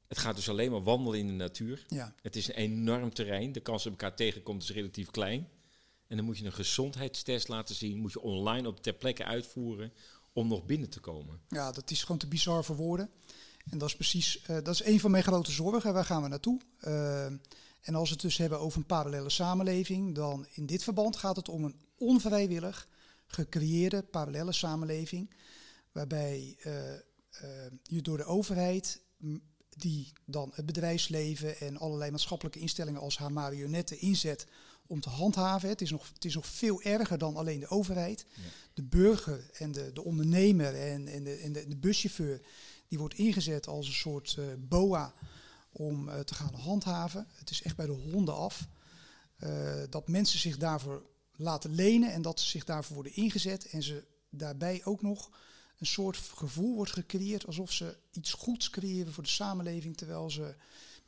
Het 0.08 0.18
gaat 0.18 0.36
dus 0.36 0.48
alleen 0.48 0.70
maar 0.70 0.82
wandelen 0.82 1.18
in 1.18 1.26
de 1.26 1.32
natuur. 1.32 1.84
Ja. 1.88 2.14
Het 2.22 2.36
is 2.36 2.48
een 2.48 2.54
enorm 2.54 3.14
terrein. 3.14 3.52
De 3.52 3.60
kans 3.60 3.82
dat 3.82 3.92
elkaar 3.92 4.16
tegenkomt 4.16 4.62
is 4.62 4.70
relatief 4.70 5.10
klein. 5.10 5.48
En 6.06 6.16
dan 6.16 6.24
moet 6.24 6.38
je 6.38 6.44
een 6.44 6.52
gezondheidstest 6.52 7.48
laten 7.48 7.74
zien, 7.74 7.98
moet 7.98 8.12
je 8.12 8.20
online 8.20 8.68
op 8.68 8.82
ter 8.82 8.92
plekke 8.92 9.24
uitvoeren 9.24 9.92
om 10.32 10.48
nog 10.48 10.64
binnen 10.64 10.88
te 10.88 11.00
komen. 11.00 11.40
Ja, 11.48 11.72
dat 11.72 11.90
is 11.90 12.02
gewoon 12.02 12.18
te 12.18 12.26
bizar 12.26 12.64
voor 12.64 12.76
woorden. 12.76 13.10
En 13.70 13.78
dat 13.78 13.88
is 13.88 13.94
precies, 13.94 14.40
uh, 14.40 14.46
dat 14.46 14.68
is 14.68 14.84
een 14.84 15.00
van 15.00 15.10
mijn 15.10 15.22
grote 15.22 15.50
zorgen. 15.50 15.92
Waar 15.92 16.04
gaan 16.04 16.22
we 16.22 16.28
naartoe? 16.28 16.60
Uh, 16.84 17.24
en 17.80 17.94
als 17.94 18.08
we 18.08 18.14
het 18.14 18.22
dus 18.22 18.36
hebben 18.36 18.60
over 18.60 18.78
een 18.78 18.86
parallele 18.86 19.30
samenleving, 19.30 20.14
dan 20.14 20.46
in 20.52 20.66
dit 20.66 20.82
verband 20.82 21.16
gaat 21.16 21.36
het 21.36 21.48
om 21.48 21.64
een 21.64 21.80
onvrijwillig 21.96 22.88
gecreëerde 23.26 24.02
parallele 24.02 24.52
samenleving, 24.52 25.34
waarbij 25.92 26.56
uh, 26.66 26.72
je 27.82 28.02
door 28.02 28.16
de 28.16 28.24
overheid, 28.24 29.02
die 29.80 30.12
dan 30.24 30.52
het 30.54 30.66
bedrijfsleven 30.66 31.60
en 31.60 31.78
allerlei 31.78 32.10
maatschappelijke 32.10 32.58
instellingen 32.58 33.00
als 33.00 33.18
haar 33.18 33.32
marionetten 33.32 34.00
inzet 34.00 34.46
om 34.86 35.00
te 35.00 35.08
handhaven. 35.08 35.68
Het 35.68 35.80
is 35.80 35.90
nog, 35.90 36.10
het 36.14 36.24
is 36.24 36.34
nog 36.34 36.46
veel 36.46 36.82
erger 36.82 37.18
dan 37.18 37.36
alleen 37.36 37.60
de 37.60 37.68
overheid. 37.68 38.24
Ja. 38.34 38.42
De 38.74 38.82
burger 38.82 39.50
en 39.52 39.72
de, 39.72 39.92
de 39.92 40.04
ondernemer 40.04 40.74
en, 40.74 41.08
en, 41.08 41.24
de, 41.24 41.34
en 41.34 41.52
de, 41.52 41.68
de 41.68 41.76
buschauffeur, 41.76 42.40
die 42.88 42.98
wordt 42.98 43.14
ingezet 43.14 43.66
als 43.66 43.86
een 43.86 43.92
soort 43.92 44.36
uh, 44.38 44.46
boa 44.58 45.14
om 45.72 46.08
uh, 46.08 46.18
te 46.18 46.34
gaan 46.34 46.54
handhaven. 46.54 47.26
Het 47.32 47.50
is 47.50 47.62
echt 47.62 47.76
bij 47.76 47.86
de 47.86 47.92
honden 47.92 48.34
af. 48.36 48.68
Uh, 49.38 49.82
dat 49.90 50.08
mensen 50.08 50.38
zich 50.38 50.56
daarvoor 50.56 51.02
laten 51.36 51.74
lenen 51.74 52.12
en 52.12 52.22
dat 52.22 52.40
ze 52.40 52.46
zich 52.46 52.64
daarvoor 52.64 52.94
worden 52.94 53.16
ingezet. 53.16 53.68
En 53.68 53.82
ze 53.82 54.04
daarbij 54.30 54.80
ook 54.84 55.02
nog 55.02 55.30
een 55.78 55.86
soort 55.86 56.16
gevoel 56.16 56.74
wordt 56.74 56.92
gecreëerd 56.92 57.46
alsof 57.46 57.72
ze 57.72 57.96
iets 58.12 58.32
goeds 58.32 58.70
creëren 58.70 59.12
voor 59.12 59.22
de 59.22 59.28
samenleving, 59.28 59.96
terwijl 59.96 60.30
ze 60.30 60.54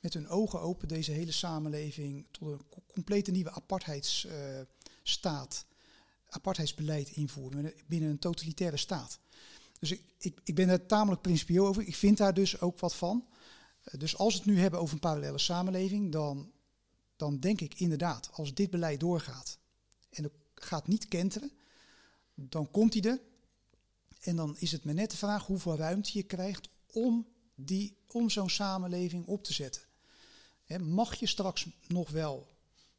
met 0.01 0.15
hun 0.15 0.29
ogen 0.29 0.61
open 0.61 0.89
deze 0.89 1.13
hele 1.13 1.33
samenleving 1.33 2.27
tot 2.31 2.49
een 2.49 2.65
complete 2.87 3.31
nieuwe 3.31 3.51
apartheidsstaat, 3.51 5.65
apartheidsbeleid 6.29 7.11
invoeren 7.11 7.73
binnen 7.87 8.11
een 8.11 8.19
totalitaire 8.19 8.77
staat. 8.77 9.19
Dus 9.79 9.91
ik, 9.91 10.03
ik, 10.19 10.39
ik 10.45 10.55
ben 10.55 10.69
er 10.69 10.87
tamelijk 10.87 11.23
principieel 11.23 11.67
over. 11.67 11.83
Ik 11.83 11.97
vind 11.97 12.17
daar 12.17 12.35
dus 12.35 12.61
ook 12.61 12.79
wat 12.79 12.95
van. 12.95 13.29
Uh, 13.85 14.01
dus 14.01 14.17
als 14.17 14.33
we 14.33 14.39
het 14.39 14.49
nu 14.49 14.61
hebben 14.61 14.81
over 14.81 14.95
een 14.95 15.01
parallele 15.01 15.39
samenleving, 15.39 16.13
dan, 16.13 16.53
dan 17.17 17.41
denk 17.41 17.61
ik 17.61 17.75
inderdaad, 17.75 18.31
als 18.33 18.55
dit 18.55 18.71
beleid 18.71 19.01
doorgaat 19.01 19.59
en 20.11 20.23
het 20.23 20.33
gaat 20.55 20.87
niet 20.87 21.09
kenteren, 21.09 21.53
dan 22.35 22.71
komt 22.71 22.95
hij 22.95 23.03
er. 23.03 23.21
En 24.21 24.37
dan 24.37 24.57
is 24.59 24.73
het 24.73 24.85
me 24.85 24.93
net 24.93 25.11
de 25.11 25.17
vraag 25.17 25.47
hoeveel 25.47 25.77
ruimte 25.77 26.11
je 26.13 26.23
krijgt 26.23 26.69
om, 26.87 27.27
die, 27.55 27.97
om 28.07 28.31
zo'n 28.31 28.51
samenleving 28.51 29.27
op 29.27 29.45
te 29.45 29.53
zetten. 29.53 29.83
He, 30.65 30.79
mag 30.79 31.15
je 31.15 31.27
straks 31.27 31.67
nog 31.87 32.11
wel 32.11 32.49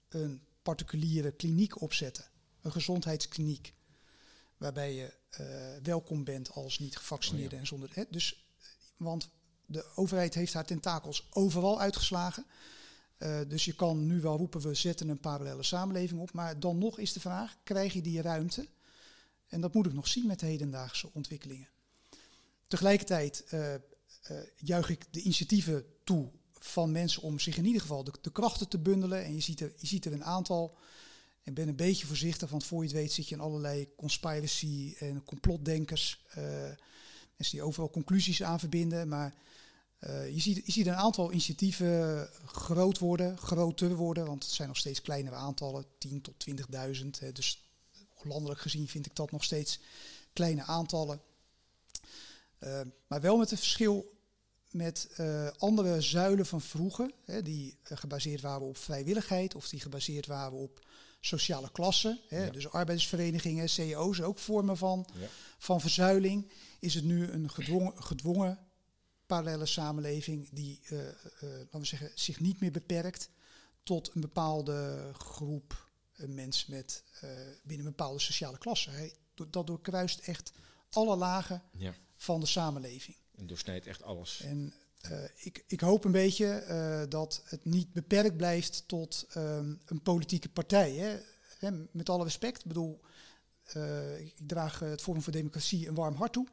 een 0.10 0.42
particuliere 0.62 1.32
kliniek 1.32 1.82
opzetten, 1.82 2.26
een 2.62 2.72
gezondheidskliniek, 2.72 3.74
waarbij 4.58 4.94
je 4.94 5.14
uh, 5.40 5.84
welkom 5.84 6.24
bent 6.24 6.52
als 6.52 6.80
niet 6.80 6.98
gevaccineerde 6.98 7.46
oh 7.46 7.54
ja. 7.54 7.60
en 7.60 7.68
zonder. 7.68 7.90
He, 7.94 8.04
dus, 8.10 8.46
want 8.98 9.30
de 9.66 9.86
overheid 9.96 10.34
heeft 10.34 10.54
haar 10.54 10.66
tentakels 10.66 11.28
overal 11.30 11.80
uitgeslagen. 11.80 12.46
Uh, 13.18 13.40
dus 13.48 13.66
je 13.66 13.74
kan 13.74 14.06
nu 14.06 14.22
wel 14.22 14.38
roepen, 14.38 14.62
we 14.62 14.74
zetten 14.74 15.10
een 15.10 15.20
parallele 15.20 15.64
samenleving 15.64 16.22
op. 16.22 16.34
Maar 16.34 16.60
dan 16.60 16.78
nog 16.78 17.00
is 17.00 17.14
de 17.14 17.20
vraag, 17.20 17.58
krijg 17.64 17.94
je 17.94 18.02
die 18.02 18.22
ruimte? 18.22 18.68
En 19.52 19.62
dat 19.62 19.74
moet 19.74 19.86
ik 19.86 19.94
nog 19.94 20.08
zien 20.08 20.28
met 20.28 20.40
de 20.40 20.46
hedendaagse 20.46 21.10
ontwikkelingen. 21.14 21.70
Tegelijkertijd 22.68 23.46
uh, 23.54 23.74
juich 24.56 24.90
ik 24.90 25.14
de 25.14 25.22
initiatieven 25.22 25.86
toe 26.04 26.32
van 26.60 26.92
mensen 26.92 27.22
om 27.22 27.40
zich 27.40 27.58
in 27.58 27.66
ieder 27.66 27.82
geval 27.82 28.04
de, 28.04 28.32
krachten 28.32 28.68
te 28.68 28.80
bundelen. 28.80 29.24
En 29.24 29.34
je 29.34 29.42
ziet, 29.42 29.60
er, 29.60 29.74
je 29.78 29.88
ziet 29.88 30.06
er 30.06 30.14
een 30.14 30.24
aantal. 30.24 30.78
Ik 31.44 31.54
ben 31.54 31.68
een 31.68 31.76
beetje 31.76 32.08
voorzichtig, 32.08 32.50
want 32.50 32.66
voor 32.66 32.82
je 32.82 32.88
het 32.88 32.98
weet 32.98 33.12
zit 33.12 33.30
je 33.30 33.36
in 33.36 33.42
allerlei 33.42 33.96
conspiracy 33.96 34.96
en 35.00 35.24
complotdenkers. 35.24 36.26
Uh, 36.30 36.36
mensen 37.36 37.58
die 37.58 37.62
overal 37.62 37.90
conclusies 37.90 38.44
aan 38.44 38.60
verbinden. 38.60 39.08
Maar 39.08 39.36
je, 40.32 40.40
ziet, 40.40 40.74
je 40.74 40.86
een 40.86 40.96
aantal 40.96 41.32
initiatieven 41.32 42.30
groot 42.46 43.00
worden, 43.00 43.38
groter 43.38 43.96
worden. 43.96 44.26
Want 44.26 44.44
het 44.44 44.54
zijn 44.54 44.68
nog 44.68 44.78
steeds 44.78 45.02
kleinere 45.02 45.36
aantallen, 45.36 45.86
10 45.98 46.22
tot 46.22 46.46
20.000. 46.50 47.32
Dus 47.34 47.71
landelijk 48.26 48.60
gezien 48.60 48.88
vind 48.88 49.06
ik 49.06 49.16
dat 49.16 49.32
nog 49.32 49.44
steeds 49.44 49.80
kleine 50.34 50.64
aantallen. 50.64 51.22
Uh, 52.60 52.82
maar 53.08 53.22
wel 53.22 53.38
met 53.38 53.52
een 53.52 53.58
verschil 53.58 54.20
met 54.72 55.10
uh, 55.20 55.48
andere 55.58 56.02
zuilen 56.02 56.46
van 56.46 56.62
vroeger, 56.62 57.12
hè, 57.26 57.42
die 57.42 57.78
uh, 57.84 57.98
gebaseerd 57.98 58.42
waren 58.42 58.68
op 58.68 58.78
vrijwilligheid 58.78 59.56
of 59.56 59.70
die 59.70 59.80
gebaseerd 59.80 60.26
waren 60.26 60.58
op 60.58 60.86
sociale 61.20 61.72
klassen. 61.72 62.20
Hè, 62.28 62.44
ja. 62.44 62.52
Dus 62.52 62.70
arbeidersverenigingen, 62.70 63.70
CEO's, 63.70 64.22
ook 64.22 64.40
vormen 64.40 64.78
van, 64.78 65.08
ja. 65.20 65.28
van 65.58 65.82
verzuiling. 65.82 66.52
Is 66.80 66.94
het 66.94 67.04
nu 67.04 67.28
een 67.32 67.50
gedwongen, 67.50 68.04
gedwongen 68.04 68.60
parallele 69.26 69.66
samenleving 69.66 70.50
die, 70.52 70.80
uh, 70.84 71.00
laten 71.40 71.80
we 71.80 71.86
zeggen, 71.86 72.12
zich 72.16 72.40
niet 72.40 72.60
meer 72.60 72.72
beperkt 72.72 73.30
tot 73.84 74.12
een 74.14 74.22
bepaalde 74.22 75.10
groep 75.14 75.90
mensen 76.28 76.72
met, 76.72 77.04
binnen 77.64 77.86
een 77.86 77.96
bepaalde 77.96 78.20
sociale 78.20 78.58
klasse. 78.58 78.90
Hè. 78.90 79.10
Dat 79.50 79.68
doorkruist 79.68 80.20
echt 80.20 80.52
alle 80.90 81.16
lagen 81.16 81.64
ja. 81.78 81.94
van 82.16 82.40
de 82.40 82.46
samenleving. 82.46 83.18
En 83.36 83.48
doorsnijdt 83.48 83.88
echt 83.88 84.04
alles. 84.04 84.41
En 84.41 84.74
uh, 85.12 85.24
ik, 85.36 85.64
ik, 85.68 85.80
hoop 85.80 86.04
een 86.04 86.12
beetje 86.12 86.66
uh, 86.70 87.10
dat 87.10 87.41
het 87.45 87.66
niet 87.66 87.93
beperkt 87.93 88.38
blijft 88.38 88.84
tot 88.88 89.28
um, 89.38 89.82
een 89.86 90.02
politieke 90.02 90.50
partij. 90.50 90.91
Hè. 90.91 91.20
Hè, 91.60 91.72
met 91.91 92.10
alle 92.10 92.24
respect. 92.24 92.60
Ik 92.60 92.68
bedoel, 92.68 93.02
ik 94.18 94.34
draag 94.48 94.80
het 94.80 95.02
Forum 95.02 95.22
voor 95.22 95.34
Democratie 95.34 95.88
een 95.88 95.95
warm 95.95 96.16
hart 96.16 96.34
toe. 96.34 96.48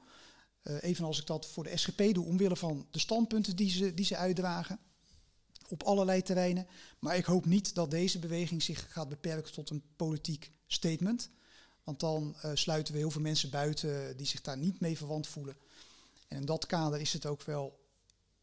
evenals 0.62 1.18
ik 1.20 1.26
dat 1.26 1.47
voor 1.47 1.64
de 1.64 1.76
SGP 1.76 2.14
doe, 2.14 2.26
omwille 2.26 2.57
van 2.57 2.86
de 2.90 2.99
standpunten 2.99 3.57
die 3.57 3.70
ze, 3.70 3.95
die 3.95 4.05
ze 4.05 4.16
uitdragen. 4.16 4.78
Op 5.68 5.82
allerlei 5.82 6.22
terreinen. 6.22 6.66
Maar 6.98 7.16
ik 7.16 7.24
hoop 7.24 7.46
niet 7.46 7.74
dat 7.74 7.90
deze 7.90 8.18
beweging 8.18 8.62
zich 8.62 8.92
gaat 8.92 9.08
beperken 9.08 9.52
tot 9.52 9.70
een 9.70 9.82
politiek 9.96 10.52
statement. 10.66 11.30
Want 11.84 12.00
dan 12.00 12.36
sluiten 12.54 12.92
we 12.92 12.98
heel 12.98 13.10
veel 13.10 13.20
mensen 13.20 13.50
buiten 13.50 14.16
die 14.16 14.26
zich 14.26 14.40
daar 14.40 14.58
niet 14.58 14.80
mee 14.80 14.96
verwant 14.96 15.26
voelen. 15.26 15.56
En 16.28 16.36
in 16.36 16.44
dat 16.44 16.66
kader 16.66 17.00
is 17.00 17.12
het 17.12 17.26
ook 17.26 17.42
wel 17.42 17.80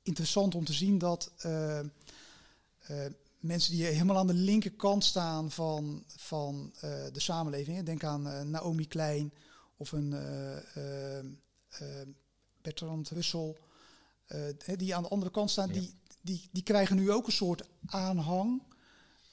interessant 0.01 0.55
om 0.55 0.65
te 0.65 0.73
zien 0.73 0.97
dat 0.97 1.31
uh, 1.45 1.79
uh, 1.79 3.05
mensen 3.39 3.71
die 3.71 3.85
helemaal 3.85 4.17
aan 4.17 4.27
de 4.27 4.33
linkerkant 4.33 5.03
staan 5.03 5.51
van, 5.51 6.03
van 6.07 6.73
de 7.11 7.19
samenleving, 7.19 7.83
denk 7.83 8.03
aan 8.03 8.49
Naomi 8.49 8.87
Klein 8.87 9.33
of 9.77 9.91
een 9.91 10.09
Bertrand 12.61 13.09
Russell, 13.09 13.55
die 14.75 14.95
aan 14.95 15.03
de 15.03 15.09
andere 15.09 15.31
kant 15.31 15.51
staan, 15.51 15.71
die, 15.71 15.93
die, 16.25 16.49
die 16.51 16.63
krijgen 16.63 16.95
nu 16.95 17.11
ook 17.11 17.25
een 17.25 17.31
soort 17.31 17.63
aanhang, 17.85 18.61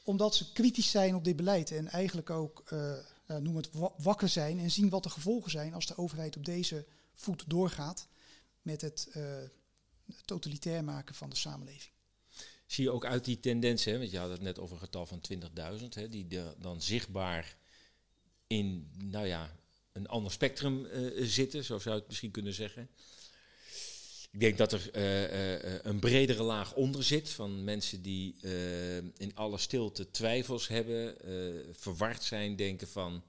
omdat 0.02 0.34
ze 0.34 0.52
kritisch 0.52 0.90
zijn 0.90 1.14
op 1.14 1.24
dit 1.24 1.36
beleid 1.36 1.70
en 1.70 1.88
eigenlijk 1.88 2.30
ook, 2.30 2.64
noem 3.26 3.56
het, 3.56 3.70
wakker 3.96 4.28
zijn 4.28 4.58
en 4.58 4.70
zien 4.70 4.88
wat 4.88 5.02
de 5.02 5.10
gevolgen 5.10 5.50
zijn 5.50 5.74
als 5.74 5.86
de 5.86 5.96
overheid 5.96 6.36
op 6.36 6.44
deze 6.44 6.86
voet 7.14 7.44
doorgaat 7.46 8.08
met 8.62 8.80
het 8.80 9.16
totalitair 10.24 10.84
maken 10.84 11.14
van 11.14 11.30
de 11.30 11.36
samenleving 11.36 11.92
zie 12.72 12.84
je 12.84 12.90
ook 12.90 13.04
uit 13.04 13.24
die 13.24 13.40
tendens, 13.40 13.84
hè, 13.84 13.98
want 13.98 14.10
je 14.10 14.18
had 14.18 14.30
het 14.30 14.40
net 14.40 14.58
over 14.58 14.74
een 14.74 14.82
getal 14.82 15.06
van 15.06 15.20
20.000, 15.32 16.08
die 16.08 16.26
dan 16.58 16.82
zichtbaar 16.82 17.56
in, 18.46 18.90
nou 18.98 19.26
ja, 19.26 19.56
een 19.92 20.06
ander 20.06 20.32
spectrum 20.32 20.84
uh, 20.84 21.26
zitten, 21.26 21.64
zo 21.64 21.78
zou 21.78 21.94
je 21.94 22.00
het 22.00 22.08
misschien 22.08 22.30
kunnen 22.30 22.54
zeggen. 22.54 22.88
Ik 24.32 24.40
denk 24.40 24.58
dat 24.58 24.72
er 24.72 24.90
uh, 24.96 25.62
uh, 25.64 25.78
een 25.82 25.98
bredere 25.98 26.42
laag 26.42 26.74
onder 26.74 27.04
zit 27.04 27.30
van 27.30 27.64
mensen 27.64 28.02
die 28.02 28.36
in 29.16 29.34
alle 29.34 29.58
stilte 29.58 30.10
twijfels 30.10 30.68
hebben, 30.68 31.16
verward 31.72 32.22
zijn, 32.22 32.56
denken 32.56 32.88
van 32.88 33.22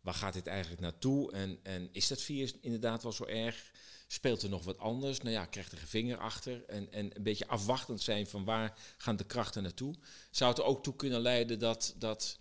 waar 0.00 0.14
gaat 0.14 0.32
dit 0.32 0.46
eigenlijk 0.46 0.80
naartoe 0.80 1.32
en, 1.32 1.58
en 1.62 1.88
is 1.92 2.08
dat 2.08 2.22
virus 2.22 2.54
inderdaad 2.60 3.02
wel 3.02 3.12
zo 3.12 3.24
erg? 3.24 3.70
Speelt 4.06 4.42
er 4.42 4.48
nog 4.48 4.64
wat 4.64 4.78
anders? 4.78 5.20
Nou 5.20 5.30
ja, 5.30 5.44
krijgt 5.44 5.72
er 5.72 5.78
een 5.80 5.86
vinger 5.86 6.18
achter 6.18 6.64
en, 6.64 6.92
en 6.92 7.16
een 7.16 7.22
beetje 7.22 7.46
afwachtend 7.46 8.02
zijn 8.02 8.26
van 8.26 8.44
waar 8.44 8.78
gaan 8.96 9.16
de 9.16 9.24
krachten 9.24 9.62
naartoe. 9.62 9.94
Zou 10.30 10.50
het 10.50 10.58
er 10.58 10.66
ook 10.66 10.82
toe 10.82 10.96
kunnen 10.96 11.20
leiden 11.20 11.58
dat, 11.58 11.94
dat 11.98 12.38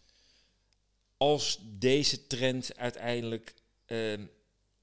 als 1.18 1.60
deze 1.64 2.28
trend 2.28 2.78
uiteindelijk 2.78 3.54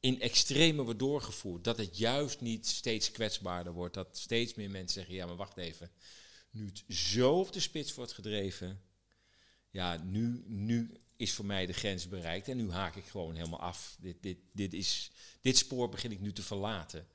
in 0.05 0.21
extreme 0.21 0.83
wordt 0.83 0.99
doorgevoerd, 0.99 1.65
dat 1.65 1.77
het 1.77 1.99
juist 1.99 2.41
niet 2.41 2.67
steeds 2.67 3.11
kwetsbaarder 3.11 3.73
wordt. 3.73 3.95
Dat 3.95 4.19
steeds 4.19 4.55
meer 4.55 4.71
mensen 4.71 4.95
zeggen, 4.95 5.15
ja 5.15 5.27
maar 5.27 5.37
wacht 5.37 5.57
even, 5.57 5.91
nu 6.51 6.67
het 6.67 6.97
zo 6.97 7.39
op 7.39 7.53
de 7.53 7.61
spits 7.61 7.95
wordt 7.95 8.13
gedreven, 8.13 8.81
ja, 9.71 10.03
nu, 10.03 10.45
nu 10.47 10.91
is 11.17 11.33
voor 11.33 11.45
mij 11.45 11.67
de 11.67 11.73
grens 11.73 12.09
bereikt 12.09 12.49
en 12.49 12.57
nu 12.57 12.71
haak 12.71 12.97
ik 12.97 13.05
gewoon 13.05 13.35
helemaal 13.35 13.61
af. 13.61 13.97
Dit, 14.01 14.17
dit, 14.21 14.39
dit, 14.53 14.73
is, 14.73 15.11
dit 15.41 15.57
spoor 15.57 15.89
begin 15.89 16.13
ik 16.13 16.21
nu 16.21 16.33
te 16.33 16.43
verlaten. 16.43 17.07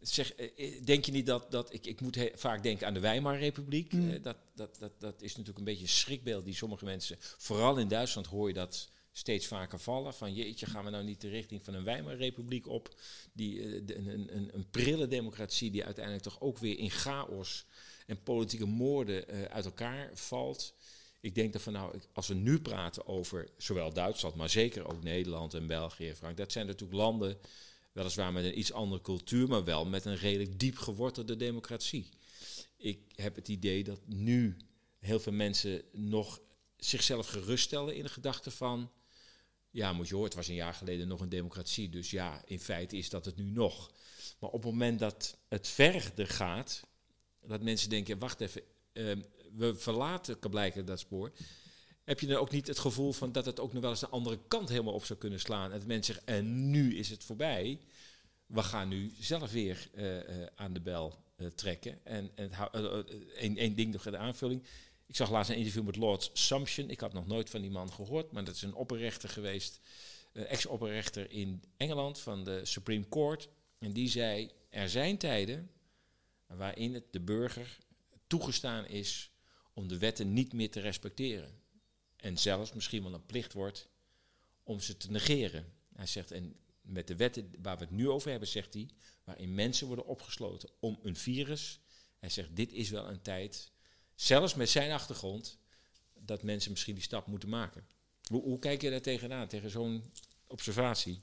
Zeg, 0.00 0.34
eh, 0.34 0.48
eh, 0.56 0.84
denk 0.84 1.04
je 1.04 1.12
niet 1.12 1.26
dat, 1.26 1.50
dat 1.50 1.72
ik, 1.72 1.86
ik 1.86 2.00
moet 2.00 2.18
vaak 2.34 2.62
denken 2.62 2.86
aan 2.86 2.94
de 2.94 3.00
Weimarrepubliek. 3.00 3.92
Mm. 3.92 4.10
Eh, 4.10 4.22
dat, 4.22 4.36
dat, 4.54 4.76
dat, 4.78 5.00
dat 5.00 5.22
is 5.22 5.30
natuurlijk 5.30 5.58
een 5.58 5.64
beetje 5.64 5.82
een 5.82 5.88
schrikbeeld 5.88 6.44
die 6.44 6.54
sommige 6.54 6.84
mensen, 6.84 7.16
vooral 7.20 7.76
in 7.76 7.88
Duitsland 7.88 8.26
hoor 8.26 8.48
je 8.48 8.54
dat 8.54 8.88
steeds 9.18 9.46
vaker 9.46 9.78
vallen. 9.78 10.14
Van 10.14 10.34
jeetje, 10.34 10.66
gaan 10.66 10.84
we 10.84 10.90
nou 10.90 11.04
niet 11.04 11.20
de 11.20 11.28
richting 11.28 11.64
van 11.64 11.74
een 11.74 11.84
Weimarrepubliek 11.84 12.66
op? 12.66 12.94
Die, 13.32 13.62
een, 13.96 14.36
een, 14.36 14.50
een 14.54 14.70
prille 14.70 15.06
democratie 15.06 15.70
die 15.70 15.84
uiteindelijk 15.84 16.24
toch 16.24 16.40
ook 16.40 16.58
weer 16.58 16.78
in 16.78 16.90
chaos 16.90 17.66
en 18.06 18.22
politieke 18.22 18.66
moorden 18.66 19.26
uit 19.50 19.64
elkaar 19.64 20.10
valt 20.14 20.74
ik 21.26 21.34
denk 21.34 21.52
dat 21.52 21.62
van 21.62 21.72
nou, 21.72 22.00
als 22.12 22.28
we 22.28 22.34
nu 22.34 22.60
praten 22.60 23.06
over 23.06 23.48
zowel 23.56 23.92
Duitsland, 23.92 24.34
maar 24.34 24.50
zeker 24.50 24.88
ook 24.88 25.02
Nederland 25.02 25.54
en 25.54 25.66
België 25.66 26.04
Frankrijk, 26.04 26.36
dat 26.36 26.52
zijn 26.52 26.66
natuurlijk 26.66 26.98
landen, 26.98 27.38
weliswaar 27.92 28.32
met 28.32 28.44
een 28.44 28.58
iets 28.58 28.72
andere 28.72 29.02
cultuur, 29.02 29.48
maar 29.48 29.64
wel 29.64 29.86
met 29.86 30.04
een 30.04 30.16
redelijk 30.16 30.58
diep 30.58 30.78
gewortelde 30.78 31.36
democratie. 31.36 32.08
Ik 32.76 33.00
heb 33.14 33.34
het 33.36 33.48
idee 33.48 33.84
dat 33.84 34.00
nu 34.04 34.56
heel 34.98 35.20
veel 35.20 35.32
mensen 35.32 35.82
nog 35.92 36.40
zichzelf 36.76 37.26
geruststellen 37.26 37.96
in 37.96 38.02
de 38.02 38.08
gedachte 38.08 38.50
van, 38.50 38.90
ja, 39.76 39.92
moet 39.92 40.08
je 40.08 40.14
horen, 40.14 40.28
het 40.28 40.38
was 40.38 40.48
een 40.48 40.54
jaar 40.54 40.74
geleden 40.74 41.08
nog 41.08 41.20
een 41.20 41.28
democratie, 41.28 41.88
dus 41.88 42.10
ja, 42.10 42.42
in 42.44 42.60
feite 42.60 42.96
is 42.96 43.10
dat 43.10 43.24
het 43.24 43.36
nu 43.36 43.44
nog. 43.44 43.92
Maar 44.38 44.50
op 44.50 44.62
het 44.62 44.72
moment 44.72 44.98
dat 44.98 45.36
het 45.48 45.68
verder 45.68 46.26
gaat, 46.26 46.82
dat 47.46 47.62
mensen 47.62 47.90
denken, 47.90 48.18
wacht 48.18 48.40
even, 48.40 48.62
uh, 48.92 49.16
we 49.56 49.74
verlaten 49.74 50.38
blijkbaar 50.38 50.84
dat 50.84 51.00
spoor. 51.00 51.32
Heb 52.04 52.20
je 52.20 52.26
dan 52.26 52.36
ook 52.36 52.50
niet 52.50 52.66
het 52.66 52.78
gevoel 52.78 53.12
van 53.12 53.32
dat 53.32 53.46
het 53.46 53.60
ook 53.60 53.72
nog 53.72 53.82
wel 53.82 53.90
eens 53.90 54.00
de 54.00 54.08
andere 54.08 54.38
kant 54.48 54.68
helemaal 54.68 54.94
op 54.94 55.04
zou 55.04 55.18
kunnen 55.18 55.40
slaan? 55.40 55.72
En 55.72 55.78
dat 55.78 55.86
mensen 55.86 56.14
zeggen, 56.14 56.34
en 56.34 56.70
nu 56.70 56.96
is 56.96 57.10
het 57.10 57.24
voorbij. 57.24 57.80
We 58.46 58.62
gaan 58.62 58.88
nu 58.88 59.12
zelf 59.20 59.52
weer 59.52 59.88
uh, 59.94 60.14
uh, 60.14 60.46
aan 60.54 60.72
de 60.72 60.80
bel 60.80 61.18
uh, 61.36 61.48
trekken. 61.48 62.04
En, 62.04 62.30
en 62.34 63.56
één 63.56 63.74
ding 63.74 63.92
nog 63.92 64.06
in 64.06 64.12
de 64.12 64.18
aanvulling. 64.18 64.62
Ik 65.06 65.16
zag 65.16 65.30
laatst 65.30 65.50
een 65.50 65.56
interview 65.56 65.84
met 65.84 65.96
Lord 65.96 66.30
Sumption. 66.32 66.90
Ik 66.90 67.00
had 67.00 67.12
nog 67.12 67.26
nooit 67.26 67.50
van 67.50 67.60
die 67.60 67.70
man 67.70 67.92
gehoord, 67.92 68.32
maar 68.32 68.44
dat 68.44 68.54
is 68.54 68.62
een 68.62 68.74
opperrechter 68.74 69.28
geweest. 69.28 69.80
ex-opperrechter 70.32 71.30
in 71.30 71.62
Engeland 71.76 72.18
van 72.18 72.44
de 72.44 72.64
Supreme 72.64 73.08
Court. 73.08 73.48
En 73.78 73.92
die 73.92 74.08
zei, 74.08 74.50
er 74.70 74.88
zijn 74.88 75.18
tijden 75.18 75.70
waarin 76.46 76.94
het 76.94 77.12
de 77.12 77.20
burger 77.20 77.78
toegestaan 78.26 78.86
is 78.86 79.30
om 79.72 79.88
de 79.88 79.98
wetten 79.98 80.32
niet 80.32 80.52
meer 80.52 80.70
te 80.70 80.80
respecteren. 80.80 81.60
En 82.16 82.38
zelfs 82.38 82.72
misschien 82.72 83.02
wel 83.02 83.14
een 83.14 83.26
plicht 83.26 83.52
wordt 83.52 83.88
om 84.62 84.80
ze 84.80 84.96
te 84.96 85.10
negeren. 85.10 85.72
Hij 85.92 86.06
zegt, 86.06 86.30
en 86.30 86.56
met 86.80 87.06
de 87.06 87.16
wetten 87.16 87.50
waar 87.62 87.78
we 87.78 87.84
het 87.84 87.92
nu 87.92 88.08
over 88.08 88.30
hebben, 88.30 88.48
zegt 88.48 88.74
hij, 88.74 88.88
waarin 89.24 89.54
mensen 89.54 89.86
worden 89.86 90.06
opgesloten 90.06 90.70
om 90.80 90.98
een 91.02 91.16
virus. 91.16 91.80
Hij 92.18 92.28
zegt, 92.28 92.56
dit 92.56 92.72
is 92.72 92.90
wel 92.90 93.08
een 93.08 93.22
tijd, 93.22 93.70
zelfs 94.16 94.54
met 94.54 94.70
zijn 94.70 94.92
achtergrond, 94.92 95.58
dat 96.14 96.42
mensen 96.42 96.70
misschien 96.70 96.94
die 96.94 97.02
stap 97.02 97.26
moeten 97.26 97.48
maken. 97.48 97.86
Hoe, 98.30 98.42
hoe 98.42 98.58
kijk 98.58 98.82
je 98.82 98.90
daar 98.90 99.00
tegenaan, 99.00 99.48
tegen 99.48 99.70
zo'n 99.70 100.02
observatie? 100.46 101.20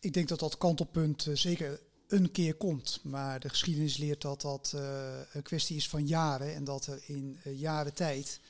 Ik 0.00 0.12
denk 0.12 0.28
dat 0.28 0.38
dat 0.38 0.58
kantelpunt 0.58 1.26
uh, 1.26 1.36
zeker 1.36 1.80
een 2.08 2.30
keer 2.30 2.54
komt. 2.54 3.00
Maar 3.02 3.40
de 3.40 3.48
geschiedenis 3.48 3.96
leert 3.96 4.20
dat 4.20 4.40
dat 4.40 4.72
uh, 4.74 5.18
een 5.32 5.42
kwestie 5.42 5.76
is 5.76 5.88
van 5.88 6.06
jaren 6.06 6.54
en 6.54 6.64
dat 6.64 6.86
er 6.86 7.00
in 7.06 7.40
uh, 7.44 7.58
jaren 7.58 7.94
tijd 7.94 8.40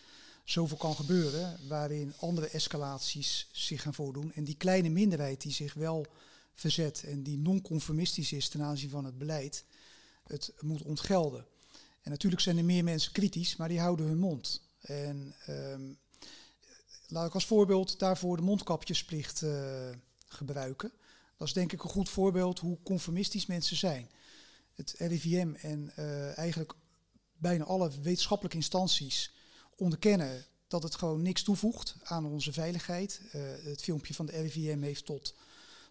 zoveel 0.44 0.76
kan 0.76 0.94
gebeuren 0.94 1.58
waarin 1.68 2.14
andere 2.18 2.48
escalaties 2.48 3.48
zich 3.52 3.82
gaan 3.82 3.94
voordoen. 3.94 4.32
En 4.32 4.44
die 4.44 4.56
kleine 4.56 4.88
minderheid 4.88 5.40
die 5.40 5.52
zich 5.52 5.74
wel 5.74 6.06
verzet 6.54 7.04
en 7.04 7.22
die 7.22 7.38
non-conformistisch 7.38 8.32
is 8.32 8.48
ten 8.48 8.62
aanzien 8.62 8.90
van 8.90 9.04
het 9.04 9.18
beleid, 9.18 9.64
het 10.22 10.52
moet 10.60 10.82
ontgelden. 10.82 11.46
En 12.02 12.10
natuurlijk 12.10 12.42
zijn 12.42 12.58
er 12.58 12.64
meer 12.64 12.84
mensen 12.84 13.12
kritisch, 13.12 13.56
maar 13.56 13.68
die 13.68 13.80
houden 13.80 14.06
hun 14.06 14.18
mond. 14.18 14.62
En 14.80 15.34
um, 15.48 15.98
laat 17.06 17.26
ik 17.26 17.34
als 17.34 17.46
voorbeeld 17.46 17.98
daarvoor 17.98 18.36
de 18.36 18.42
mondkapjesplicht 18.42 19.42
uh, 19.42 19.88
gebruiken. 20.28 20.92
Dat 21.36 21.46
is 21.46 21.52
denk 21.52 21.72
ik 21.72 21.82
een 21.82 21.90
goed 21.90 22.08
voorbeeld 22.08 22.58
hoe 22.58 22.78
conformistisch 22.82 23.46
mensen 23.46 23.76
zijn. 23.76 24.10
Het 24.74 24.94
RIVM 24.98 25.54
en 25.60 25.92
uh, 25.98 26.38
eigenlijk 26.38 26.74
bijna 27.36 27.64
alle 27.64 27.90
wetenschappelijke 28.02 28.56
instanties 28.56 29.32
onderkennen 29.76 30.44
dat 30.68 30.82
het 30.82 30.94
gewoon 30.94 31.22
niks 31.22 31.42
toevoegt 31.42 31.96
aan 32.02 32.26
onze 32.26 32.52
veiligheid. 32.52 33.20
Uh, 33.22 33.42
het 33.62 33.82
filmpje 33.82 34.14
van 34.14 34.26
de 34.26 34.32
RIVM 34.32 34.80
heeft 34.80 35.04
tot, 35.04 35.34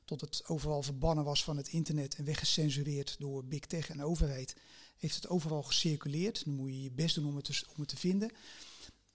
tot 0.06 0.22
het 0.22 0.42
overal 0.46 0.84
verbannen 0.84 1.24
was 1.24 1.44
van 1.44 1.58
het 1.58 1.68
internet 1.68 2.16
en 2.16 2.26
weggecensureerd 2.26 3.16
door 3.20 3.46
Big 3.46 3.66
Tech 3.66 3.90
en 3.90 4.04
overheid, 4.04 4.56
heeft 4.98 5.16
het 5.16 5.30
overal 5.30 5.64
gecirculeerd. 5.64 6.46
Dan 6.46 6.54
moet 6.54 6.70
je 6.70 6.84
je 6.84 6.92
best 6.92 7.16
doen 7.16 7.26
om 7.26 7.36
het 7.36 7.46
te, 7.46 7.64
om 7.68 7.80
het 7.80 7.90
te 7.90 7.98
vinden. 7.98 8.32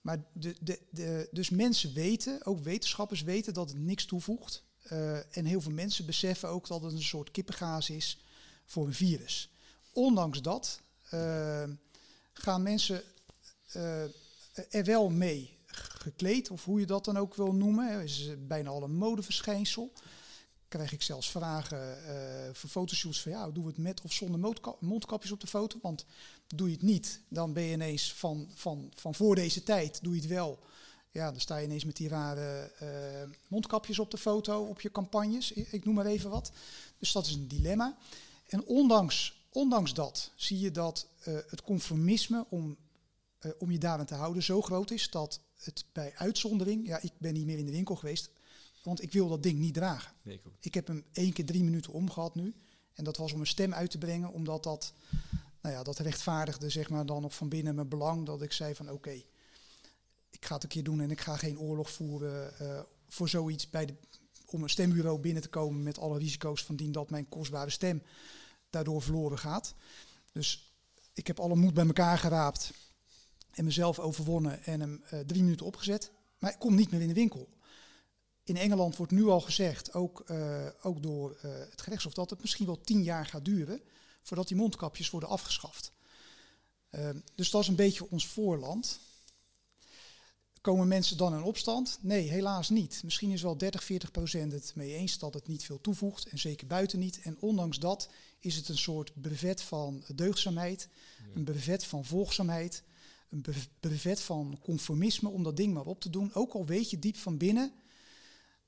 Maar 0.01 0.23
de, 0.33 0.55
de, 0.59 0.79
de, 0.89 1.29
dus 1.31 1.49
mensen 1.49 1.93
weten, 1.93 2.45
ook 2.45 2.59
wetenschappers 2.59 3.21
weten 3.21 3.53
dat 3.53 3.69
het 3.69 3.79
niks 3.79 4.05
toevoegt. 4.05 4.63
Uh, 4.91 5.37
en 5.37 5.45
heel 5.45 5.61
veel 5.61 5.71
mensen 5.71 6.05
beseffen 6.05 6.49
ook 6.49 6.67
dat 6.67 6.81
het 6.81 6.93
een 6.93 7.03
soort 7.03 7.31
kippengaas 7.31 7.89
is 7.89 8.17
voor 8.65 8.85
een 8.87 8.93
virus. 8.93 9.49
Ondanks 9.91 10.41
dat 10.41 10.81
uh, 11.13 11.63
gaan 12.33 12.61
mensen 12.61 13.03
uh, 13.75 14.03
er 14.69 14.83
wel 14.83 15.09
mee 15.09 15.57
gekleed, 15.65 16.49
of 16.49 16.65
hoe 16.65 16.79
je 16.79 16.85
dat 16.85 17.05
dan 17.05 17.17
ook 17.17 17.35
wil 17.35 17.53
noemen. 17.53 17.99
Het 17.99 18.09
is 18.09 18.29
bijna 18.39 18.69
al 18.69 18.83
een 18.83 18.95
modeverschijnsel. 18.95 19.93
Krijg 20.73 20.91
ik 20.91 21.01
zelfs 21.01 21.29
vragen 21.29 21.97
voor 22.53 22.69
fotoshoots 22.69 23.21
van 23.21 23.31
ja, 23.31 23.49
doen 23.49 23.63
we 23.63 23.69
het 23.69 23.77
met 23.77 24.01
of 24.01 24.13
zonder 24.13 24.53
mondkapjes 24.79 25.31
op 25.31 25.39
de 25.39 25.47
foto? 25.47 25.79
Want 25.81 26.05
doe 26.55 26.67
je 26.67 26.73
het 26.73 26.83
niet, 26.83 27.19
dan 27.27 27.53
ben 27.53 27.63
je 27.63 27.73
ineens 27.73 28.13
van, 28.13 28.49
van, 28.53 28.91
van 28.95 29.15
voor 29.15 29.35
deze 29.35 29.63
tijd, 29.63 29.99
doe 30.03 30.15
je 30.15 30.21
het 30.21 30.29
wel 30.29 30.59
ja, 31.13 31.31
dan 31.31 31.39
sta 31.39 31.57
je 31.57 31.65
ineens 31.65 31.85
met 31.85 31.95
die 31.95 32.07
rare 32.07 32.71
uh, 32.81 32.89
mondkapjes 33.47 33.99
op 33.99 34.11
de 34.11 34.17
foto, 34.17 34.63
op 34.63 34.81
je 34.81 34.91
campagnes. 34.91 35.51
Ik 35.51 35.85
noem 35.85 35.95
maar 35.95 36.05
even 36.05 36.29
wat. 36.29 36.51
Dus 36.97 37.11
dat 37.11 37.25
is 37.25 37.33
een 37.33 37.47
dilemma. 37.47 37.97
En 38.47 38.65
ondanks, 38.65 39.45
ondanks 39.49 39.93
dat 39.93 40.31
zie 40.35 40.59
je 40.59 40.71
dat 40.71 41.07
uh, 41.27 41.37
het 41.47 41.61
conformisme 41.61 42.45
om, 42.49 42.77
om 43.59 43.71
je 43.71 43.77
daaraan 43.77 44.05
te 44.05 44.15
houden 44.15 44.43
zo 44.43 44.61
groot 44.61 44.91
is 44.91 45.09
dat 45.09 45.39
het 45.63 45.85
bij 45.91 46.13
uitzondering, 46.15 46.87
ja, 46.87 46.99
ik 47.01 47.11
ben 47.17 47.33
niet 47.33 47.45
meer 47.45 47.57
in 47.57 47.65
de 47.65 47.71
winkel 47.71 47.95
geweest, 47.95 48.29
want 48.83 49.01
ik 49.01 49.11
wil 49.11 49.29
dat 49.29 49.43
ding 49.43 49.59
niet 49.59 49.73
dragen. 49.73 50.13
Nee, 50.21 50.35
ik, 50.35 50.41
ik, 50.59 50.73
heb 50.73 50.87
hem 50.87 51.05
één 51.11 51.33
keer 51.33 51.45
drie 51.45 51.63
minuten 51.63 51.93
omgehad 51.93 52.35
nu. 52.35 52.53
En 52.93 53.03
dat 53.03 53.17
was 53.17 53.33
om 53.33 53.39
een 53.39 53.47
stem 53.47 53.73
uit 53.73 53.91
te 53.91 53.97
brengen, 53.97 54.31
omdat 54.31 54.63
dat, 54.63 54.93
nou 55.61 55.75
ja, 55.75 55.83
dat 55.83 55.99
rechtvaardigde 55.99 56.69
zeg 56.69 56.89
maar 56.89 57.05
dan 57.05 57.21
nog 57.21 57.35
van 57.35 57.49
binnen 57.49 57.75
mijn 57.75 57.87
belang 57.87 58.25
dat 58.25 58.41
ik 58.41 58.51
zei 58.51 58.75
van 58.75 58.85
oké. 58.85 58.95
Okay, 58.95 59.25
ik 60.29 60.45
ga 60.45 60.53
het 60.53 60.63
een 60.63 60.69
keer 60.69 60.83
doen 60.83 61.01
en 61.01 61.11
ik 61.11 61.21
ga 61.21 61.37
geen 61.37 61.59
oorlog 61.59 61.91
voeren 61.91 62.53
uh, 62.61 62.79
voor 63.07 63.29
zoiets 63.29 63.69
bij 63.69 63.85
de, 63.85 63.95
om 64.45 64.63
een 64.63 64.69
stembureau 64.69 65.19
binnen 65.19 65.41
te 65.41 65.49
komen 65.49 65.83
met 65.83 65.99
alle 65.99 66.17
risico's 66.17 66.63
van 66.63 66.75
dien 66.75 66.91
dat 66.91 67.09
mijn 67.09 67.29
kostbare 67.29 67.69
stem 67.69 68.03
daardoor 68.69 69.01
verloren 69.01 69.39
gaat. 69.39 69.75
Dus 70.31 70.73
ik 71.13 71.27
heb 71.27 71.39
alle 71.39 71.55
moed 71.55 71.73
bij 71.73 71.85
elkaar 71.85 72.17
geraapt 72.17 72.73
en 73.51 73.65
mezelf 73.65 73.99
overwonnen 73.99 74.63
en 74.63 74.79
hem 74.79 75.03
uh, 75.13 75.19
drie 75.19 75.43
minuten 75.43 75.65
opgezet. 75.65 76.11
Maar 76.39 76.51
ik 76.51 76.59
kom 76.59 76.75
niet 76.75 76.91
meer 76.91 77.01
in 77.01 77.07
de 77.07 77.13
winkel. 77.13 77.49
In 78.43 78.57
Engeland 78.57 78.95
wordt 78.95 79.11
nu 79.11 79.27
al 79.27 79.41
gezegd, 79.41 79.93
ook, 79.93 80.23
uh, 80.31 80.67
ook 80.81 81.03
door 81.03 81.37
uh, 81.45 81.51
het 81.69 81.81
gerechtshof, 81.81 82.13
dat 82.13 82.29
het 82.29 82.41
misschien 82.41 82.65
wel 82.65 82.81
tien 82.81 83.03
jaar 83.03 83.25
gaat 83.25 83.45
duren 83.45 83.81
voordat 84.21 84.47
die 84.47 84.57
mondkapjes 84.57 85.09
worden 85.09 85.29
afgeschaft. 85.29 85.91
dus 87.35 87.49
dat 87.51 87.61
is 87.61 87.67
een 87.67 87.75
beetje 87.75 88.09
ons 88.09 88.27
voorland. 88.27 88.99
Komen 90.63 90.87
mensen 90.87 91.17
dan 91.17 91.33
in 91.33 91.43
opstand? 91.43 91.97
Nee, 92.01 92.29
helaas 92.29 92.69
niet. 92.69 93.01
Misschien 93.03 93.31
is 93.31 93.41
wel 93.41 93.57
30, 93.57 93.83
40 93.83 94.11
procent 94.11 94.51
het 94.51 94.71
mee 94.75 94.93
eens 94.93 95.17
dat 95.17 95.33
het 95.33 95.47
niet 95.47 95.63
veel 95.63 95.81
toevoegt 95.81 96.27
en 96.27 96.39
zeker 96.39 96.67
buiten 96.67 96.99
niet. 96.99 97.21
En 97.21 97.37
ondanks 97.39 97.79
dat 97.79 98.09
is 98.39 98.55
het 98.55 98.69
een 98.69 98.77
soort 98.77 99.21
brevet 99.21 99.61
van 99.61 100.03
deugdzaamheid, 100.15 100.87
een 101.35 101.43
brevet 101.43 101.85
van 101.85 102.05
volgzaamheid, 102.05 102.83
een 103.29 103.45
brevet 103.79 104.21
van 104.21 104.59
conformisme 104.61 105.29
om 105.29 105.43
dat 105.43 105.57
ding 105.57 105.73
maar 105.73 105.85
op 105.85 106.01
te 106.01 106.09
doen. 106.09 106.33
Ook 106.33 106.53
al 106.53 106.65
weet 106.65 106.89
je 106.89 106.99
diep 106.99 107.17
van 107.17 107.37
binnen 107.37 107.73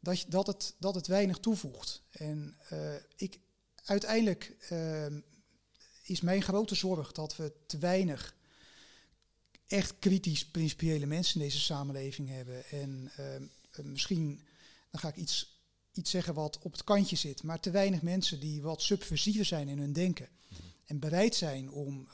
dat, 0.06 0.26
dat, 0.28 0.48
het, 0.48 0.76
dat 0.80 0.96
het 0.96 1.08
weinig 1.08 1.40
toevoegt. 1.40 2.02
En 2.12 2.58
uh, 2.74 2.94
ik, 3.16 3.40
uiteindelijk 3.84 4.56
uh, 4.72 5.06
is 6.04 6.22
mijn 6.22 6.42
grote 6.42 6.76
zorg 6.76 7.12
dat 7.12 7.36
we 7.36 7.54
te 7.68 7.78
weinig 7.78 8.36
echt 9.68 10.00
kritisch 10.00 10.46
principiële 10.46 11.06
mensen 11.06 11.40
in 11.40 11.48
deze 11.48 11.60
samenleving 11.60 12.30
hebben. 12.30 12.66
En 12.66 13.12
uh, 13.20 13.86
misschien, 13.86 14.42
dan 14.90 15.00
ga 15.00 15.08
ik 15.08 15.16
iets, 15.16 15.62
iets 15.94 16.12
zeggen 16.12 16.34
wat 16.34 16.60
op 16.60 16.72
het 16.72 16.84
kantje 16.84 17.16
zit, 17.16 17.44
maar 17.44 17.60
te 17.60 17.72
weinig 17.72 18.02
mensen 18.02 18.40
die 18.40 18.62
wat 18.62 18.82
subversiever 18.82 19.46
zijn 19.46 19.68
in 19.68 19.80
hun 19.80 19.94
denken. 19.94 20.30
En 20.86 21.00
bereid 21.00 21.36
zijn 21.36 21.70
om 21.72 22.08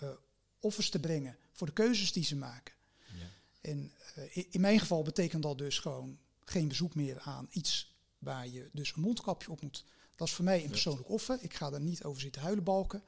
offers 0.60 0.90
te 0.90 1.00
brengen 1.00 1.38
voor 1.52 1.68
de 1.68 1.74
keuzes 1.74 2.12
die 2.12 2.24
ze 2.24 2.36
maken. 2.36 2.74
Ja. 3.14 3.30
En 3.62 3.92
in 4.50 4.62
mijn 4.62 4.80
geval 4.80 5.04
betekent 5.04 5.44
dat 5.44 5.58
dus 5.58 5.80
gewoon 5.80 6.20
geen 6.52 6.68
bezoek 6.68 6.96
meer 6.96 7.20
aan 7.20 7.48
iets 7.50 7.96
waar 8.18 8.48
je 8.48 8.70
dus 8.72 8.94
een 8.96 9.02
mondkapje 9.02 9.52
op 9.52 9.62
moet. 9.62 9.86
Dat 10.16 10.28
is 10.28 10.34
voor 10.34 10.46
mij 10.46 10.64
een 10.64 10.70
persoonlijk 10.70 11.10
offer. 11.10 11.38
Ik 11.42 11.54
ga 11.54 11.70
daar 11.70 11.82
niet 11.82 12.04
over 12.04 12.22
zitten 12.22 12.42
huilen 12.42 12.64
balken. 12.64 13.04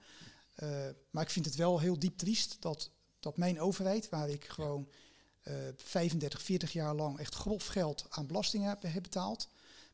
Uh, 0.63 0.87
maar 1.09 1.23
ik 1.23 1.29
vind 1.29 1.45
het 1.45 1.55
wel 1.55 1.79
heel 1.79 1.99
diep 1.99 2.17
triest 2.17 2.61
dat 2.61 2.91
dat 3.23 3.37
mijn 3.37 3.59
overheid, 3.59 4.09
waar 4.09 4.29
ik 4.29 4.45
gewoon 4.45 4.89
uh, 5.43 5.53
35, 5.75 6.41
40 6.41 6.73
jaar 6.73 6.95
lang 6.95 7.19
echt 7.19 7.35
grof 7.35 7.65
geld 7.65 8.05
aan 8.09 8.27
belastingen 8.27 8.69
heb, 8.69 8.81
heb 8.81 9.03
betaald, 9.03 9.47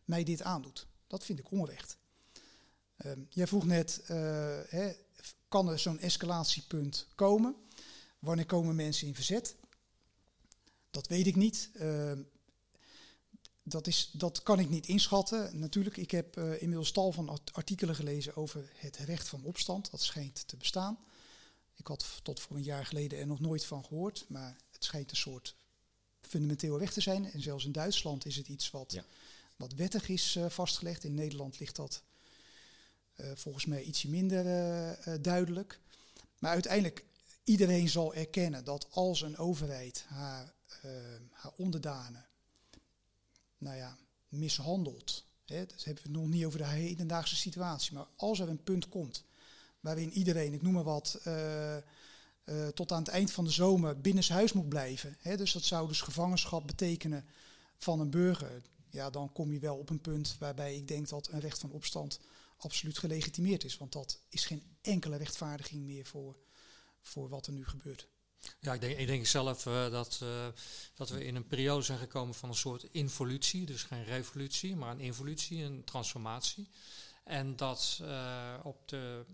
mij 0.06 0.24
dit 0.24 0.42
aandoet. 0.42 0.88
Dat 1.08 1.26
vind 1.26 1.40
ik 1.40 1.52
onrecht. 1.52 1.98
Uh, 3.06 3.12
jij 3.30 3.48
vroeg 3.48 3.66
net, 3.66 4.02
uh, 4.02 4.08
hè, 4.68 4.92
kan 5.48 5.70
er 5.70 5.80
zo'n 5.80 6.00
escalatiepunt 6.00 7.08
komen? 7.16 7.56
Wanneer 8.20 8.46
komen 8.46 8.76
mensen 8.76 9.08
in 9.08 9.16
verzet? 9.16 9.56
Dat 10.92 11.08
weet 11.08 11.28
ik 11.28 11.36
niet. 11.36 11.70
Dat, 13.70 13.88
is, 13.88 14.10
dat 14.14 14.44
kan 14.44 14.60
ik 14.60 14.70
niet 14.70 14.88
inschatten. 14.88 15.60
Natuurlijk, 15.60 15.98
ik 15.98 16.12
heb 16.12 16.38
uh, 16.38 16.62
inmiddels 16.62 16.92
tal 16.92 17.12
van 17.12 17.40
artikelen 17.52 17.96
gelezen 17.96 18.36
over 18.36 18.72
het 18.76 18.98
recht 18.98 19.28
van 19.28 19.44
opstand. 19.44 19.92
Dat 19.92 20.02
schijnt 20.02 20.48
te 20.48 20.58
bestaan. 20.58 21.00
Ik 21.76 21.88
had 21.88 22.20
tot 22.24 22.40
voor 22.40 22.56
een 22.56 22.64
jaar 22.64 22.86
geleden 22.86 23.20
er 23.20 23.28
nog 23.28 23.40
nooit 23.40 23.66
van 23.66 23.86
gehoord, 23.86 24.26
maar 24.28 24.58
het 24.72 24.84
schijnt 24.84 25.12
een 25.12 25.18
soort 25.18 25.56
fundamenteel 26.22 26.80
recht 26.80 26.94
te 26.94 27.02
zijn. 27.02 27.32
En 27.32 27.42
zelfs 27.42 27.66
in 27.66 27.72
Duitsland 27.72 28.26
is 28.26 28.36
het 28.36 28.48
iets 28.48 28.72
wat, 28.72 29.00
wat 29.56 29.74
wettig 29.74 30.10
is 30.10 30.36
uh, 30.36 30.50
vastgelegd. 30.50 31.04
In 31.04 31.14
Nederland 31.14 31.60
ligt 31.60 31.76
dat 31.76 32.04
uh, 33.16 33.32
volgens 33.36 33.66
mij 33.66 33.84
ietsje 33.84 34.10
minder 34.10 35.22
duidelijk. 35.22 35.80
Maar 36.40 36.52
uiteindelijk, 36.52 37.06
iedereen 37.44 37.90
zal 37.90 38.14
erkennen 38.14 38.64
dat 38.64 38.88
als 38.92 39.22
een 39.22 39.38
overheid 39.38 40.06
haar, 40.08 40.54
haar 41.32 41.54
onderdanen 41.56 42.30
nou 43.60 43.78
ja, 43.78 43.98
mishandelt. 44.28 45.28
Hè, 45.46 45.66
dat 45.66 45.84
hebben 45.84 46.04
we 46.04 46.10
nog 46.10 46.28
niet 46.28 46.46
over 46.46 46.60
de 46.60 46.66
hedendaagse 46.66 47.36
situatie. 47.36 47.94
Maar 47.94 48.08
als 48.16 48.40
er 48.40 48.50
een 48.50 48.64
punt 48.64 48.90
komt 48.90 49.24
waarin 49.80 50.12
iedereen, 50.12 50.54
ik 50.54 50.62
noem 50.62 50.74
maar 50.74 50.84
wat, 50.84 51.22
uh, 51.28 51.76
uh, 51.76 52.68
tot 52.68 52.92
aan 52.92 53.00
het 53.00 53.08
eind 53.08 53.32
van 53.32 53.44
de 53.44 53.52
zomer 53.52 54.02
binnenshuis 54.02 54.54
moet 54.54 54.70
blijven. 54.70 55.16
Hè, 55.20 55.38
dus 55.38 55.52
dat 55.52 55.64
zou 55.64 55.88
dus 55.88 56.02
gevangenschap 56.02 56.68
betekenen 56.68 57.26
van 57.78 58.00
een 58.00 58.10
burger. 58.10 58.62
Ja, 58.90 59.10
dan 59.10 59.32
kom 59.32 59.54
je 59.54 59.60
wel 59.60 59.78
op 59.78 59.90
een 59.90 60.02
punt 60.02 60.36
waarbij 60.40 60.76
ik 60.76 60.88
denk 60.88 61.10
dat 61.10 61.28
een 61.28 61.40
recht 61.40 61.60
van 61.60 61.72
opstand 61.72 62.20
absoluut 62.58 62.98
gelegitimeerd 62.98 63.64
is. 63.64 63.78
Want 63.78 63.92
dat 63.92 64.22
is 64.30 64.46
geen 64.46 64.64
enkele 64.82 65.16
rechtvaardiging 65.16 65.84
meer 65.86 66.06
voor, 66.06 66.38
voor 67.02 67.30
wat 67.30 67.48
er 67.48 67.54
nu 67.54 67.66
gebeurt. 67.66 68.08
Ja, 68.60 68.74
ik 68.74 68.82
denk, 68.82 68.98
ik 68.98 69.08
denk 69.08 69.26
zelf 69.26 69.66
uh, 69.66 69.92
dat, 69.92 70.20
uh, 70.24 70.48
dat 70.94 71.10
we 71.10 71.26
in 71.26 71.36
een 71.36 71.48
periode 71.48 71.84
zijn 71.84 72.00
gekomen 72.00 72.36
van 72.36 72.50
een 72.50 72.56
soort 72.56 72.84
involutie. 72.84 73.66
Dus 73.66 73.84
geen 73.84 74.04
revolutie, 74.04 74.76
maar 74.76 74.92
een 74.92 75.00
involutie, 75.00 75.64
een 75.64 75.84
transformatie. 75.84 76.70
En 77.24 77.56
dat 77.56 78.00
uh, 78.02 78.54
op 78.64 78.88
de 78.88 79.26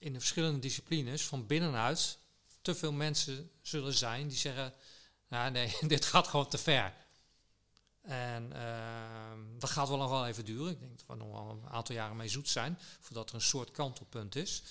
in 0.00 0.12
de 0.12 0.18
verschillende 0.18 0.58
disciplines 0.58 1.26
van 1.26 1.46
binnenuit 1.46 2.18
te 2.62 2.74
veel 2.74 2.92
mensen 2.92 3.50
zullen 3.62 3.94
zijn 3.94 4.28
die 4.28 4.38
zeggen, 4.38 4.74
nou 5.28 5.50
nee, 5.50 5.76
dit 5.86 6.04
gaat 6.04 6.28
gewoon 6.28 6.48
te 6.48 6.58
ver. 6.58 6.94
En 8.02 8.52
uh, 8.52 9.58
dat 9.58 9.70
gaat 9.70 9.88
wel 9.88 9.98
nog 9.98 10.10
wel 10.10 10.26
even 10.26 10.44
duren. 10.44 10.72
Ik 10.72 10.80
denk 10.80 10.98
dat 10.98 11.06
we 11.06 11.24
nog 11.24 11.30
wel 11.30 11.50
een 11.50 11.70
aantal 11.70 11.94
jaren 11.94 12.16
mee 12.16 12.28
zoet 12.28 12.48
zijn, 12.48 12.78
voordat 13.00 13.28
er 13.28 13.34
een 13.34 13.40
soort 13.40 13.70
kantelpunt 13.70 14.36
is. 14.36 14.62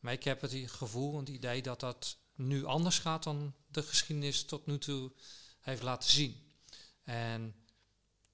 Maar 0.00 0.12
ik 0.12 0.24
heb 0.24 0.40
het 0.40 0.54
gevoel 0.66 1.12
en 1.12 1.18
het 1.18 1.28
idee 1.28 1.62
dat 1.62 1.80
dat 1.80 2.16
nu 2.34 2.64
anders 2.64 2.98
gaat 2.98 3.22
dan 3.22 3.54
de 3.68 3.82
geschiedenis 3.82 4.44
tot 4.44 4.66
nu 4.66 4.78
toe 4.78 5.12
heeft 5.60 5.82
laten 5.82 6.10
zien. 6.10 6.50
En 7.04 7.54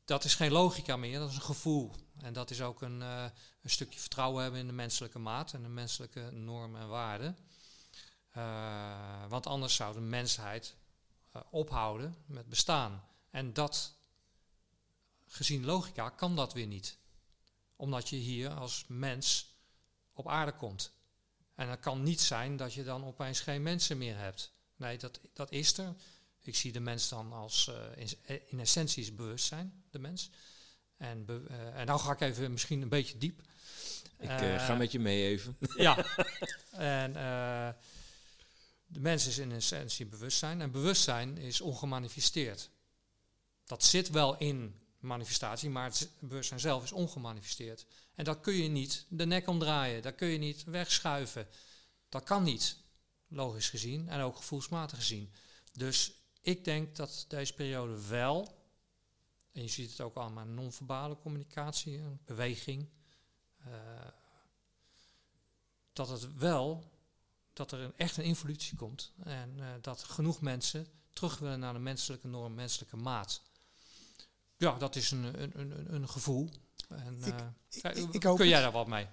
dat 0.05 0.25
is 0.25 0.35
geen 0.35 0.53
logica 0.53 0.97
meer, 0.97 1.19
dat 1.19 1.31
is 1.31 1.37
een 1.37 1.43
gevoel. 1.43 1.95
En 2.17 2.33
dat 2.33 2.51
is 2.51 2.61
ook 2.61 2.83
een, 2.83 3.01
uh, 3.01 3.25
een 3.63 3.71
stukje 3.71 4.01
vertrouwen 4.01 4.43
hebben 4.43 4.61
in 4.61 4.67
de 4.67 4.73
menselijke 4.73 5.19
maat 5.19 5.53
en 5.53 5.63
de 5.63 5.69
menselijke 5.69 6.31
normen 6.31 6.81
en 6.81 6.89
waarden. 6.89 7.39
Uh, 8.37 9.29
want 9.29 9.47
anders 9.47 9.75
zou 9.75 9.95
de 9.95 10.01
mensheid 10.01 10.77
uh, 11.37 11.43
ophouden 11.51 12.17
met 12.27 12.49
bestaan. 12.49 13.05
En 13.31 13.53
dat, 13.53 13.95
gezien 15.27 15.65
logica, 15.65 16.09
kan 16.09 16.37
dat 16.37 16.53
weer 16.53 16.67
niet. 16.67 16.99
Omdat 17.77 18.09
je 18.09 18.17
hier 18.17 18.51
als 18.51 18.85
mens 18.89 19.55
op 20.13 20.29
aarde 20.29 20.53
komt. 20.53 20.93
En 21.59 21.69
het 21.69 21.81
kan 21.81 22.03
niet 22.03 22.21
zijn 22.21 22.57
dat 22.57 22.75
je 22.75 22.85
dan 22.85 23.05
opeens 23.05 23.41
geen 23.41 23.63
mensen 23.63 23.99
meer 23.99 24.19
hebt. 24.19 24.53
Nee, 24.77 24.99
dat, 24.99 25.21
dat 25.33 25.51
is 25.51 25.79
er. 25.79 25.95
Ik 26.41 26.57
zie 26.57 26.73
de 26.73 26.81
mens 26.81 27.09
dan 27.09 27.33
als 27.33 27.71
in, 27.95 28.09
in 28.47 28.61
essentie 28.61 29.03
is 29.03 29.15
bewustzijn, 29.15 29.85
de 29.91 29.99
mens. 29.99 30.31
En, 30.97 31.27
uh, 31.31 31.79
en 31.79 31.87
nou 31.87 32.01
ga 32.01 32.13
ik 32.13 32.21
even 32.21 32.53
misschien 32.53 32.83
een 32.83 32.89
beetje 32.89 33.19
diep. 33.19 33.41
Ik 34.19 34.31
uh, 34.41 34.67
ga 34.67 34.75
met 34.75 34.93
je 34.93 34.99
mee 34.99 35.27
even. 35.27 35.57
ja. 35.77 36.05
en 36.71 37.13
de 38.87 39.01
mens 39.01 39.27
is 39.27 39.39
in 39.39 39.53
essentie 39.53 40.07
bewustzijn. 40.07 40.61
En 40.61 40.71
bewustzijn 40.71 41.39
is 41.39 41.61
ongemanifesteerd. 41.61 42.71
Dat 43.65 43.85
zit 43.85 44.11
wel 44.11 44.37
in 44.37 44.81
manifestatie, 45.09 45.71
maar 45.71 45.85
het 45.85 46.11
bewustzijn 46.21 46.61
zelf 46.61 46.83
is 46.83 46.93
ongemanifesteerd. 46.93 47.87
En 48.15 48.25
dat 48.25 48.41
kun 48.41 48.55
je 48.55 48.69
niet 48.69 49.07
de 49.09 49.27
nek 49.27 49.47
omdraaien. 49.47 50.03
Dat 50.03 50.15
kun 50.15 50.29
je 50.29 50.39
niet 50.39 50.65
wegschuiven. 50.65 51.49
Dat 52.09 52.23
kan 52.23 52.43
niet, 52.43 52.77
logisch 53.29 53.69
gezien 53.69 54.09
en 54.09 54.21
ook 54.21 54.37
gevoelsmatig 54.37 54.99
gezien. 54.99 55.33
Dus 55.73 56.13
ik 56.41 56.65
denk 56.65 56.97
dat 56.97 57.25
deze 57.29 57.55
periode 57.55 58.07
wel 58.07 58.59
en 59.59 59.65
je 59.65 59.71
ziet 59.71 59.91
het 59.91 60.01
ook 60.01 60.15
allemaal 60.15 60.45
in 60.45 60.55
non-verbale 60.55 61.19
communicatie, 61.19 62.03
beweging. 62.25 62.89
Uh, 63.67 63.73
dat 65.93 66.09
het 66.09 66.37
wel, 66.37 66.93
dat 67.53 67.73
er 67.73 67.81
een, 67.81 67.97
echt 67.97 68.17
een 68.17 68.25
involutie 68.25 68.77
komt. 68.77 69.13
En 69.23 69.57
uh, 69.57 69.67
dat 69.81 70.05
genoeg 70.05 70.41
mensen 70.41 70.87
terug 71.13 71.39
willen 71.39 71.61
naar 71.61 71.73
de 71.73 71.79
menselijke 71.79 72.29
norm, 72.29 72.55
menselijke 72.55 72.97
maat. 72.97 73.43
Ja, 74.59 74.79
dat 74.79 74.97
is 74.97 75.11
een, 75.11 75.43
een, 75.43 75.53
een, 75.55 75.95
een 75.95 76.09
gevoel. 76.09 76.49
En, 76.89 77.19
uh, 77.21 77.27
ik, 77.71 77.97
ik, 77.97 78.15
ik 78.15 78.21
kun 78.21 78.49
jij 78.49 78.61
daar 78.61 78.73
wat 78.73 78.87
mee? 78.87 79.07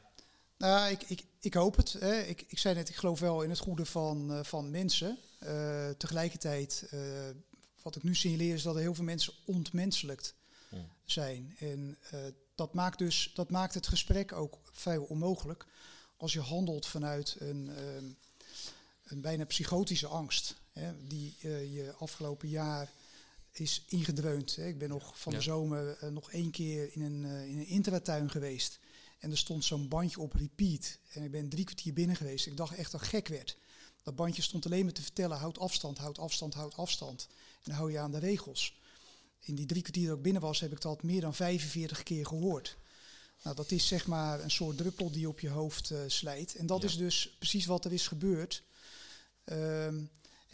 Nou, 0.58 0.90
ik, 0.90 1.04
ik, 1.04 1.26
ik 1.40 1.54
hoop 1.54 1.76
het. 1.76 1.94
Hè. 1.94 2.22
Ik, 2.22 2.46
ik 2.48 2.60
zei 2.60 2.76
net, 2.76 2.90
ik 2.90 2.96
geloof 2.96 3.20
wel 3.20 3.42
in 3.42 3.50
het 3.50 3.60
goede 3.60 3.86
van, 3.86 4.46
van 4.46 4.72
mensen. 4.72 5.18
tegelijkertijd 5.98 6.90
wat 7.86 7.96
ik 7.96 8.04
nu 8.04 8.16
signaleer 8.16 8.54
is 8.54 8.64
dat 8.64 8.76
er 8.76 8.82
heel 8.82 8.94
veel 8.94 9.04
mensen 9.04 9.34
ontmenselijkt 9.46 10.34
zijn. 11.06 11.56
En 11.60 11.98
uh, 12.14 12.20
dat, 12.56 12.74
maakt 12.74 12.98
dus, 12.98 13.32
dat 13.34 13.50
maakt 13.50 13.74
het 13.74 13.88
gesprek 13.88 14.34
ook 14.34 14.58
vrijwel 14.72 15.06
onmogelijk 15.06 15.66
als 16.18 16.34
je 16.34 16.42
handelt 16.42 16.86
vanuit 16.86 17.36
een, 17.40 17.70
um, 17.78 18.18
een 19.04 19.22
bijna 19.22 19.46
psychotische 19.46 20.08
angst. 20.08 20.56
Hè, 20.72 21.08
die 21.08 21.36
uh, 21.42 21.74
je 21.74 21.94
afgelopen 21.98 22.50
jaar 22.50 22.90
is 23.60 23.84
ingedreund. 23.88 24.56
Hè. 24.56 24.68
Ik 24.68 24.78
ben 24.78 24.90
nog 24.90 25.20
van 25.20 25.32
Ja. 25.32 25.38
de 25.38 25.44
zomer 25.44 25.98
eh, 25.98 26.10
nog 26.10 26.32
één 26.32 26.52
keer 26.52 26.94
in 26.94 27.02
een, 27.02 27.26
eh, 27.26 27.48
in 27.48 27.58
een 27.58 27.68
intratuin 27.68 28.30
geweest. 28.30 28.80
En 29.20 29.32
er 29.32 29.38
stond 29.38 29.66
zo'n 29.66 29.88
bandje 29.88 30.20
op 30.20 30.34
repeat. 30.34 30.98
En 31.10 31.24
ik 31.24 31.32
ben 31.32 31.50
drie 31.50 31.64
kwartier 31.66 31.94
binnen 31.94 32.16
geweest. 32.16 32.46
Ik 32.46 32.58
dacht 32.58 32.76
echt 32.76 32.92
dat 32.92 33.02
ik 33.02 33.08
gek 33.08 33.28
werd. 33.28 33.58
Dat 34.04 34.16
bandje 34.16 34.42
stond 34.42 34.66
alleen 34.66 34.84
maar 34.84 34.94
te 34.94 35.02
vertellen, 35.02 35.38
houd 35.38 35.60
afstand, 35.60 35.98
houd 35.98 36.18
afstand, 36.20 36.54
houd 36.54 36.76
afstand. 36.76 37.28
En 37.30 37.62
dan 37.64 37.74
hou 37.76 37.92
je 37.92 38.00
aan 38.00 38.12
de 38.12 38.20
regels. 38.20 38.80
In 39.40 39.56
die 39.56 39.66
drie 39.66 39.82
kwartier 39.82 40.08
dat 40.08 40.18
ik 40.18 40.24
binnen 40.24 40.42
was, 40.42 40.60
heb 40.60 40.72
ik 40.72 40.82
dat 40.82 41.04
meer 41.04 41.22
dan 41.22 41.34
45 41.34 42.04
keer 42.04 42.26
gehoord. 42.26 42.78
Nou, 43.44 43.56
dat 43.56 43.72
is 43.72 43.88
zeg 43.88 44.08
maar 44.08 44.44
een 44.44 44.52
soort 44.52 44.78
druppel 44.78 45.12
die 45.12 45.28
op 45.28 45.40
je 45.40 45.50
hoofd 45.50 45.92
eh, 45.92 46.00
slijt. 46.08 46.56
En 46.56 46.66
dat 46.66 46.82
Ja. 46.82 46.88
is 46.88 46.98
dus 46.98 47.36
precies 47.38 47.66
wat 47.66 47.86
er 47.86 47.94
is 47.94 48.08
gebeurd. 48.08 48.64
Ehm, 49.44 50.02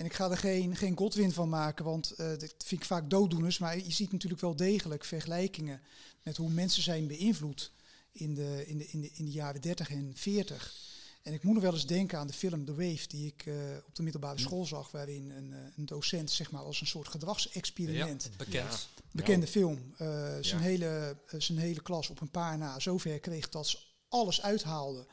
en 0.01 0.07
ik 0.07 0.13
ga 0.13 0.29
er 0.31 0.37
geen, 0.37 0.75
geen 0.75 0.97
Godwin 0.97 1.31
van 1.31 1.49
maken, 1.49 1.85
want 1.85 2.11
eh 2.11 2.27
dat 2.29 2.53
vind 2.65 2.81
ik 2.81 2.87
vaak 2.87 3.09
dooddoeners. 3.09 3.57
Maar 3.57 3.77
je 3.77 3.91
ziet 3.91 4.11
natuurlijk 4.11 4.41
wel 4.41 4.55
degelijk 4.55 5.05
vergelijkingen 5.05 5.81
met 6.23 6.37
hoe 6.37 6.49
mensen 6.49 6.83
zijn 6.83 7.07
beïnvloed 7.07 7.71
in 8.11 8.33
de, 8.33 8.63
in 8.67 8.77
de, 8.77 8.87
in 8.87 9.01
de, 9.01 9.09
in 9.13 9.25
de 9.25 9.31
jaren 9.31 9.61
30 9.61 9.89
en 9.89 10.11
40. 10.15 10.73
En 11.21 11.33
ik 11.33 11.43
moet 11.43 11.53
nog 11.53 11.63
wel 11.63 11.73
eens 11.73 11.85
denken 11.87 12.17
aan 12.19 12.27
de 12.27 12.33
film 12.33 12.65
The 12.65 12.75
Wave, 12.75 13.07
die 13.07 13.27
ik 13.27 13.45
eh, 13.45 13.53
op 13.87 13.95
de 13.95 14.03
middelbare 14.03 14.39
school 14.39 14.65
zag, 14.65 14.91
waarin 14.91 15.31
een, 15.31 15.53
eh, 15.53 15.59
een 15.77 15.85
docent 15.85 16.31
zeg 16.31 16.51
maar, 16.51 16.61
als 16.61 16.81
een 16.81 16.87
soort 16.87 17.05
Ja, 17.05 17.11
gedragsexperiment 17.11 18.29
bekend. 18.37 18.87
bekende 19.11 19.47
film. 19.47 19.93
eh, 19.97 20.07
zijn, 20.41 20.43
Ja. 20.61 20.67
hele, 20.67 21.17
zijn 21.37 21.57
hele 21.57 21.81
klas 21.81 22.09
op 22.09 22.21
een 22.21 22.31
paar 22.31 22.57
na 22.57 22.79
zover 22.79 23.19
kreeg 23.19 23.49
dat 23.49 23.67
ze 23.67 23.77
alles 24.09 24.41
uithaalden 24.41 25.05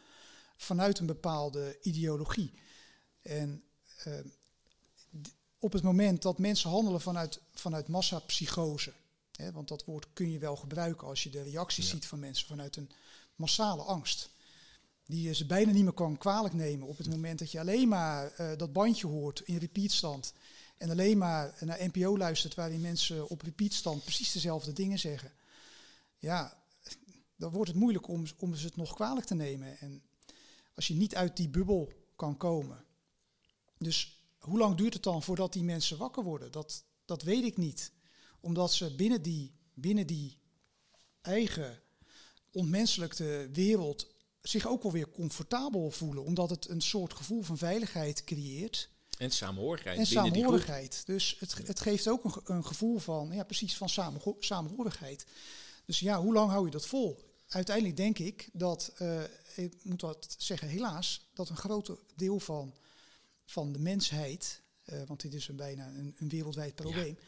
vanuit 0.56 0.98
een 0.98 1.06
bepaalde 1.06 1.78
ideologie. 1.82 2.52
En 3.22 3.62
op 5.58 5.72
het 5.72 5.82
moment 5.82 6.22
dat 6.22 6.38
mensen 6.38 6.70
handelen 6.70 7.00
vanuit, 7.00 7.40
vanuit 7.54 7.88
massapsychose, 7.88 8.92
hè, 9.32 9.52
want 9.52 9.68
dat 9.68 9.84
woord 9.84 10.06
kun 10.12 10.30
je 10.30 10.38
wel 10.38 10.56
gebruiken 10.56 11.06
als 11.06 11.22
je 11.22 11.30
de 11.30 11.42
reacties 11.42 11.84
Ja. 11.84 11.90
ziet 11.90 12.06
van 12.06 12.18
mensen 12.18 12.46
vanuit 12.46 12.76
een 12.76 12.90
massale 13.36 13.82
angst. 13.82 14.30
Die 15.06 15.22
je 15.22 15.34
ze 15.34 15.46
bijna 15.46 15.72
niet 15.72 15.84
meer 15.84 15.92
kan 15.92 16.18
kwalijk 16.18 16.54
nemen 16.54 16.88
op 16.88 16.98
het 16.98 17.08
moment 17.10 17.38
dat 17.38 17.50
je 17.50 17.60
alleen 17.60 17.88
maar 17.88 18.32
eh, 18.32 18.58
dat 18.58 18.72
bandje 18.72 19.06
hoort 19.06 19.40
in 19.40 19.56
repeatstand. 19.56 20.32
En 20.76 20.90
alleen 20.90 21.18
maar 21.18 21.54
naar 21.60 21.86
NPO 21.86 22.16
luistert 22.18 22.54
waarin 22.54 22.80
mensen 22.80 23.28
op 23.28 23.42
repeatstand 23.42 24.02
precies 24.04 24.32
dezelfde 24.32 24.72
dingen 24.72 24.98
zeggen. 24.98 25.32
Ja, 26.18 26.62
dan 27.36 27.52
wordt 27.52 27.70
het 27.70 27.80
moeilijk 27.80 28.08
om, 28.08 28.24
om 28.38 28.54
ze 28.54 28.66
het 28.66 28.76
nog 28.76 28.94
kwalijk 28.94 29.26
te 29.26 29.34
nemen. 29.34 29.78
En 29.78 30.02
als 30.74 30.86
je 30.86 30.94
niet 30.94 31.14
uit 31.14 31.36
die 31.36 31.48
bubbel 31.48 31.92
kan 32.16 32.36
komen. 32.36 32.84
Dus 33.78 34.17
hoe 34.38 34.58
lang 34.58 34.76
duurt 34.76 34.94
het 34.94 35.02
dan 35.02 35.22
voordat 35.22 35.52
die 35.52 35.62
mensen 35.64 35.98
wakker 35.98 36.24
worden? 36.24 36.52
Dat, 36.52 36.84
dat 37.04 37.22
weet 37.22 37.44
ik 37.44 37.56
niet. 37.56 37.92
Omdat 38.40 38.72
ze 38.72 38.94
binnen 38.94 39.22
die, 39.22 39.52
binnen 39.74 40.06
die 40.06 40.38
eigen 41.20 41.82
ontmenselijkte 42.52 43.48
wereld 43.52 44.06
zich 44.42 44.66
ook 44.66 44.82
wel 44.82 44.92
weer 44.92 45.10
comfortabel 45.10 45.90
voelen. 45.90 46.24
Omdat 46.24 46.50
het 46.50 46.68
een 46.68 46.80
soort 46.80 47.14
gevoel 47.14 47.42
van 47.42 47.58
veiligheid 47.58 48.24
creëert. 48.24 48.90
En 49.18 49.30
samenhorigheid 49.30 49.98
En 49.98 50.04
binnen 50.04 50.22
die 50.22 50.32
groep. 50.32 50.42
samenhorigheid. 50.42 51.06
Dus 51.06 51.36
het, 51.38 51.66
het 51.66 51.80
geeft 51.80 52.08
ook 52.08 52.24
een, 52.24 52.54
een 52.56 52.64
gevoel 52.66 52.98
van, 52.98 53.30
ja, 53.32 53.44
precies 53.44 53.76
van 53.76 53.88
samenho- 53.88 54.36
samenhorigheid. 54.40 55.26
Dus 55.84 55.98
ja, 56.00 56.20
hoe 56.20 56.32
lang 56.32 56.50
hou 56.50 56.64
je 56.64 56.70
dat 56.70 56.86
vol? 56.86 57.26
Uiteindelijk 57.48 57.96
denk 57.96 58.18
ik 58.18 58.48
dat, 58.52 58.92
eh, 58.96 59.22
ik 59.56 59.84
moet 59.84 60.00
dat 60.00 60.34
zeggen, 60.38 60.68
helaas, 60.68 61.28
dat 61.34 61.48
een 61.48 61.56
groot 61.56 61.90
deel 62.16 62.40
van, 62.40 62.74
van 63.50 63.72
de 63.72 63.78
mensheid, 63.78 64.62
eh, 64.84 65.02
want 65.06 65.20
dit 65.20 65.34
is 65.34 65.48
een 65.48 65.56
bijna 65.56 65.86
een, 65.86 66.14
een 66.18 66.28
wereldwijd 66.28 66.74
probleem, 66.74 67.18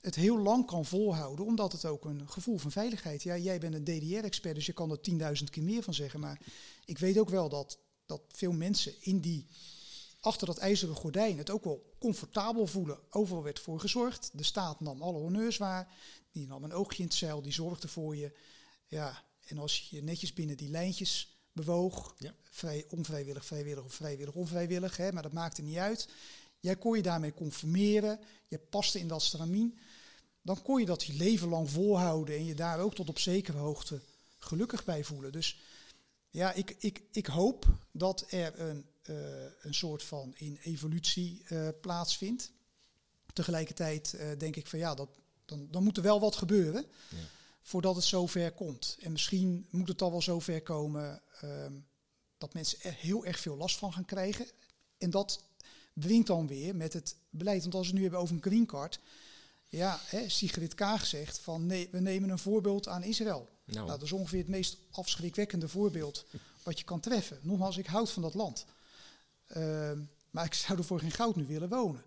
het 0.00 0.14
heel 0.14 0.38
lang 0.38 0.66
kan 0.66 0.84
volhouden, 0.84 1.44
omdat 1.44 1.72
het 1.72 1.84
ook 1.84 2.04
een 2.04 2.28
gevoel 2.28 2.58
van 2.58 2.70
veiligheid. 2.70 3.22
Ja, 3.22 3.36
jij 3.36 3.58
bent 3.58 3.74
een 3.74 3.84
DDR-expert, 3.84 4.54
dus 4.54 4.66
je 4.66 4.72
kan 4.72 4.90
er 4.90 5.36
10.000 5.38 5.50
keer 5.50 5.62
meer 5.62 5.82
van 5.82 5.94
zeggen. 5.94 6.20
Maar 6.20 6.40
ik 6.84 6.98
weet 6.98 7.18
ook 7.18 7.28
wel 7.28 7.48
dat, 7.48 7.78
dat 8.06 8.22
veel 8.28 8.52
mensen 8.52 8.94
in 9.00 9.20
die 9.20 9.46
achter 10.20 10.46
dat 10.46 10.58
ijzeren 10.58 10.94
gordijn 10.94 11.38
het 11.38 11.50
ook 11.50 11.64
wel 11.64 11.94
comfortabel 11.98 12.66
voelen. 12.66 12.98
Overal 13.10 13.42
werd 13.42 13.60
voor 13.60 13.80
gezorgd. 13.80 14.30
De 14.32 14.42
staat 14.42 14.80
nam 14.80 15.02
alle 15.02 15.18
honneurs 15.18 15.56
waar. 15.56 15.94
Die 16.32 16.46
nam 16.46 16.64
een 16.64 16.72
oogje 16.72 17.02
in 17.02 17.08
het 17.08 17.14
zeil, 17.14 17.42
die 17.42 17.52
zorgde 17.52 17.88
voor 17.88 18.16
je. 18.16 18.38
Ja, 18.86 19.24
en 19.44 19.58
als 19.58 19.88
je 19.88 19.96
je 19.96 20.02
netjes 20.02 20.32
binnen 20.32 20.56
die 20.56 20.70
lijntjes 20.70 21.31
bewoog, 21.52 22.14
Ja. 22.18 22.34
vrij 22.50 22.84
onvrijwillig, 22.88 23.44
vrijwillig 23.44 23.84
of 23.84 23.94
vrijwillig, 23.94 24.34
onvrijwillig, 24.34 24.96
hè, 24.96 25.12
maar 25.12 25.22
dat 25.22 25.32
maakte 25.32 25.62
niet 25.62 25.76
uit. 25.76 26.08
Jij 26.60 26.76
kon 26.76 26.96
je 26.96 27.02
daarmee 27.02 27.34
conformeren, 27.34 28.20
je 28.48 28.58
paste 28.58 28.98
in 28.98 29.08
dat 29.08 29.22
stramien. 29.22 29.78
Dan 30.42 30.62
kon 30.62 30.80
je 30.80 30.86
dat 30.86 31.02
je 31.02 31.12
leven 31.12 31.48
lang 31.48 31.70
volhouden 31.70 32.36
en 32.36 32.44
je 32.44 32.54
daar 32.54 32.80
ook 32.80 32.94
tot 32.94 33.08
op 33.08 33.18
zekere 33.18 33.58
hoogte 33.58 34.00
gelukkig 34.38 34.84
bij 34.84 35.04
voelen. 35.04 35.32
Dus 35.32 35.60
ja, 36.30 36.52
ik, 36.52 36.76
ik, 36.78 37.02
ik 37.12 37.26
hoop 37.26 37.66
dat 37.90 38.24
er 38.28 38.60
een, 38.60 38.86
eh, 39.02 39.14
een 39.60 39.74
soort 39.74 40.02
van 40.02 40.32
in 40.36 40.58
evolutie 40.62 41.42
eh, 41.46 41.68
plaatsvindt. 41.80 42.52
Tegelijkertijd 43.32 44.14
eh, 44.14 44.28
denk 44.38 44.56
ik 44.56 44.66
van 44.66 44.78
ja, 44.78 44.94
dat, 44.94 45.08
dan, 45.44 45.68
dan 45.70 45.82
moet 45.82 45.96
er 45.96 46.02
wel 46.02 46.20
wat 46.20 46.36
gebeuren 46.36 46.86
Ja. 47.08 47.16
Voordat 47.62 47.96
het 47.96 48.04
zover 48.04 48.52
komt. 48.52 48.96
En 49.00 49.12
misschien 49.12 49.66
moet 49.70 49.88
het 49.88 50.02
al 50.02 50.10
wel 50.10 50.22
zover 50.22 50.62
komen 50.62 51.22
ehm, 51.40 51.72
dat 52.38 52.54
mensen 52.54 52.80
er 52.82 52.94
heel 52.94 53.24
erg 53.24 53.38
veel 53.38 53.56
last 53.56 53.76
van 53.76 53.92
gaan 53.92 54.04
krijgen. 54.04 54.46
En 54.98 55.10
dat 55.10 55.44
wringt 55.92 56.26
dan 56.26 56.46
weer 56.46 56.76
met 56.76 56.92
het 56.92 57.16
beleid. 57.30 57.62
Want 57.62 57.74
als 57.74 57.82
we 57.82 57.88
het 57.88 57.96
nu 57.96 58.02
hebben 58.02 58.20
over 58.20 58.34
een 58.34 58.42
green 58.42 58.66
card. 58.66 59.00
Ja, 59.68 60.00
hè, 60.04 60.28
Sigrid 60.28 60.74
Kaag 60.74 61.06
zegt 61.06 61.38
van 61.38 61.66
nee, 61.66 61.88
we 61.90 62.00
nemen 62.00 62.30
een 62.30 62.38
voorbeeld 62.38 62.88
aan 62.88 63.02
Israël. 63.02 63.48
Nou, 63.64 63.78
Nou, 63.86 63.88
dat 63.88 64.02
is 64.02 64.12
ongeveer 64.12 64.38
het 64.38 64.48
meest 64.48 64.76
afschrikwekkende 64.90 65.68
voorbeeld 65.68 66.26
wat 66.62 66.78
je 66.78 66.84
kan 66.84 67.00
treffen. 67.00 67.38
Nogmaals, 67.42 67.76
ik 67.76 67.86
houd 67.86 68.10
van 68.10 68.22
dat 68.22 68.34
land. 68.34 68.66
Ehm, 69.46 70.00
maar 70.30 70.44
ik 70.44 70.54
zou 70.54 70.78
er 70.78 70.84
voor 70.84 71.00
geen 71.00 71.10
goud 71.10 71.36
nu 71.36 71.46
willen 71.46 71.68
wonen. 71.68 72.04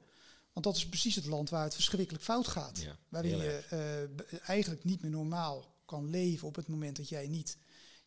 Want 0.55 0.67
dat 0.67 0.75
is 0.75 0.89
precies 0.89 1.15
het 1.15 1.25
land 1.25 1.49
waar 1.49 1.63
het 1.63 1.73
verschrikkelijk 1.73 2.23
fout 2.23 2.47
gaat. 2.47 2.81
Ja, 2.81 2.97
waarin 3.09 3.37
je 3.37 3.63
eh, 3.69 4.49
eigenlijk 4.49 4.83
niet 4.83 5.01
meer 5.01 5.11
normaal 5.11 5.75
kan 5.85 6.09
leven 6.09 6.47
op 6.47 6.55
het 6.55 6.67
moment 6.67 6.97
dat 6.97 7.09
jij 7.09 7.27
niet 7.27 7.57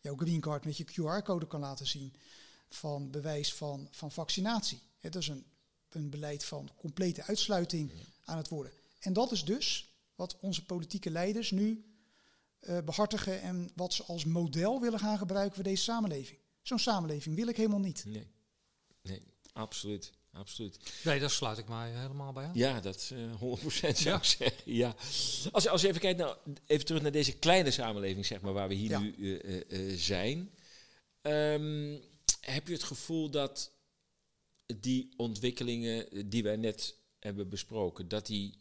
jouw 0.00 0.16
green 0.16 0.40
card 0.40 0.64
met 0.64 0.76
je 0.76 0.84
QR-code 0.84 1.46
kan 1.46 1.60
laten 1.60 1.86
zien 1.86 2.14
van 2.68 3.10
bewijs 3.10 3.54
van, 3.54 3.88
van 3.90 4.12
vaccinatie. 4.12 4.82
Het 4.98 5.14
is 5.14 5.28
een, 5.28 5.44
een 5.88 6.10
beleid 6.10 6.44
van 6.44 6.70
complete 6.76 7.22
uitsluiting 7.22 7.92
aan 8.24 8.36
het 8.36 8.48
worden. 8.48 8.72
En 8.98 9.12
dat 9.12 9.32
is 9.32 9.44
dus 9.44 9.92
wat 10.14 10.36
onze 10.40 10.64
politieke 10.64 11.10
leiders 11.10 11.50
nu 11.50 11.84
eh, 12.58 12.78
behartigen 12.84 13.40
en 13.40 13.70
wat 13.74 13.92
ze 13.92 14.04
als 14.04 14.24
model 14.24 14.80
willen 14.80 14.98
gaan 14.98 15.18
gebruiken 15.18 15.54
voor 15.54 15.64
deze 15.64 15.82
samenleving. 15.82 16.38
Zo'n 16.62 16.78
samenleving 16.78 17.36
wil 17.36 17.48
ik 17.48 17.56
helemaal 17.56 17.78
niet. 17.78 18.04
nee. 18.04 18.30
Nee, 19.02 19.22
absoluut. 19.52 20.12
Absoluut. 20.38 20.78
Nee, 21.04 21.20
daar 21.20 21.30
sluit 21.30 21.58
ik 21.58 21.68
mij 21.68 21.90
helemaal 21.90 22.32
bij 22.32 22.44
aan. 22.44 22.54
Ja, 22.54 22.80
dat 22.80 23.12
eh 23.14 23.40
100% 23.40 23.98
zou 23.98 24.08
Ja. 24.08 24.16
ik 24.16 24.24
zeggen. 24.24 24.72
Ja. 24.74 24.94
Als, 25.52 25.68
als 25.68 25.80
je 25.82 25.88
even 25.88 26.00
kijkt, 26.00 26.18
nou, 26.18 26.36
even 26.66 26.84
terug 26.86 27.02
naar 27.02 27.12
deze 27.12 27.32
kleine 27.38 27.70
samenleving, 27.70 28.26
zeg 28.26 28.40
maar, 28.40 28.52
waar 28.52 28.68
we 28.68 28.74
hier 28.74 28.90
Ja. 28.90 28.98
nu 29.00 29.38
eh, 29.38 29.60
eh, 29.90 29.98
zijn. 29.98 30.50
Ehm, 31.22 31.96
heb 32.40 32.66
je 32.66 32.72
het 32.72 32.82
gevoel 32.82 33.30
dat 33.30 33.72
die 34.80 35.12
ontwikkelingen 35.16 36.28
die 36.30 36.42
wij 36.42 36.56
net 36.56 36.94
hebben 37.18 37.48
besproken, 37.48 38.08
dat 38.08 38.26
die 38.26 38.54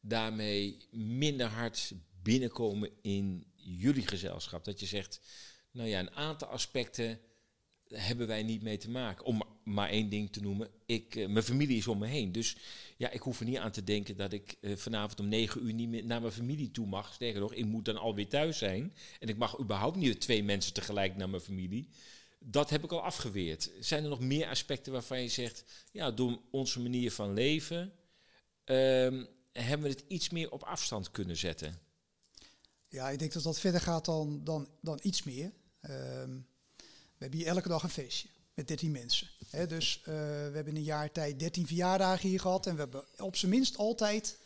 daarmee 0.00 0.76
minder 0.90 1.46
hard 1.46 1.92
binnenkomen 2.22 2.90
in 3.02 3.46
jullie 3.54 4.06
gezelschap? 4.06 4.64
Dat 4.64 4.80
je 4.80 4.86
zegt, 4.86 5.20
nou 5.70 5.88
ja, 5.88 5.98
een 6.00 6.14
aantal 6.14 6.48
aspecten 6.48 7.20
hebben 7.88 8.26
wij 8.26 8.42
niet 8.42 8.62
mee 8.62 8.76
te 8.78 8.90
maken. 8.90 9.24
Om 9.24 9.42
maar 9.64 9.88
één 9.88 10.08
ding 10.08 10.32
te 10.32 10.40
noemen. 10.40 10.68
Ik, 10.86 11.16
eh, 11.16 11.28
mijn 11.28 11.44
familie 11.44 11.76
is 11.76 11.86
om 11.86 11.98
me 11.98 12.06
heen. 12.06 12.32
Dus 12.32 12.56
ja, 12.96 13.10
ik 13.10 13.20
hoef 13.20 13.40
er 13.40 13.46
niet 13.46 13.56
aan 13.56 13.70
te 13.70 13.84
denken 13.84 14.16
dat 14.16 14.32
ik 14.32 14.56
eh, 14.60 14.76
vanavond 14.76 15.20
om 15.20 15.28
negen 15.28 15.66
uur 15.66 15.74
niet 15.74 15.88
meer 15.88 16.04
naar 16.04 16.20
mijn 16.20 16.32
familie 16.32 16.70
toe 16.70 16.86
mag. 16.86 17.14
Sterker 17.14 17.54
ik 17.54 17.64
moet 17.64 17.84
dan 17.84 17.96
alweer 17.96 18.28
thuis 18.28 18.58
zijn. 18.58 18.94
En 19.20 19.28
ik 19.28 19.36
mag 19.36 19.60
überhaupt 19.60 19.96
niet 19.96 20.20
twee 20.20 20.42
mensen 20.42 20.72
tegelijk 20.72 21.16
naar 21.16 21.30
mijn 21.30 21.42
familie. 21.42 21.88
Dat 22.38 22.70
heb 22.70 22.84
ik 22.84 22.92
al 22.92 23.02
afgeweerd. 23.02 23.70
Zijn 23.80 24.02
er 24.02 24.08
nog 24.08 24.20
meer 24.20 24.48
aspecten 24.48 24.92
waarvan 24.92 25.22
je 25.22 25.28
zegt, 25.28 25.64
ja, 25.92 26.10
door 26.10 26.40
onze 26.50 26.80
manier 26.80 27.12
van 27.12 27.32
leven 27.32 27.92
ehm, 28.64 29.24
hebben 29.52 29.88
we 29.88 29.94
het 29.94 30.04
iets 30.08 30.30
meer 30.30 30.50
op 30.50 30.62
afstand 30.62 31.10
kunnen 31.10 31.36
zetten? 31.36 31.78
Ja, 32.88 33.10
ik 33.10 33.18
denk 33.18 33.32
dat 33.32 33.42
dat 33.42 33.60
verder 33.60 33.80
gaat 33.80 34.04
dan, 34.04 34.44
dan, 34.44 34.68
dan 34.80 34.98
iets 35.02 35.22
meer. 35.22 35.52
Ehm, 35.80 36.38
we 36.76 37.20
hebben 37.20 37.38
hier 37.38 37.48
elke 37.48 37.68
dag 37.68 37.82
een 37.82 37.88
feestje 37.90 38.28
met 38.54 38.68
13 38.68 38.90
mensen. 38.90 39.28
Dus 39.68 40.00
eh, 40.00 40.14
we 40.14 40.50
hebben 40.54 40.66
in 40.66 40.76
een 40.76 40.82
jaar 40.82 41.12
tijd 41.12 41.38
13 41.38 41.66
verjaardagen 41.66 42.28
hier 42.28 42.40
gehad. 42.40 42.66
En 42.66 42.74
we 42.74 42.80
hebben 42.80 43.04
op 43.18 43.36
zijn 43.36 43.50
minst 43.50 43.76
altijd 43.76 44.38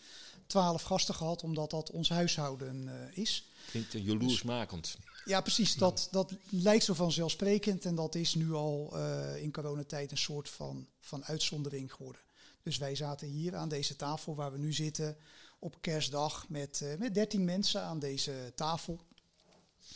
12 0.48 0.82
gasten 0.82 1.14
gehad, 1.14 1.42
omdat 1.42 1.70
dat 1.70 1.90
ons 1.90 2.08
huishouden 2.08 2.88
eh, 2.88 3.18
is. 3.18 3.48
Klinkt 3.70 3.94
uh, 3.94 4.06
jaloersmakend. 4.06 4.96
Ja, 5.24 5.40
precies. 5.40 5.74
Dat, 5.74 6.08
dat 6.10 6.32
lijkt 6.48 6.84
zo 6.84 6.94
vanzelfsprekend. 6.94 7.84
En 7.84 7.94
dat 7.94 8.14
is 8.14 8.34
nu 8.34 8.52
al 8.52 8.90
eh, 8.92 9.42
in 9.42 9.52
coronatijd 9.52 10.10
een 10.10 10.18
soort 10.18 10.48
van, 10.48 10.86
van 11.00 11.24
uitzondering 11.24 11.92
geworden. 11.92 12.22
Dus 12.62 12.78
wij 12.78 12.94
zaten 12.94 13.28
hier 13.28 13.56
aan 13.56 13.68
deze 13.68 13.96
tafel 13.96 14.34
waar 14.34 14.52
we 14.52 14.58
nu 14.58 14.72
zitten 14.72 15.16
op 15.58 15.76
kerstdag 15.80 16.48
met, 16.48 16.82
met 16.98 17.14
13 17.14 17.44
mensen 17.44 17.82
aan 17.82 17.98
deze 17.98 18.52
tafel. 18.54 19.00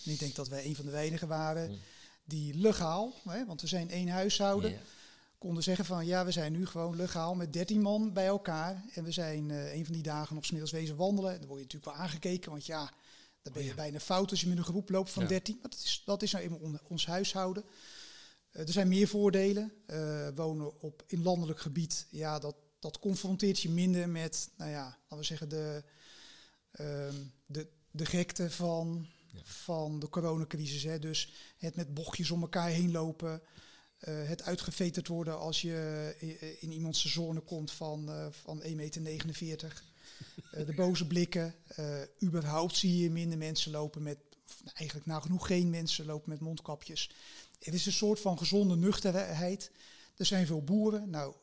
En 0.04 0.12
ik 0.12 0.18
denk 0.18 0.34
dat 0.34 0.48
wij 0.48 0.64
een 0.66 0.76
van 0.76 0.84
de 0.84 0.90
weinigen 0.90 1.28
waren 1.28 1.70
mm. 1.70 1.78
Die 2.24 2.54
legaal, 2.54 3.12
hè, 3.24 3.46
want 3.46 3.60
we 3.60 3.66
zijn 3.66 3.90
één 3.90 4.08
huishouden, 4.08 4.80
konden 5.38 5.62
zeggen 5.62 5.84
van 5.84 6.06
ja, 6.06 6.24
we 6.24 6.32
zijn 6.32 6.52
nu 6.52 6.66
gewoon 6.66 6.96
legaal 6.96 7.34
met 7.34 7.52
13 7.52 7.80
man 7.80 8.12
bij 8.12 8.26
elkaar. 8.26 8.84
En 8.94 9.04
we 9.04 9.12
zijn 9.12 9.48
uh, 9.48 9.74
een 9.74 9.84
van 9.84 9.94
die 9.94 10.02
dagen 10.02 10.34
nog 10.34 10.44
smiddags 10.44 10.72
wezen 10.72 10.96
wandelen. 10.96 11.38
Dan 11.38 11.48
word 11.48 11.60
je 11.60 11.64
natuurlijk 11.64 11.92
wel 11.92 12.02
aangekeken, 12.04 12.50
want 12.50 12.66
ja, 12.66 12.92
dan 13.42 13.52
ben 13.52 13.64
je 13.64 13.74
bijna 13.74 14.00
fout 14.00 14.30
als 14.30 14.40
je 14.40 14.48
met 14.48 14.58
een 14.58 14.64
groep 14.64 14.90
loopt 14.90 15.10
van 15.10 15.26
13. 15.26 15.58
Maar 15.60 15.70
dat 15.70 15.80
is, 15.80 16.02
dat 16.04 16.22
is 16.22 16.32
nou 16.32 16.44
eenmaal 16.44 16.80
ons 16.88 17.06
huishouden. 17.06 17.64
Uh, 18.52 18.62
er 18.62 18.72
zijn 18.72 18.88
meer 18.88 19.08
voordelen. 19.08 19.72
Uh, 19.86 20.28
wonen 20.34 20.80
op 20.80 21.02
in 21.06 21.22
landelijk 21.22 21.60
gebied, 21.60 22.06
ja, 22.10 22.38
dat, 22.38 22.56
dat 22.78 22.98
confronteert 22.98 23.60
je 23.60 23.70
minder 23.70 24.08
met, 24.08 24.50
nou 24.56 24.70
ja, 24.70 24.84
laten 24.84 25.18
we 25.18 25.24
zeggen, 25.24 25.48
de, 25.48 25.82
uh, 26.80 27.14
de, 27.46 27.66
de 27.90 28.06
gekte 28.06 28.50
van, 28.50 29.06
van 29.42 29.98
de 29.98 30.08
coronacrisis. 30.08 30.82
Hè. 30.82 30.98
Dus 30.98 31.32
het 31.58 31.76
met 31.76 31.94
bochtjes 31.94 32.30
om 32.30 32.42
elkaar 32.42 32.68
heen 32.68 32.90
lopen. 32.90 33.42
Uh, 34.08 34.28
het 34.28 34.42
uitgeveterd 34.42 35.08
worden 35.08 35.38
als 35.38 35.62
je 35.62 36.14
in, 36.18 36.60
in 36.60 36.72
iemands 36.72 37.04
zone 37.04 37.40
komt 37.40 37.70
van, 37.70 38.08
uh, 38.08 38.26
van 38.30 38.62
1,49 38.62 38.68
meter. 39.40 39.82
De 40.50 40.74
boze 40.74 41.06
blikken. 41.06 41.54
überhaupt 42.22 42.76
zie 42.76 43.02
je 43.02 43.10
minder 43.10 43.38
mensen 43.38 43.70
lopen 43.70 44.02
met, 44.02 44.18
eigenlijk 44.74 45.06
nagenoeg 45.06 45.46
geen 45.46 45.70
mensen 45.70 46.06
lopen 46.06 46.30
met 46.30 46.40
mondkapjes. 46.40 47.10
Het 47.58 47.74
is 47.74 47.86
een 47.86 47.92
soort 47.92 48.20
van 48.20 48.38
gezonde 48.38 48.76
nuchterheid. 48.76 49.70
Er 50.16 50.26
zijn 50.26 50.46
veel 50.46 50.64
boeren. 50.64 51.10
Nou, 51.10 51.34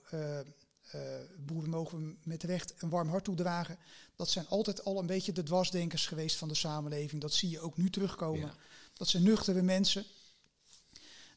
boeren 1.39 1.69
mogen 1.69 2.07
we 2.07 2.15
met 2.23 2.43
recht 2.43 2.73
een 2.77 2.89
warm 2.89 3.09
hart 3.09 3.23
toedragen. 3.23 3.77
Dat 4.15 4.29
zijn 4.29 4.47
altijd 4.47 4.83
al 4.83 4.99
een 4.99 5.05
beetje 5.05 5.31
de 5.31 5.43
dwarsdenkers 5.43 6.07
geweest 6.07 6.35
van 6.35 6.47
de 6.47 6.55
samenleving. 6.55 7.21
Dat 7.21 7.33
zie 7.33 7.49
je 7.49 7.59
ook 7.59 7.77
nu 7.77 7.89
terugkomen. 7.89 8.47
Ja. 8.47 8.55
Dat 8.93 9.07
zijn 9.07 9.23
nuchtere 9.23 9.61
mensen. 9.61 10.05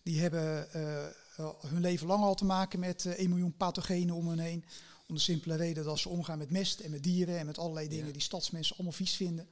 Die 0.03 0.21
hebben 0.21 0.69
uh, 0.77 1.49
hun 1.67 1.81
leven 1.81 2.07
lang 2.07 2.23
al 2.23 2.35
te 2.35 2.45
maken 2.45 2.81
met 2.81 3.05
uh, 3.05 3.13
1 3.13 3.29
miljoen 3.29 3.57
pathogenen 3.57 4.15
om 4.15 4.29
hen 4.29 4.39
heen. 4.39 4.65
Om 5.07 5.15
de 5.15 5.21
simpele 5.21 5.57
reden 5.57 5.85
dat 5.85 5.99
ze 5.99 6.09
omgaan 6.09 6.39
met 6.39 6.51
mest 6.51 6.81
en 6.81 6.91
met 6.91 7.03
dieren 7.03 7.39
en 7.39 7.47
met 7.47 7.59
allerlei 7.59 7.89
dingen 7.89 8.07
ja. 8.07 8.13
die 8.13 8.23
stadsmensen 8.23 8.77
allemaal 8.77 8.97
vies 8.97 9.15
vinden 9.15 9.49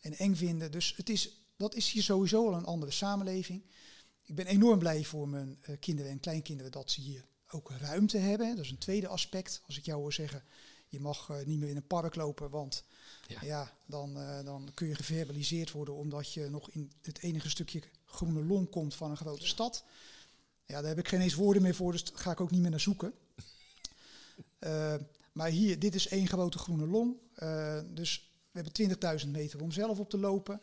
en 0.00 0.16
eng 0.16 0.34
vinden. 0.34 0.70
Dus 0.70 0.94
het 0.96 1.08
is, 1.08 1.30
dat 1.56 1.74
is 1.74 1.90
hier 1.90 2.02
sowieso 2.02 2.46
al 2.46 2.54
een 2.54 2.64
andere 2.64 2.92
samenleving. 2.92 3.62
Ik 4.24 4.34
ben 4.34 4.46
enorm 4.46 4.78
blij 4.78 5.04
voor 5.04 5.28
mijn 5.28 5.58
uh, 5.68 5.76
kinderen 5.80 6.10
en 6.10 6.20
kleinkinderen 6.20 6.72
dat 6.72 6.90
ze 6.90 7.00
hier 7.00 7.24
ook 7.54 7.70
ruimte 7.70 8.18
hebben. 8.18 8.56
Dat 8.56 8.64
is 8.64 8.70
een 8.70 8.78
tweede 8.78 9.08
aspect. 9.08 9.62
Als 9.66 9.78
ik 9.78 9.84
jou 9.84 10.00
hoor 10.00 10.12
zeggen, 10.12 10.42
je 10.88 11.00
mag 11.00 11.28
uh, 11.28 11.36
niet 11.44 11.58
meer 11.58 11.68
in 11.68 11.76
een 11.76 11.86
park 11.86 12.14
lopen, 12.14 12.50
want 12.50 12.84
ja. 13.26 13.38
ja 13.42 13.76
dan, 13.86 14.18
uh, 14.18 14.44
dan 14.44 14.70
kun 14.74 14.88
je 14.88 14.94
geverbaliseerd 14.94 15.70
worden 15.70 15.94
omdat 15.94 16.32
je 16.32 16.48
nog 16.50 16.70
in 16.70 16.92
het 17.02 17.18
enige 17.18 17.50
stukje 17.50 17.82
groene 18.04 18.44
long 18.44 18.70
komt 18.70 18.94
van 18.94 19.10
een 19.10 19.16
grote 19.16 19.46
stad. 19.46 19.84
Ja, 20.66 20.80
daar 20.80 20.88
heb 20.88 20.98
ik 20.98 21.08
geen 21.08 21.20
eens 21.20 21.34
woorden 21.34 21.62
meer 21.62 21.74
voor, 21.74 21.92
dus 21.92 22.04
daar 22.04 22.18
ga 22.18 22.30
ik 22.30 22.40
ook 22.40 22.50
niet 22.50 22.60
meer 22.60 22.70
naar 22.70 22.80
zoeken. 22.80 23.14
Uh, 24.60 24.94
maar 25.32 25.48
hier, 25.48 25.78
dit 25.78 25.94
is 25.94 26.08
één 26.08 26.26
grote 26.26 26.58
groene 26.58 26.86
long. 26.86 27.16
Dus 27.94 28.30
we 28.50 28.60
hebben 28.60 29.20
20.000 29.24 29.28
meter 29.28 29.62
om 29.62 29.72
zelf 29.72 29.98
op 29.98 30.10
te 30.10 30.18
lopen. 30.18 30.60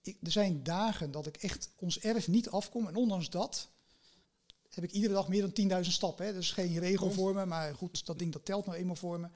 Ik, 0.00 0.16
er 0.22 0.30
zijn 0.30 0.62
dagen 0.62 1.10
dat 1.10 1.26
ik 1.26 1.36
echt 1.36 1.70
ons 1.76 2.00
erf 2.00 2.28
niet 2.28 2.48
afkom. 2.48 2.86
En 2.86 2.96
ondanks 2.96 3.30
dat 3.30 3.68
heb 4.76 4.84
ik 4.84 4.92
iedere 4.92 5.14
dag 5.14 5.28
meer 5.28 5.52
dan 5.52 5.82
10.000 5.84 5.90
stappen. 5.90 6.26
Hè. 6.26 6.32
Dat 6.32 6.42
is 6.42 6.52
geen 6.52 6.78
regel 6.78 7.10
voor 7.10 7.34
me, 7.34 7.46
maar 7.46 7.74
goed, 7.74 8.06
dat 8.06 8.18
ding 8.18 8.32
dat 8.32 8.44
telt 8.44 8.66
nou 8.66 8.78
eenmaal 8.78 8.96
voor 8.96 9.20
me. 9.20 9.28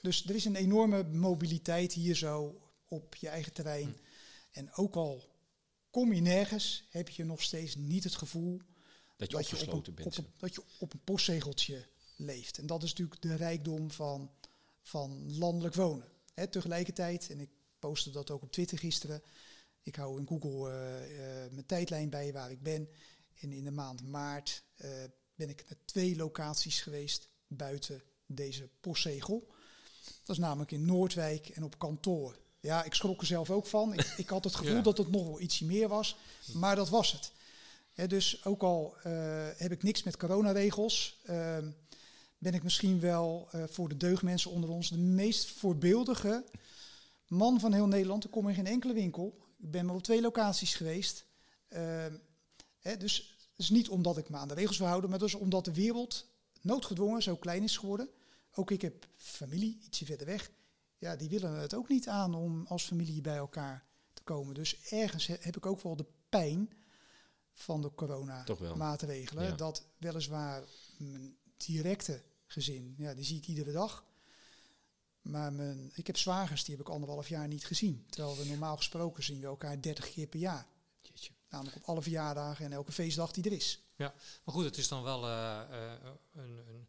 Dus 0.00 0.24
er 0.24 0.34
is 0.34 0.44
een 0.44 0.56
enorme 0.56 1.04
mobiliteit 1.04 1.92
hier 1.92 2.14
zo 2.14 2.60
op 2.88 3.14
je 3.14 3.28
eigen 3.28 3.52
terrein. 3.52 3.86
Hm. 3.86 4.58
En 4.58 4.74
ook 4.74 4.96
al 4.96 5.28
kom 5.90 6.12
je 6.12 6.20
nergens, 6.20 6.84
heb 6.88 7.08
je 7.08 7.24
nog 7.24 7.42
steeds 7.42 7.76
niet 7.76 8.04
het 8.04 8.14
gevoel 8.14 8.60
dat 9.16 9.30
je, 9.30 9.36
dat 9.36 9.48
je 9.48 9.72
op 9.72 9.86
een, 9.86 9.94
bent. 9.94 10.18
Op 10.18 10.24
een, 10.24 10.32
dat 10.36 10.54
je 10.54 10.62
op 10.78 10.92
een 10.92 11.04
postzegeltje 11.04 11.86
leeft. 12.16 12.58
En 12.58 12.66
dat 12.66 12.82
is 12.82 12.88
natuurlijk 12.88 13.22
de 13.22 13.34
rijkdom 13.34 13.90
van, 13.90 14.30
van 14.82 15.36
landelijk 15.38 15.74
wonen. 15.74 16.08
He, 16.34 16.46
tegelijkertijd, 16.46 17.30
en 17.30 17.40
ik 17.40 17.50
postte 17.78 18.10
dat 18.10 18.30
ook 18.30 18.42
op 18.42 18.52
Twitter 18.52 18.78
gisteren, 18.78 19.22
ik 19.82 19.96
hou 19.96 20.18
in 20.20 20.26
Google 20.26 20.70
uh, 20.70 21.10
uh, 21.10 21.52
mijn 21.52 21.66
tijdlijn 21.66 22.10
bij 22.10 22.32
waar 22.32 22.50
ik 22.50 22.62
ben. 22.62 22.88
En 23.42 23.52
in 23.52 23.64
de 23.64 23.70
maand 23.70 24.08
maart 24.08 24.62
uh, 24.84 24.90
ben 25.34 25.48
ik 25.48 25.64
naar 25.68 25.78
twee 25.84 26.16
locaties 26.16 26.80
geweest 26.80 27.28
buiten 27.46 28.02
deze 28.26 28.68
postzegel. 28.80 29.46
Dat 30.24 30.36
is 30.36 30.38
namelijk 30.38 30.70
in 30.70 30.84
Noordwijk 30.84 31.48
en 31.48 31.62
op 31.62 31.78
kantoor. 31.78 32.38
Ja, 32.60 32.84
ik 32.84 32.94
schrok 32.94 33.20
er 33.20 33.26
zelf 33.26 33.50
ook 33.50 33.66
van. 33.66 33.92
Ik, 33.92 34.14
ik 34.16 34.28
had 34.28 34.44
het 34.44 34.54
gevoel 34.60 34.76
ja. 34.76 34.82
dat 34.82 34.98
het 34.98 35.10
nog 35.10 35.24
wel 35.24 35.40
ietsje 35.40 35.64
meer 35.64 35.88
was, 35.88 36.16
maar 36.52 36.76
dat 36.76 36.88
was 36.88 37.12
het. 37.12 37.32
He, 37.92 38.06
dus 38.06 38.44
ook 38.44 38.62
al 38.62 38.96
uh, 38.96 39.48
heb 39.56 39.72
ik 39.72 39.82
niks 39.82 40.02
met 40.02 40.16
coronaregels, 40.16 41.20
uh, 41.24 41.58
ben 42.38 42.54
ik 42.54 42.62
misschien 42.62 43.00
wel 43.00 43.48
uh, 43.54 43.64
voor 43.66 43.88
de 43.88 43.96
deugdmensen 43.96 44.50
onder 44.50 44.70
ons 44.70 44.90
de 44.90 44.98
meest 44.98 45.50
voorbeeldige 45.50 46.44
man 47.26 47.60
van 47.60 47.72
heel 47.72 47.86
Nederland. 47.86 48.24
Ik 48.24 48.30
kom 48.30 48.48
in 48.48 48.54
geen 48.54 48.66
enkele 48.66 48.92
winkel. 48.92 49.46
Ik 49.58 49.70
ben 49.70 49.86
maar 49.86 49.94
op 49.94 50.02
twee 50.02 50.20
locaties 50.20 50.74
geweest. 50.74 51.24
Dus 52.82 53.36
het 53.50 53.58
is 53.60 53.70
niet 53.70 53.88
omdat 53.88 54.18
ik 54.18 54.28
me 54.28 54.36
aan 54.36 54.48
de 54.48 54.54
regels 54.54 54.78
wil 54.78 54.86
houden, 54.86 55.10
maar 55.10 55.18
dus 55.18 55.34
omdat 55.34 55.64
de 55.64 55.74
wereld 55.74 56.26
noodgedwongen 56.60 57.22
zo 57.22 57.36
klein 57.36 57.62
is 57.62 57.76
geworden. 57.76 58.08
Ook 58.54 58.70
ik 58.70 58.82
heb 58.82 59.06
familie, 59.16 59.78
ietsje 59.84 60.04
verder 60.04 60.26
weg. 60.26 60.50
Ja, 60.98 61.16
die 61.16 61.28
willen 61.28 61.52
het 61.52 61.74
ook 61.74 61.88
niet 61.88 62.08
aan 62.08 62.34
om 62.34 62.66
als 62.66 62.84
familie 62.84 63.20
bij 63.20 63.36
elkaar 63.36 63.84
te 64.12 64.22
komen. 64.22 64.54
Dus 64.54 64.88
ergens 64.88 65.26
heb 65.26 65.56
ik 65.56 65.66
ook 65.66 65.82
wel 65.82 65.96
de 65.96 66.06
pijn 66.28 66.70
van 67.52 67.82
de 67.82 67.94
corona-maatregelen. 67.94 69.44
Ja. 69.44 69.54
Dat 69.54 69.86
weliswaar 69.98 70.62
mijn 70.98 71.36
directe 71.56 72.22
gezin, 72.46 72.94
ja, 72.98 73.14
die 73.14 73.24
zie 73.24 73.36
ik 73.36 73.46
iedere 73.46 73.72
dag. 73.72 74.04
Maar 75.22 75.52
mijn, 75.52 75.90
ik 75.94 76.06
heb 76.06 76.16
zwagers, 76.16 76.64
die 76.64 76.76
heb 76.76 76.86
ik 76.86 76.92
anderhalf 76.92 77.28
jaar 77.28 77.48
niet 77.48 77.64
gezien. 77.64 78.06
Terwijl 78.08 78.36
we 78.36 78.44
normaal 78.44 78.76
gesproken 78.76 79.22
zien 79.22 79.40
we 79.40 79.46
elkaar 79.46 79.80
30 79.80 80.12
keer 80.12 80.26
per 80.26 80.40
jaar. 80.40 80.66
Namelijk 81.52 81.76
op 81.76 81.84
alle 81.84 82.02
verjaardagen 82.02 82.64
en 82.64 82.72
elke 82.72 82.92
feestdag 82.92 83.32
die 83.32 83.44
er 83.44 83.52
is. 83.52 83.80
Ja, 83.96 84.14
maar 84.44 84.54
goed, 84.54 84.64
het 84.64 84.78
is 84.78 84.88
dan 84.88 85.02
wel 85.02 85.28
uh, 85.28 85.60
uh, 85.70 85.92
een, 86.34 86.58
een, 86.68 86.88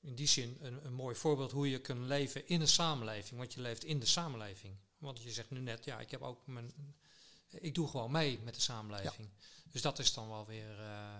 in 0.00 0.14
die 0.14 0.26
zin 0.26 0.58
een, 0.60 0.86
een, 0.86 0.92
mooi 0.92 1.14
voorbeeld 1.14 1.52
hoe 1.52 1.70
je 1.70 1.80
kunt 1.80 2.06
leven 2.06 2.48
in 2.48 2.60
een 2.60 2.68
samenleving. 2.68 3.38
Want 3.38 3.54
je 3.54 3.60
leeft 3.60 3.84
in 3.84 3.98
de 3.98 4.06
samenleving. 4.06 4.76
Want 4.98 5.22
je 5.22 5.30
zegt 5.30 5.50
nu 5.50 5.60
net, 5.60 5.84
ja, 5.84 6.00
ik 6.00 6.10
heb 6.10 6.22
ook 6.22 6.46
mijn. 6.46 6.72
Ik 7.48 7.74
doe 7.74 7.88
gewoon 7.88 8.10
mee 8.10 8.38
met 8.44 8.54
de 8.54 8.60
samenleving. 8.60 9.28
Ja. 9.38 9.46
Dus 9.70 9.82
dat 9.82 9.98
is 9.98 10.14
dan 10.14 10.28
wel 10.28 10.46
weer, 10.46 10.78
uh, 10.78 11.14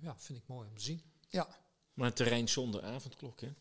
ja, 0.00 0.16
vind 0.18 0.38
ik 0.38 0.44
mooi 0.46 0.68
om 0.68 0.76
te 0.76 0.82
zien. 0.82 1.02
Ja. 1.28 1.48
Maar 1.94 2.06
een 2.06 2.14
terrein 2.14 2.48
zonder 2.48 2.82
avondklok, 2.82 3.40
hè? 3.40 3.52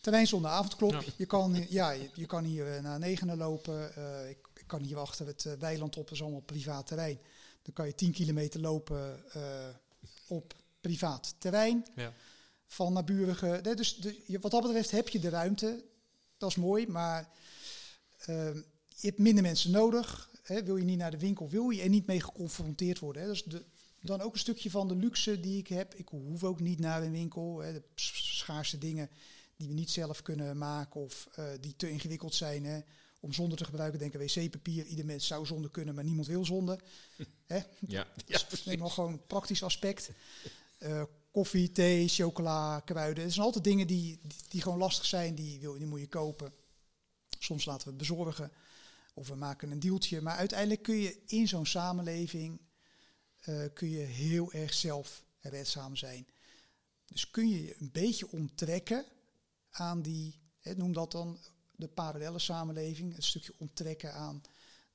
Terrein 0.00 0.26
zonder 0.26 0.50
avondklok. 0.50 0.92
Ja. 0.92 1.02
Je, 1.16 1.26
kan, 1.26 1.66
ja, 1.68 1.90
je, 1.90 2.10
je 2.14 2.26
kan 2.26 2.44
hier 2.44 2.82
naar 2.82 2.98
negenen 2.98 3.36
lopen. 3.36 3.88
ik, 4.28 4.48
ik 4.54 4.66
kan 4.66 4.82
hier 4.82 4.98
achter 4.98 5.26
het 5.26 5.58
weiland 5.58 5.96
op, 5.96 6.04
dat 6.04 6.12
is 6.12 6.22
allemaal 6.22 6.40
privaat 6.40 6.86
terrein. 6.86 7.18
Dan 7.64 7.74
kan 7.74 7.86
je 7.86 7.94
10 7.94 8.12
kilometer 8.12 8.60
lopen 8.60 9.22
uh, 9.36 9.42
op 10.26 10.54
privaat 10.80 11.34
terrein. 11.38 11.86
Ja. 11.96 12.12
Van 12.66 12.92
naburige. 12.92 13.60
Dus 13.74 13.96
de, 13.96 14.38
wat 14.40 14.50
dat 14.50 14.62
betreft 14.62 14.90
heb 14.90 15.08
je 15.08 15.18
de 15.18 15.28
ruimte. 15.28 15.84
Dat 16.36 16.50
is 16.50 16.56
mooi, 16.56 16.86
maar 16.86 17.30
uh, 18.20 18.54
je 18.88 19.06
hebt 19.06 19.18
minder 19.18 19.42
mensen 19.42 19.70
nodig. 19.70 20.30
Hè. 20.42 20.64
Wil 20.64 20.76
je 20.76 20.84
niet 20.84 20.98
naar 20.98 21.10
de 21.10 21.18
winkel, 21.18 21.48
wil 21.48 21.70
je 21.70 21.82
er 21.82 21.88
niet 21.88 22.06
mee 22.06 22.20
geconfronteerd 22.20 22.98
worden. 22.98 23.22
Hè. 23.22 23.28
Dat 23.28 23.36
is 23.36 23.44
de, 23.44 23.64
dan 24.00 24.20
ook 24.20 24.32
een 24.32 24.38
stukje 24.38 24.70
van 24.70 24.88
de 24.88 24.96
luxe 24.96 25.40
die 25.40 25.58
ik 25.58 25.68
heb. 25.68 25.94
Ik 25.94 26.08
hoef 26.08 26.44
ook 26.44 26.60
niet 26.60 26.78
naar 26.78 27.02
een 27.02 27.12
winkel. 27.12 27.60
Hè. 27.60 27.72
De 27.72 27.82
schaarse 27.94 28.78
dingen 28.78 29.10
die 29.56 29.68
we 29.68 29.74
niet 29.74 29.90
zelf 29.90 30.22
kunnen 30.22 30.58
maken 30.58 31.00
of 31.00 31.28
uh, 31.38 31.44
die 31.60 31.76
te 31.76 31.90
ingewikkeld 31.90 32.34
zijn. 32.34 32.64
Hè 32.64 32.80
om 33.24 33.32
zonde 33.32 33.56
te 33.56 33.64
gebruiken. 33.64 33.98
Denken 33.98 34.20
wc-papier. 34.20 34.84
Ieder 34.84 35.04
mens 35.04 35.26
zou 35.26 35.46
zonde 35.46 35.70
kunnen, 35.70 35.94
maar 35.94 36.04
niemand 36.04 36.26
wil 36.26 36.44
zonde. 36.44 36.78
Hè? 37.46 37.60
Ja. 37.86 38.06
Dus 38.50 38.64
neem 38.64 38.88
gewoon 38.88 39.12
een 39.12 39.26
praktisch 39.26 39.62
aspect. 39.62 40.10
Uh, 40.78 41.02
koffie, 41.30 41.72
thee, 41.72 42.08
chocola, 42.08 42.80
kruiden. 42.80 43.24
Het 43.24 43.32
zijn 43.32 43.44
altijd 43.46 43.64
dingen 43.64 43.86
die, 43.86 44.18
die, 44.22 44.38
die, 44.48 44.62
gewoon 44.62 44.78
lastig 44.78 45.04
zijn. 45.04 45.34
Die, 45.34 45.60
wil, 45.60 45.78
die 45.78 45.86
moet 45.86 46.00
je 46.00 46.08
kopen. 46.08 46.52
Soms 47.38 47.64
laten 47.64 47.84
we 47.84 47.88
het 47.88 47.98
bezorgen. 47.98 48.52
Of 49.14 49.28
we 49.28 49.34
maken 49.34 49.70
een 49.70 49.80
deeltje. 49.80 50.20
Maar 50.20 50.36
uiteindelijk 50.36 50.82
kun 50.82 50.96
je 50.96 51.22
in 51.26 51.48
zo'n 51.48 51.66
samenleving... 51.66 52.60
Uh, 53.48 53.64
kun 53.74 53.90
je 53.90 53.98
heel 53.98 54.52
erg 54.52 54.74
zelf 54.74 55.24
redzaam 55.40 55.96
zijn. 55.96 56.26
Dus 57.06 57.30
kun 57.30 57.48
je 57.48 57.62
je 57.62 57.76
een 57.78 57.90
beetje 57.92 58.30
onttrekken 58.30 59.04
aan 59.70 60.02
die... 60.02 60.40
Hè, 60.60 60.74
noem 60.74 60.92
dat 60.92 61.12
dan 61.12 61.38
de 61.76 61.88
parallele 61.88 62.38
samenleving, 62.38 63.16
een 63.16 63.22
stukje 63.22 63.54
onttrekken 63.58 64.14
aan 64.14 64.42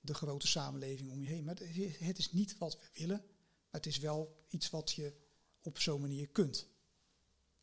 de 0.02 0.14
grote 0.14 0.48
samenleving 0.48 1.12
om 1.12 1.22
je 1.22 1.28
heen. 1.28 1.44
Maar 1.44 1.56
het 2.00 2.18
is 2.18 2.32
niet 2.32 2.58
wat 2.58 2.78
we 2.80 2.90
willen, 2.94 3.18
maar 3.18 3.82
het 3.82 3.86
is 3.86 3.98
wel 4.00 4.46
iets 4.50 4.70
wat 4.70 4.92
je 4.92 5.14
op 5.62 5.80
zo'n 5.80 6.02
manier 6.02 6.28
kunt. 6.28 6.68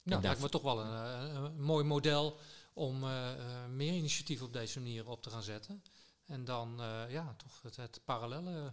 Nou, 0.03 0.21
dat 0.21 0.23
lijkt 0.23 0.41
me 0.41 0.49
toch 0.49 0.63
wel 0.63 0.81
een, 0.81 1.37
een, 1.37 1.63
mooi 1.63 1.85
model 1.85 2.39
om 2.73 3.05
eh, 3.05 3.33
eh, 3.33 3.71
meer 3.71 3.93
initiatieven 3.93 4.47
op 4.47 4.53
deze 4.53 4.81
manier 4.81 5.09
op 5.09 5.23
te 5.23 5.31
gaan 5.31 5.43
zetten. 5.43 5.83
En 6.25 6.45
dan 6.45 6.81
eh, 6.81 7.05
ja, 7.09 7.35
toch 7.37 7.63
het, 7.63 7.77
het 7.77 8.01
parallelle. 8.05 8.73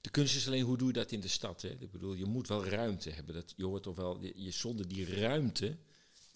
De 0.00 0.10
kunst 0.10 0.36
is 0.36 0.46
alleen, 0.46 0.64
hoe 0.64 0.76
doe 0.76 0.86
je 0.86 0.92
dat 0.92 1.12
in 1.12 1.20
de 1.20 1.28
stad? 1.28 1.62
Hè? 1.62 1.68
Ik 1.68 1.90
bedoel, 1.90 2.14
je 2.14 2.24
moet 2.24 2.48
wel 2.48 2.64
ruimte 2.66 3.10
hebben. 3.10 3.34
Dat, 3.34 3.54
je 3.56 3.64
hoort 3.64 3.82
toch 3.82 3.96
wel, 3.96 4.20
je, 4.20 4.32
je- 4.42 4.50
zonder 4.50 4.88
die 4.88 5.20
ruimte 5.20 5.76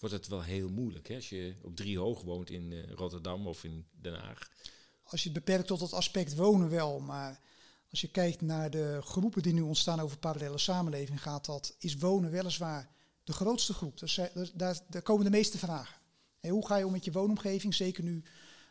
wordt 0.09 0.17
het 0.17 0.27
wel 0.27 0.41
heel 0.43 0.69
moeilijk. 0.69 1.07
Hè? 1.07 1.15
Als 1.15 1.29
je 1.29 1.55
op 1.61 1.75
drie 1.75 1.97
hoog 1.99 2.21
woont 2.21 2.49
in 2.49 2.71
eh, 2.71 2.91
Rotterdam 2.91 3.47
of 3.47 3.63
in 3.63 3.85
Den 3.91 4.13
Haag. 4.13 4.49
Als 5.03 5.23
je 5.23 5.29
het 5.29 5.37
beperkt 5.45 5.67
tot 5.67 5.79
het 5.79 5.93
aspect 5.93 6.35
wonen 6.35 6.69
wel, 6.69 6.99
maar 6.99 7.39
als 7.91 8.01
je 8.01 8.07
kijkt 8.07 8.41
naar 8.41 8.69
de 8.69 8.99
groepen 9.01 9.41
die 9.41 9.53
nu 9.53 9.61
ontstaan 9.61 9.99
over 9.99 10.17
parallele 10.17 10.57
samenleving, 10.57 11.21
gaat 11.21 11.45
dat, 11.45 11.75
is 11.79 11.95
wonen 11.95 12.31
weliswaar 12.31 12.89
de 13.23 13.33
grootste 13.33 13.73
groep. 13.73 13.99
Dus 13.99 14.13
zij- 14.13 14.31
dus 14.33 14.51
daar, 14.51 14.79
daar 14.89 15.01
komen 15.01 15.23
de 15.25 15.29
meeste 15.31 15.57
vragen. 15.57 15.95
En 16.39 16.49
hoe 16.49 16.67
ga 16.67 16.77
je 16.77 16.85
om 16.85 16.91
met 16.91 17.05
je 17.05 17.11
woonomgeving? 17.11 17.73
Zeker 17.73 18.03
nu 18.03 18.23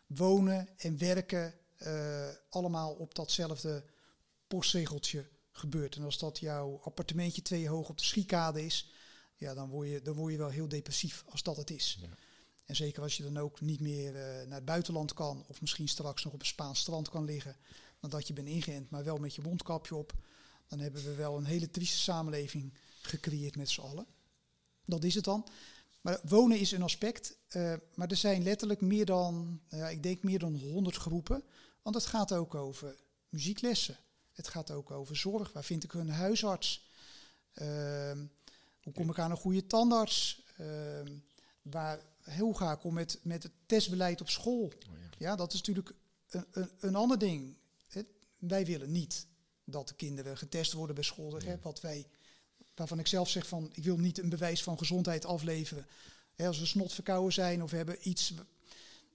wonen 0.06 0.68
en 0.76 0.98
werken 0.98 1.54
eh, 1.76 2.28
allemaal 2.48 2.92
op 2.92 3.14
datzelfde 3.14 3.84
postzegeltje 4.46 5.28
gebeurt. 5.50 5.96
En 5.96 6.04
als 6.04 6.18
dat 6.18 6.38
jouw 6.38 6.80
appartementje 6.84 7.42
twee 7.42 7.68
hoog 7.68 7.88
op 7.88 7.98
de 7.98 8.04
schiekade 8.04 8.64
is, 8.64 8.90
ja, 9.42 9.54
dan 9.54 9.68
word 9.68 9.88
je, 9.88 10.02
dan 10.02 10.14
word 10.14 10.32
je 10.32 10.38
wel 10.38 10.48
heel 10.48 10.68
depressief 10.68 11.24
als 11.28 11.42
dat 11.42 11.56
het 11.56 11.70
is. 11.70 11.98
Ja. 12.00 12.08
En 12.64 12.76
zeker 12.76 13.02
als 13.02 13.16
je 13.16 13.22
dan 13.22 13.38
ook 13.38 13.60
niet 13.60 13.80
meer 13.80 14.16
eh, 14.16 14.46
naar 14.46 14.56
het 14.56 14.64
buitenland 14.64 15.14
kan, 15.14 15.44
of 15.48 15.60
misschien 15.60 15.88
straks 15.88 16.24
nog 16.24 16.32
op 16.32 16.40
een 16.40 16.46
Spaans 16.46 16.80
strand 16.80 17.08
kan 17.08 17.24
liggen, 17.24 17.56
nadat 18.00 18.26
je 18.26 18.32
bent 18.32 18.48
ingeënt, 18.48 18.90
maar 18.90 19.04
wel 19.04 19.16
met 19.16 19.34
je 19.34 19.42
mondkapje 19.42 19.94
op, 19.94 20.12
dan 20.66 20.78
hebben 20.78 21.04
we 21.04 21.14
wel 21.14 21.36
een 21.36 21.44
hele 21.44 21.70
trieste 21.70 21.98
samenleving 21.98 22.74
gecreëerd 23.02 23.56
met 23.56 23.70
z'n 23.70 23.80
allen. 23.80 24.06
Dat 24.84 25.04
is 25.04 25.14
het 25.14 25.24
dan. 25.24 25.48
Maar 26.00 26.20
wonen 26.22 26.58
is 26.58 26.72
een 26.72 26.82
aspect, 26.82 27.36
eh, 27.48 27.74
maar 27.94 28.10
er 28.10 28.16
zijn 28.16 28.42
letterlijk 28.42 28.80
meer 28.80 29.06
dan, 29.06 29.60
nou 29.68 29.82
ja, 29.82 29.88
ik 29.88 30.02
denk 30.02 30.22
meer 30.22 30.38
dan 30.38 30.54
100 30.54 30.96
groepen, 30.96 31.44
want 31.82 31.94
het 31.94 32.06
gaat 32.06 32.32
ook 32.32 32.54
over 32.54 32.96
muzieklessen. 33.28 33.98
Het 34.32 34.48
gaat 34.48 34.70
ook 34.70 34.90
over 34.90 35.16
zorg. 35.16 35.52
Waar 35.52 35.64
vind 35.64 35.84
ik 35.84 35.92
een 35.92 36.08
huisarts? 36.08 36.86
Ehm, 37.52 38.24
hoe 38.82 38.92
kom 38.92 39.10
ik 39.10 39.18
aan 39.18 39.30
een 39.30 39.36
goede 39.36 39.66
tandarts? 39.66 40.42
Ehm, 40.56 41.12
waar, 41.62 42.00
hoe 42.38 42.56
ga 42.56 42.72
ik 42.72 42.84
om 42.84 42.94
met, 42.94 43.18
met 43.22 43.42
het 43.42 43.52
testbeleid 43.66 44.20
op 44.20 44.28
school? 44.28 44.64
Oh, 44.64 44.72
ja. 45.00 45.08
Ja, 45.18 45.36
dat 45.36 45.52
is 45.52 45.58
natuurlijk 45.58 45.94
een, 46.28 46.46
een, 46.50 46.70
een 46.80 46.94
ander 46.94 47.18
ding. 47.18 47.56
Wij 48.38 48.66
willen 48.66 48.92
niet 48.92 49.26
dat 49.64 49.88
de 49.88 49.94
kinderen 49.94 50.38
getest 50.38 50.72
worden 50.72 50.94
bij 50.94 51.04
school. 51.04 51.34
Hè, 51.34 51.58
wat 51.62 51.80
wij, 51.80 52.06
waarvan 52.74 52.98
ik 52.98 53.06
zelf 53.06 53.28
zeg 53.28 53.46
van, 53.46 53.70
ik 53.74 53.84
wil 53.84 53.98
niet 53.98 54.18
een 54.18 54.28
bewijs 54.28 54.62
van 54.62 54.78
gezondheid 54.78 55.24
afleveren. 55.24 55.86
Hè, 56.34 56.46
als 56.46 56.58
we 56.58 56.66
snot 56.66 56.92
verkouden 56.92 57.32
zijn 57.32 57.62
of 57.62 57.70
we 57.70 57.76
hebben 57.76 58.08
iets, 58.08 58.34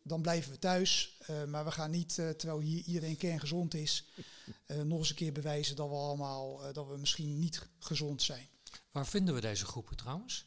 dan 0.04 0.22
blijven 0.22 0.52
we 0.52 0.60
thuis. 0.60 1.18
Eh, 1.20 1.44
maar 1.44 1.66
we 1.66 1.72
gaan 1.72 1.92
niet, 1.92 2.18
eh, 2.18 2.30
terwijl 2.30 2.60
hier 2.60 2.84
iedereen 2.84 3.18
kerngezond 3.18 3.74
is, 3.74 4.06
eh, 4.66 4.82
nog 4.82 5.00
eens 5.00 5.10
een 5.10 5.16
keer 5.16 5.32
bewijzen 5.32 5.76
dat 5.76 5.90
we 5.90 5.96
allemaal, 5.96 6.74
dat 6.74 6.88
we 6.88 6.98
misschien 6.98 7.40
niet 7.40 7.68
gezond 7.80 8.22
zijn. 8.22 8.48
Waar 8.98 9.08
vinden 9.08 9.34
we 9.34 9.42
deze 9.42 9.66
groepen 9.66 9.96
trouwens? 9.96 10.46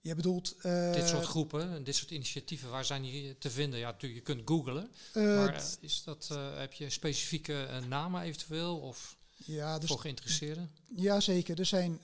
Je 0.00 0.14
bedoelt... 0.14 0.56
eh, 0.56 0.92
dit 0.92 1.08
soort 1.08 1.24
groepen, 1.24 1.84
dit 1.84 1.94
soort 1.94 2.10
initiatieven, 2.10 2.70
waar 2.70 2.84
zijn 2.84 3.02
die 3.02 3.38
te 3.38 3.50
vinden? 3.50 3.78
Ja, 3.78 3.90
natuurlijk, 3.90 4.26
je 4.26 4.34
kunt 4.34 4.48
googlen. 4.48 4.90
eh, 5.12 5.22
maar 5.22 5.64
is 5.80 6.02
dat, 6.02 6.28
eh, 6.30 6.58
heb 6.58 6.72
je 6.72 6.90
specifieke 6.90 7.80
namen 7.88 8.22
eventueel? 8.22 8.78
Of 8.78 9.16
ja, 9.36 9.78
dus 9.78 9.88
voor 9.88 9.98
geïnteresseerden? 9.98 10.70
Ja, 10.94 11.20
zeker. 11.20 11.58
Er 11.58 11.66
zijn, 11.66 12.00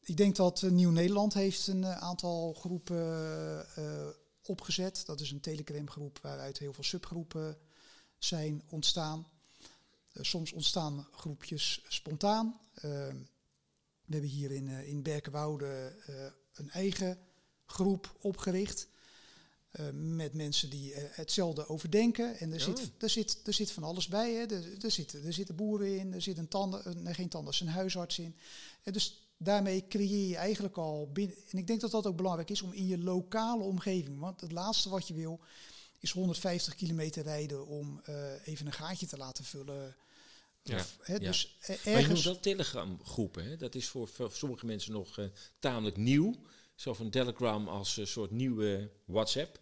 ik 0.00 0.16
denk 0.16 0.36
dat 0.36 0.62
eh, 0.62 0.70
Nieuw-Nederland 0.70 1.34
heeft 1.34 1.66
een 1.66 1.86
aantal 1.86 2.52
groepen 2.52 3.66
opgezet. 4.42 5.02
Dat 5.06 5.20
is 5.20 5.30
een 5.30 5.40
Telegram-groep 5.40 6.18
waaruit 6.22 6.58
heel 6.58 6.72
veel 6.72 6.84
subgroepen 6.84 7.58
zijn 8.18 8.62
ontstaan. 8.68 9.26
Soms 10.12 10.52
ontstaan 10.52 11.08
groepjes 11.12 11.84
spontaan. 11.88 12.60
We 14.10 14.16
hebben 14.16 14.34
hier 14.34 14.50
in, 14.50 14.68
eh, 14.68 14.88
in 14.88 15.02
Berkenwoude 15.02 15.96
eh, 16.06 16.14
een 16.52 16.70
eigen 16.70 17.18
groep 17.66 18.16
opgericht. 18.20 18.88
eh, 19.70 19.86
met 19.92 20.34
mensen 20.34 20.70
die 20.70 20.92
hetzelfde 20.94 21.68
overdenken. 21.68 22.38
En 22.38 22.52
er, 22.52 22.68
Oh. 22.68 22.76
zit, 22.76 22.90
er, 22.98 23.10
zit, 23.10 23.40
er 23.44 23.52
zit 23.52 23.70
van 23.70 23.82
alles 23.82 24.08
bij. 24.08 24.32
Hè. 24.32 24.46
Er, 24.46 24.84
er, 24.84 24.90
zitten, 24.90 25.24
er 25.24 25.32
zitten 25.32 25.56
boeren 25.56 25.98
in, 25.98 26.14
er 26.14 26.22
zit 26.22 26.38
een 26.38 26.48
tanden, 26.48 27.02
nee, 27.02 27.14
geen 27.14 27.28
tandarts, 27.28 27.60
een 27.60 27.68
huisarts 27.68 28.18
in. 28.18 28.36
En 28.82 28.92
dus 28.92 29.30
daarmee 29.36 29.86
creëer 29.88 30.28
je 30.28 30.36
eigenlijk 30.36 30.76
al 30.76 31.10
binnen. 31.12 31.36
En 31.50 31.58
ik 31.58 31.66
denk 31.66 31.80
dat 31.80 31.90
dat 31.90 32.06
ook 32.06 32.16
belangrijk 32.16 32.50
is 32.50 32.62
om 32.62 32.72
in 32.72 32.86
je 32.86 32.98
lokale 32.98 33.62
omgeving. 33.62 34.18
Want 34.18 34.40
het 34.40 34.52
laatste 34.52 34.88
wat 34.88 35.08
je 35.08 35.14
wil 35.14 35.40
is 35.98 36.10
150 36.12 36.74
kilometer 36.74 37.22
rijden 37.22 37.66
om 37.66 38.00
even 38.44 38.66
een 38.66 38.72
gaatje 38.72 39.06
te 39.06 39.16
laten 39.16 39.44
vullen. 39.44 39.96
Ja. 40.62 40.84
Dus 41.18 41.56
eh, 41.60 41.68
Maar 41.68 41.78
je 41.84 41.90
ergens. 41.90 42.08
noemt 42.08 42.22
wel 42.24 42.40
Telegram-groepen. 42.40 43.44
Hè? 43.44 43.56
Dat 43.56 43.74
is 43.74 43.88
voor, 43.88 44.08
voor 44.08 44.32
sommige 44.32 44.66
mensen 44.66 44.92
nog 44.92 45.18
eh, 45.18 45.24
tamelijk 45.58 45.96
nieuw. 45.96 46.34
Zo 46.74 46.94
van 46.94 47.10
Telegram 47.10 47.68
als 47.68 47.96
een 47.96 48.06
soort 48.06 48.30
nieuwe 48.30 48.90
WhatsApp. 49.04 49.60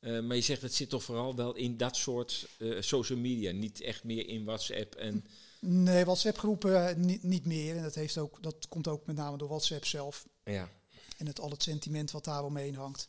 Eh, 0.00 0.20
maar 0.20 0.36
je 0.36 0.42
zegt 0.42 0.62
het 0.62 0.74
zit 0.74 0.88
toch 0.88 1.02
vooral 1.02 1.34
wel 1.34 1.54
in 1.54 1.76
dat 1.76 1.96
soort 1.96 2.48
social 2.80 3.18
media. 3.18 3.52
Niet 3.52 3.80
echt 3.80 4.04
meer 4.04 4.28
in 4.28 4.44
WhatsApp. 4.44 4.94
En, 4.94 5.24
Nee, 5.66 6.04
WhatsApp-groepen 6.04 6.88
eh, 6.88 6.96
niet, 6.96 7.22
niet 7.22 7.46
meer. 7.46 7.76
En 7.76 7.82
dat, 7.82 7.94
heeft 7.94 8.18
ook, 8.18 8.42
dat 8.42 8.68
komt 8.68 8.88
ook 8.88 9.06
met 9.06 9.16
name 9.16 9.36
door 9.38 9.48
WhatsApp 9.48 9.84
zelf. 9.84 10.26
ja. 10.44 10.70
En 11.16 11.26
het, 11.26 11.40
al 11.40 11.50
het 11.50 11.62
sentiment 11.62 12.10
wat 12.10 12.24
daar 12.24 12.44
omheen 12.44 12.74
hangt. 12.74 13.08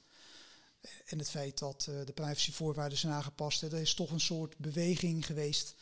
En 1.06 1.18
het 1.18 1.30
feit 1.30 1.60
dat 1.60 1.82
de 2.06 2.12
privacyvoorwaarden 2.14 2.98
zijn 2.98 3.14
aangepast. 3.14 3.62
hè, 3.62 3.68
Er 3.68 3.82
is 3.82 3.94
toch 3.94 4.12
een 4.12 4.20
soort 4.20 4.58
beweging 4.58 5.26
geweest 5.26 5.76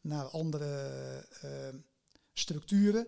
naar 0.00 0.24
andere 0.24 0.66
eh, 1.40 1.78
structuren. 2.32 3.06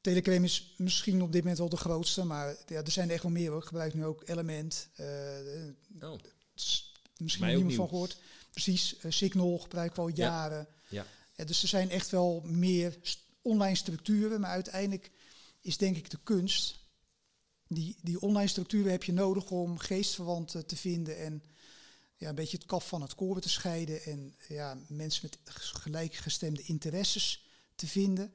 Telegram 0.00 0.44
is 0.44 0.74
misschien 0.76 1.22
op 1.22 1.32
dit 1.32 1.40
moment 1.40 1.58
wel 1.58 1.68
de 1.68 1.76
grootste, 1.76 2.24
maar 2.24 2.56
ja, 2.66 2.82
er 2.82 2.90
zijn 2.90 3.08
er 3.08 3.14
echt 3.14 3.22
wel 3.22 3.32
meer. 3.32 3.50
hoor. 3.50 3.60
Ik 3.60 3.66
gebruik 3.66 3.94
nu 3.94 4.04
ook 4.04 4.22
Element. 4.28 4.88
Oh, 6.00 6.18
s- 6.54 6.92
misschien 7.16 7.46
niemand 7.46 7.74
van 7.74 7.88
gehoord. 7.88 8.18
Precies, 8.50 8.96
eh, 8.98 9.10
Signal 9.10 9.58
gebruik 9.58 9.90
ik 9.90 9.98
al 9.98 10.08
Ja. 10.08 10.14
jaren. 10.14 10.66
ja. 10.88 11.06
Ja, 11.36 11.44
dus 11.44 11.62
er 11.62 11.68
zijn 11.68 11.90
echt 11.90 12.10
wel 12.10 12.40
meer 12.44 12.98
st- 13.02 13.24
online 13.42 13.76
structuren, 13.76 14.40
maar 14.40 14.50
uiteindelijk 14.50 15.10
is 15.60 15.76
denk 15.76 15.96
ik 15.96 16.10
de 16.10 16.18
kunst. 16.24 16.78
Die, 17.68 17.96
die 18.02 18.20
online 18.20 18.48
structuren 18.48 18.90
heb 18.90 19.04
je 19.04 19.12
nodig 19.12 19.50
om 19.50 19.78
geestverwanten 19.78 20.66
te 20.66 20.76
vinden 20.76 21.18
en 21.18 21.42
ja, 22.16 22.28
een 22.28 22.34
beetje 22.34 22.56
het 22.56 22.66
kaf 22.66 22.88
van 22.88 23.02
het 23.02 23.14
koren 23.14 23.42
te 23.42 23.48
scheiden 23.48 24.02
en 24.02 24.34
ja, 24.48 24.78
mensen 24.88 25.28
met 25.30 25.38
gelijkgestemde 25.72 26.62
interesses 26.62 27.48
te 27.74 27.86
vinden. 27.86 28.34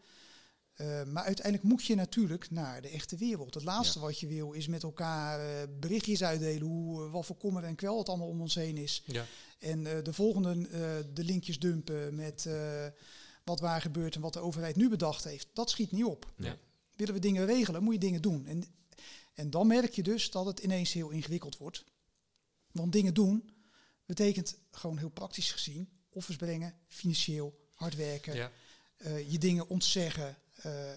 Eh, 0.80 1.03
maar 1.03 1.23
uiteindelijk 1.23 1.65
moet 1.65 1.86
je 1.86 1.95
natuurlijk 1.95 2.51
naar 2.51 2.82
de 2.82 2.89
echte 2.89 3.17
wereld. 3.17 3.53
Het 3.53 3.63
laatste 3.63 3.99
wat 3.99 4.19
je 4.19 4.27
wil 4.27 4.51
is 4.51 4.67
met 4.67 4.84
elkaar 4.84 5.39
eh, 5.39 5.67
berichtjes 5.80 6.23
uitdelen 6.23 6.67
hoe, 6.67 7.05
eh, 7.05 7.11
wat 7.11 7.25
voor 7.25 7.38
kommer 7.38 7.63
en 7.63 7.75
kwel 7.75 7.97
het 7.97 8.09
allemaal 8.09 8.27
om 8.27 8.41
ons 8.41 8.55
heen 8.55 8.77
is. 8.77 9.03
Ja. 9.05 9.25
En 9.59 9.84
de 9.84 10.13
volgende 10.13 10.67
de 11.13 11.23
linkjes 11.23 11.59
dumpen 11.59 12.15
met 12.15 12.49
wat 13.43 13.59
waar 13.59 13.82
gebeurt 13.82 14.15
en 14.15 14.21
wat 14.21 14.34
de 14.34 14.39
overheid 14.39 14.75
nu 14.75 14.89
bedacht 14.89 15.23
heeft. 15.23 15.47
Dat 15.53 15.69
schiet 15.69 15.91
niet 15.91 16.05
op. 16.05 16.32
Nee. 16.36 16.53
Willen 16.95 17.13
we 17.13 17.19
dingen 17.19 17.45
regelen, 17.45 17.84
moet 17.84 17.93
je 17.93 17.99
dingen 17.99 18.21
doen. 18.21 18.45
En, 18.45 18.63
en 19.34 19.49
dan 19.49 19.67
merk 19.67 19.93
je 19.93 20.03
dus 20.03 20.32
dat 20.32 20.45
het 20.45 20.59
ineens 20.59 20.93
heel 20.93 21.09
ingewikkeld 21.09 21.57
wordt. 21.57 21.84
Want 22.71 22.91
dingen 22.91 23.13
doen 23.13 23.49
betekent 24.10 24.57
gewoon 24.72 24.97
heel 24.97 25.10
praktisch 25.10 25.51
gezien 25.51 25.89
offers 26.10 26.38
brengen, 26.38 26.74
financieel, 26.88 27.68
hard 27.74 27.95
werken, 27.95 28.36
Ja. 28.36 28.51
eh, 28.97 29.32
je 29.32 29.38
dingen 29.38 29.68
ontzeggen. 29.68 30.38
eh, 30.55 30.91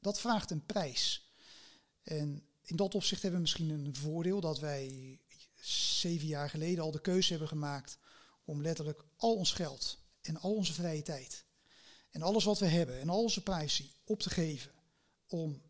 dat 0.00 0.20
vraagt 0.20 0.50
een 0.50 0.66
prijs. 0.66 1.30
En 2.02 2.46
in 2.62 2.76
dat 2.76 2.94
opzicht 2.94 3.22
hebben 3.22 3.40
we 3.40 3.46
misschien 3.46 3.70
een 3.70 3.94
voordeel 3.96 4.40
dat 4.40 4.58
wij 4.58 5.18
zeven 6.00 6.26
jaar 6.26 6.50
geleden 6.50 6.84
al 6.84 6.90
de 6.90 7.00
keuze 7.00 7.30
hebben 7.30 7.48
gemaakt 7.48 7.98
om 8.44 8.62
letterlijk 8.62 9.04
al 9.16 9.34
ons 9.36 9.52
geld 9.52 9.98
en 10.20 10.36
al 10.36 10.54
onze 10.54 10.72
vrije 10.72 11.02
tijd 11.02 11.44
en 12.10 12.22
alles 12.22 12.44
wat 12.44 12.58
we 12.58 12.66
hebben 12.66 13.00
en 13.00 13.08
al 13.08 13.22
onze 13.22 13.42
privacy 13.42 13.90
op 14.04 14.20
te 14.20 14.30
geven 14.30 14.72
om 15.26 15.62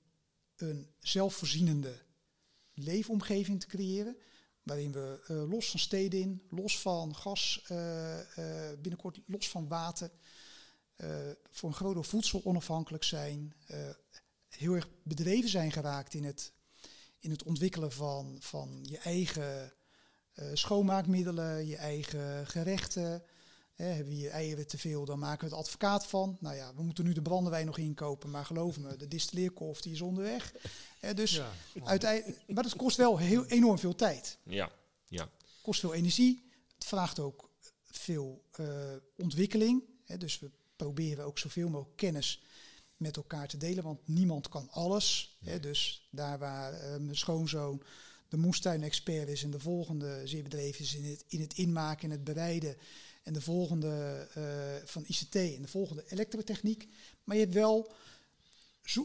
een 0.57 0.91
zelfvoorzienende 1.01 2.03
leefomgeving 2.75 3.61
te 3.61 3.67
creëren. 3.67 4.17
Waarin 4.67 4.93
we 4.93 5.21
eh, 5.27 5.51
los 5.51 5.71
van 5.71 5.81
steden 5.81 6.21
in, 6.21 6.43
los 6.51 6.81
van 6.81 7.15
gas, 7.15 7.63
eh, 7.67 8.21
eh, 8.21 8.79
binnenkort 8.79 9.21
los 9.27 9.49
van 9.49 9.69
water, 9.69 10.11
voor 11.51 11.69
een 11.69 11.75
groot 11.75 12.07
voedsel 12.07 12.41
onafhankelijk 12.45 13.05
zijn. 13.05 13.55
heel 14.49 14.75
erg 14.75 14.89
bedreven 15.03 15.49
zijn 15.49 15.73
geraakt 15.73 16.15
in 16.15 16.25
het, 16.25 16.53
in 17.19 17.31
het 17.31 17.43
ontwikkelen 17.43 17.93
van, 17.93 18.37
van 18.41 18.79
je 18.83 18.99
eigen 18.99 19.73
schoonmaakmiddelen, 20.53 21.67
je 21.67 21.77
eigen 21.77 22.47
gerechten. 22.47 23.23
Hè, 23.77 23.85
hebben 23.85 24.09
we 24.13 24.15
hier 24.19 24.31
eieren 24.31 24.67
te 24.67 24.79
veel, 24.79 25.05
dan 25.05 25.19
maken 25.19 25.49
we 25.49 25.55
het 25.55 25.65
advocaat 25.65 26.07
van. 26.07 26.37
Nou 26.41 26.57
ja, 26.57 26.75
we 26.75 26.83
moeten 26.83 27.05
nu 27.05 27.13
de 27.13 27.23
brandewijn 27.23 27.67
nog 27.67 27.79
inkopen, 27.79 28.31
maar 28.31 28.45
geloof 28.45 28.79
me, 28.79 28.97
de 28.97 29.09
distilleerkolf 29.09 29.81
die 29.81 29.93
is 29.93 30.01
onderweg. 30.01 30.53
Hè, 31.01 31.15
dus 31.15 31.31
Ja. 31.35 31.51
uiteindelijk, 31.85 32.41
maar 32.47 32.63
dat 32.63 32.77
kost 32.77 32.97
wel 32.97 33.19
heel 33.19 33.47
enorm 33.47 33.79
veel 33.79 33.95
tijd. 33.95 34.39
Ja, 34.43 34.71
ja. 35.09 35.29
kost 35.63 35.81
veel 35.81 35.95
energie. 35.95 36.51
Het 36.75 36.85
vraagt 36.85 37.19
ook 37.19 37.51
veel 37.83 38.45
eh, 38.53 38.67
ontwikkeling. 39.17 39.83
Hè, 40.05 40.17
dus 40.19 40.39
we 40.39 40.51
proberen 40.77 41.25
ook 41.25 41.39
zoveel 41.39 41.69
mogelijk 41.69 41.97
kennis 41.97 42.43
met 42.97 43.17
elkaar 43.17 43.49
te 43.49 43.57
delen, 43.57 43.85
want 43.85 44.01
niemand 44.09 44.49
kan 44.49 44.71
alles. 44.71 45.37
Hè, 45.45 45.61
dus 45.61 46.09
daar 46.11 46.39
waar 46.39 46.73
eh, 46.73 46.89
mijn 46.97 47.17
schoonzoon 47.17 47.83
de 48.29 48.37
moestuinexpert 48.37 49.29
is 49.29 49.43
en 49.43 49.51
de 49.51 49.61
volgende 49.61 50.21
zeer 50.25 50.43
bedreven 50.43 50.81
is 50.81 50.95
in 50.95 51.05
het, 51.05 51.25
in 51.29 51.41
het 51.41 51.55
inmaken 51.55 52.05
en 52.05 52.11
het 52.11 52.25
bereiden 52.25 52.77
en 53.27 53.33
de 53.33 53.41
volgende 53.41 54.29
uh, 54.39 54.89
van 54.89 55.05
ICT 55.07 55.35
en 55.35 55.63
de 55.63 55.69
volgende 55.69 56.05
elektrotechniek. 56.09 56.89
Maar 57.25 57.37
je 57.37 57.43
hebt 57.43 57.55
wel, 57.55 57.93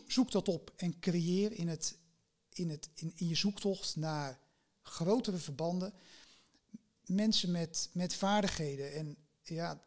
zoek, 0.07 0.31
dat 0.31 0.47
op 0.47 0.73
en 0.75 0.99
creëer 0.99 1.51
in, 1.51 1.67
het, 1.67 1.97
in, 2.53 2.69
het, 2.69 2.89
in, 2.93 3.11
in 3.15 3.27
je 3.27 3.35
zoektocht 3.35 3.95
naar 3.95 4.39
grotere 4.81 5.37
verbanden 5.37 5.93
mensen 7.05 7.51
met, 7.51 7.89
met 7.91 8.15
vaardigheden. 8.15 8.93
En 8.93 9.17
ja, 9.43 9.81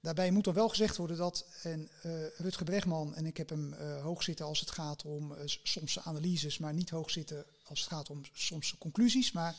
daarbij 0.00 0.30
moet 0.30 0.46
er 0.46 0.54
wel 0.54 0.68
gezegd 0.68 0.96
worden 0.96 1.16
dat 1.16 1.46
en, 1.62 1.88
uh, 2.06 2.26
Rutger 2.36 2.64
Bregman, 2.64 3.14
en 3.14 3.26
ik 3.26 3.36
heb 3.36 3.48
hem 3.48 3.72
uh, 3.72 4.02
hoog 4.02 4.22
zitten 4.22 4.46
als 4.46 4.60
het 4.60 4.70
gaat 4.70 5.04
om 5.04 5.34
soms 5.62 5.98
analyses, 5.98 6.58
maar 6.58 6.74
niet 6.74 6.90
hoog 6.90 7.10
zitten 7.10 7.46
als 7.64 7.80
het 7.80 7.88
gaat 7.88 8.10
om 8.10 8.22
soms 8.32 8.78
conclusies. 8.78 9.32
Maar 9.32 9.56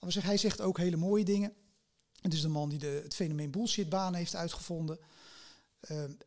hij 0.00 0.36
zegt 0.36 0.60
ook 0.60 0.78
hele 0.78 0.96
mooie 0.96 1.24
dingen. 1.24 1.52
Het 2.24 2.32
is 2.34 2.40
de 2.40 2.48
man 2.48 2.68
die 2.68 2.78
de, 2.78 3.00
het 3.02 3.14
fenomeen 3.14 3.50
bullshitbaan 3.50 4.14
heeft 4.14 4.36
uitgevonden. 4.36 4.98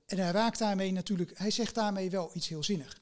en 0.05 0.17
hij 0.17 0.31
raakt 0.31 0.59
daarmee 0.59 0.91
natuurlijk, 0.91 1.37
hij 1.37 1.51
zegt 1.51 1.75
daarmee 1.75 2.09
wel 2.09 2.29
iets 2.33 2.47
heel 2.47 2.63
zinnig. 2.63 3.01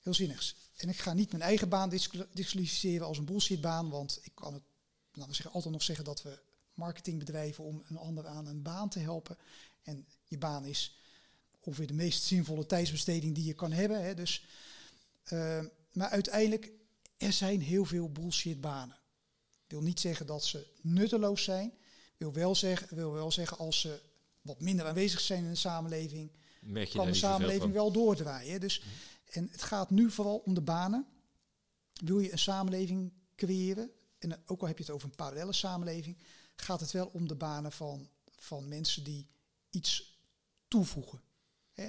Heel 0.00 0.14
zinnigs. 0.14 0.56
En 0.76 0.88
ik 0.88 0.98
ga 0.98 1.12
niet 1.12 1.30
mijn 1.30 1.42
eigen 1.42 1.68
baan 1.68 1.88
disqualificeren 2.32 3.06
als 3.06 3.18
een 3.18 3.24
bullshitbaan, 3.24 3.90
want 3.90 4.18
ik 4.22 4.32
kan 4.34 4.52
het 4.52 4.62
laten 5.16 5.30
we 5.30 5.36
zeggen, 5.36 5.54
altijd 5.54 5.72
nog 5.74 5.82
zeggen 5.82 6.04
dat 6.04 6.22
we 6.22 6.38
marketingbedrijven 6.74 7.64
om 7.64 7.82
een 7.88 7.96
ander 7.96 8.26
aan 8.26 8.46
een 8.46 8.62
baan 8.62 8.88
te 8.88 8.98
helpen. 8.98 9.36
En 9.82 10.06
je 10.24 10.38
baan 10.38 10.64
is 10.64 10.98
ongeveer 11.60 11.86
de 11.86 11.94
meest 11.94 12.22
zinvolle 12.22 12.66
tijdsbesteding 12.66 13.34
die 13.34 13.44
je 13.44 13.54
kan 13.54 13.72
hebben. 13.72 14.04
Hè. 14.04 14.14
Dus, 14.14 14.46
uh, 15.32 15.64
maar 15.92 16.08
uiteindelijk, 16.08 16.70
er 17.16 17.32
zijn 17.32 17.60
heel 17.60 17.84
veel 17.84 18.12
bullshitbanen. 18.12 18.96
Ik 19.64 19.72
wil 19.72 19.82
niet 19.82 20.00
zeggen 20.00 20.26
dat 20.26 20.44
ze 20.44 20.66
nutteloos 20.80 21.44
zijn. 21.44 21.72
Ik 22.16 22.22
wil 22.22 22.32
wel 22.32 22.54
zeggen, 22.54 22.96
wil 22.96 23.12
wel 23.12 23.32
zeggen 23.32 23.58
als 23.58 23.80
ze 23.80 24.00
wat 24.40 24.60
minder 24.60 24.86
aanwezig 24.86 25.20
zijn 25.20 25.44
in 25.44 25.50
de 25.50 25.56
samenleving, 25.56 26.30
Merk 26.60 26.88
je 26.88 26.98
kan 26.98 27.06
de 27.06 27.14
samenleving 27.14 27.72
wel 27.72 27.92
doordraaien. 27.92 28.60
Dus, 28.60 28.82
en 29.30 29.48
het 29.50 29.62
gaat 29.62 29.90
nu 29.90 30.10
vooral 30.10 30.36
om 30.36 30.54
de 30.54 30.60
banen. 30.60 31.06
Wil 31.92 32.18
je 32.18 32.32
een 32.32 32.38
samenleving 32.38 33.12
creëren 33.36 33.90
en 34.18 34.42
ook 34.46 34.60
al 34.60 34.66
heb 34.66 34.78
je 34.78 34.84
het 34.84 34.92
over 34.92 35.08
een 35.08 35.14
parallele 35.14 35.52
samenleving, 35.52 36.16
gaat 36.56 36.80
het 36.80 36.90
wel 36.90 37.10
om 37.12 37.28
de 37.28 37.34
banen 37.34 37.72
van, 37.72 38.08
van 38.36 38.68
mensen 38.68 39.04
die 39.04 39.26
iets 39.70 40.18
toevoegen. 40.68 41.20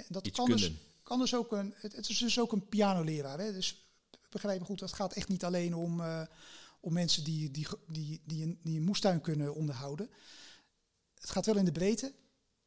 Dat 0.08 0.26
iets 0.26 0.36
kan 0.36 0.46
kunnen. 0.46 0.70
dus, 0.70 0.78
kan 1.02 1.18
dus 1.18 1.34
ook 1.34 1.52
een, 1.52 1.74
het, 1.76 1.96
het 1.96 2.08
is 2.08 2.18
dus 2.18 2.38
ook 2.38 2.52
een 2.52 2.68
pianoleraar. 2.68 3.38
Hè, 3.38 3.52
dus 3.52 3.86
begrijp 4.30 4.60
me 4.60 4.66
goed, 4.66 4.80
het 4.80 4.92
gaat 4.92 5.12
echt 5.12 5.28
niet 5.28 5.44
alleen 5.44 5.74
om, 5.74 6.00
uh, 6.00 6.22
om 6.80 6.92
mensen 6.92 7.24
die, 7.24 7.50
die, 7.50 7.66
die, 7.86 8.20
die, 8.24 8.42
een, 8.44 8.58
die 8.62 8.76
een 8.76 8.84
moestuin 8.84 9.20
kunnen 9.20 9.54
onderhouden. 9.54 10.10
Het 11.14 11.30
gaat 11.30 11.46
wel 11.46 11.56
in 11.56 11.64
de 11.64 11.72
breedte, 11.72 12.14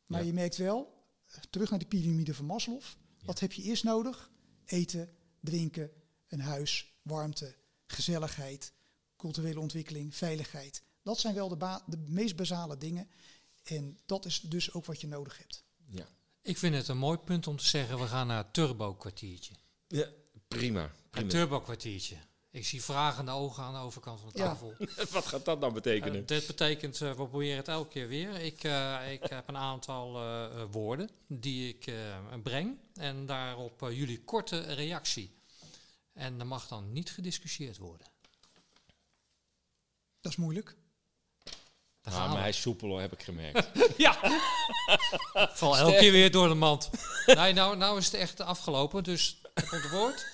maar 0.05 0.19
ja. 0.19 0.25
je 0.25 0.33
merkt 0.33 0.57
wel, 0.57 1.05
terug 1.49 1.69
naar 1.69 1.79
de 1.79 1.85
piramide 1.85 2.33
van 2.33 2.45
Maslow, 2.45 2.81
ja. 2.81 3.25
wat 3.25 3.39
heb 3.39 3.51
je 3.51 3.61
eerst 3.61 3.83
nodig? 3.83 4.31
Eten, 4.65 5.09
drinken, 5.39 5.91
een 6.27 6.41
huis, 6.41 6.93
warmte, 7.01 7.55
gezelligheid, 7.87 8.73
culturele 9.17 9.59
ontwikkeling, 9.59 10.15
veiligheid. 10.15 10.83
Dat 11.03 11.19
zijn 11.19 11.35
wel 11.35 11.49
de, 11.49 11.79
de, 11.85 11.97
meest 11.97 12.35
basale 12.35 12.77
dingen. 12.77 13.09
En 13.63 13.99
dat 14.05 14.25
is 14.25 14.39
dus 14.39 14.73
ook 14.73 14.85
wat 14.85 15.01
je 15.01 15.07
nodig 15.07 15.37
hebt. 15.37 15.63
Ja. 15.85 16.07
Ik 16.41 16.57
vind 16.57 16.75
het 16.75 16.87
een 16.87 16.97
mooi 16.97 17.17
punt 17.17 17.47
om 17.47 17.57
te 17.57 17.65
zeggen, 17.65 17.99
we 17.99 18.07
gaan 18.07 18.27
naar 18.27 18.43
het 18.43 18.53
turbo-kwartiertje. 18.53 19.53
Ja, 19.87 20.09
prima. 20.47 20.47
prima. 20.47 20.91
Het 21.11 21.29
turbo-kwartiertje. 21.29 22.17
Ik 22.51 22.65
zie 22.65 22.83
vragende 22.83 23.31
ogen 23.31 23.63
aan 23.63 23.73
de 23.73 23.79
overkant 23.79 24.19
van 24.19 24.29
de 24.33 24.37
Ja. 24.37 24.45
tafel. 24.45 24.75
Wat 25.11 25.25
gaat 25.25 25.45
dat 25.45 25.59
nou 25.59 25.73
betekenen? 25.73 26.19
Eh, 26.21 26.27
dit 26.27 26.47
betekent, 26.47 27.01
eh, 27.01 27.09
we 27.09 27.15
proberen 27.15 27.57
het 27.57 27.67
elke 27.67 27.89
keer 27.89 28.07
weer. 28.07 28.35
Ik, 28.35 28.63
eh, 28.63 29.11
ik 29.11 29.23
heb 29.23 29.47
een 29.47 29.57
aantal 29.57 30.11
woorden 30.71 31.09
die 31.27 31.69
ik 31.69 31.87
eh, 31.87 31.95
breng. 32.43 32.77
En 32.93 33.25
daarop 33.25 33.79
jullie 33.91 34.23
korte 34.23 34.59
reactie. 34.73 35.35
En 36.13 36.39
er 36.39 36.47
mag 36.47 36.67
dan 36.67 36.91
niet 36.91 37.11
gediscussieerd 37.11 37.77
worden. 37.77 38.07
Dat 40.21 40.31
is 40.31 40.37
moeilijk. 40.37 40.75
Ah, 42.03 42.17
maar 42.17 42.29
we. 42.29 42.37
hij 42.37 42.49
is 42.49 42.61
soepel, 42.61 42.87
hoor, 42.89 43.01
heb 43.01 43.11
ik 43.13 43.23
gemerkt. 43.23 43.69
Ja! 43.97 44.39
Val 45.53 45.77
elke 45.77 45.97
keer 45.97 46.11
weer 46.11 46.31
door 46.31 46.47
de 46.47 46.53
mand. 46.53 46.89
Nee, 47.25 47.53
nou, 47.53 47.77
nou 47.77 47.97
is 47.97 48.05
het 48.05 48.13
echt 48.13 48.39
afgelopen. 48.41 49.03
Dus 49.03 49.41
komt 49.69 49.83
het 49.83 49.91
woord. 49.91 50.33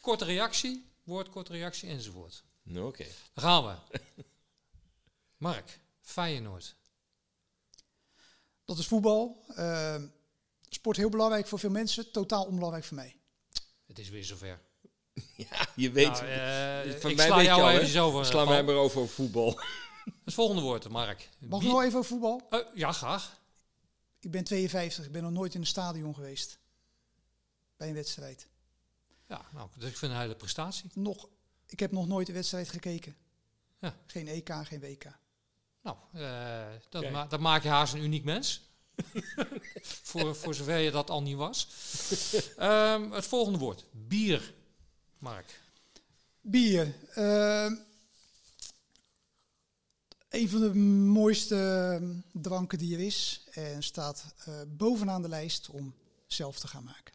Korte 0.00 0.24
reactie. 0.24 0.85
Woord, 1.06 1.28
korte 1.28 1.52
reactie 1.52 1.88
enzovoort. 1.88 2.44
nou, 2.62 2.86
Oké. 2.86 3.06
Daar 3.34 3.44
gaan 3.44 3.64
we. 3.64 4.00
Mark, 5.46 5.80
Feyenoord. 6.00 6.76
Dat 8.64 8.78
is 8.78 8.86
voetbal. 8.86 9.44
Uh, 9.48 10.02
sport 10.68 10.96
heel 10.96 11.08
belangrijk 11.08 11.46
voor 11.46 11.58
veel 11.58 11.70
mensen, 11.70 12.10
totaal 12.12 12.44
onbelangrijk 12.44 12.84
voor 12.84 12.96
mij. 12.96 13.16
Het 13.86 13.98
is 13.98 14.08
weer 14.08 14.24
zover. 14.24 14.60
Ja, 15.36 15.68
je 15.74 15.90
weet. 15.90 16.20
Nou, 16.20 16.26
eh, 16.26 17.00
van 17.00 17.10
ik 17.10 17.16
mij 17.16 17.26
sla 17.26 17.36
weet 17.36 17.46
jou 17.46 17.60
al, 17.62 17.70
even 17.70 18.02
over. 18.02 18.24
Sla 18.24 18.34
Paul. 18.34 18.46
mij 18.46 18.62
maar 18.62 18.74
over 18.74 19.00
over 19.00 19.14
voetbal. 19.14 19.60
Het 20.24 20.34
volgende 20.34 20.62
woord, 20.62 20.88
Mark. 20.88 21.28
Mag 21.38 21.62
ik 21.62 21.68
nog 21.68 21.82
even 21.82 21.98
over 21.98 22.10
voetbal? 22.10 22.46
Eh, 22.50 22.60
ja, 22.74 22.92
graag. 22.92 23.40
Ik 24.20 24.30
ben 24.30 24.44
52, 24.44 25.04
ik 25.04 25.12
ben 25.12 25.22
nog 25.22 25.32
nooit 25.32 25.54
in 25.54 25.60
een 25.60 25.66
stadion 25.66 26.14
geweest. 26.14 26.58
Bij 27.76 27.88
een 27.88 27.94
wedstrijd. 27.94 28.48
Ja, 29.28 29.44
nou, 29.52 29.68
dus 29.78 29.90
ik 29.90 29.96
vind 29.96 30.12
een 30.12 30.18
hele 30.18 30.34
prestatie. 30.34 30.90
Nog, 30.94 31.28
ik 31.66 31.80
heb 31.80 31.92
nog 31.92 32.06
nooit 32.06 32.28
een 32.28 32.34
wedstrijd 32.34 32.68
gekeken. 32.68 33.16
Ja. 33.78 33.96
Geen 34.06 34.28
EK, 34.28 34.50
geen 34.62 34.80
WK. 34.80 35.04
Nou, 35.82 35.96
eh, 36.12 36.66
dat, 36.88 37.10
ma 37.10 37.26
dat 37.26 37.40
maak 37.40 37.62
je 37.62 37.68
haast 37.68 37.94
een 37.94 38.02
uniek 38.02 38.24
mens. 38.24 38.60
voor, 40.02 40.36
voor 40.36 40.54
zover 40.54 40.78
je 40.78 40.90
dat 40.90 41.10
al 41.10 41.22
niet 41.22 41.36
was. 41.36 41.68
Ehm, 42.56 43.10
het 43.10 43.26
volgende 43.26 43.58
woord. 43.58 43.84
Bier. 43.90 44.54
Mark. 45.18 45.60
Bier. 46.40 46.94
Ehm, 47.14 47.74
een 50.28 50.48
van 50.48 50.60
de 50.60 50.74
mooiste 50.74 52.22
dranken 52.32 52.78
die 52.78 52.94
er 52.94 53.04
is. 53.04 53.44
En 53.50 53.82
staat 53.82 54.34
eh, 54.44 54.60
bovenaan 54.66 55.22
de 55.22 55.28
lijst 55.28 55.68
om 55.68 55.94
zelf 56.26 56.58
te 56.58 56.68
gaan 56.68 56.84
maken. 56.84 57.14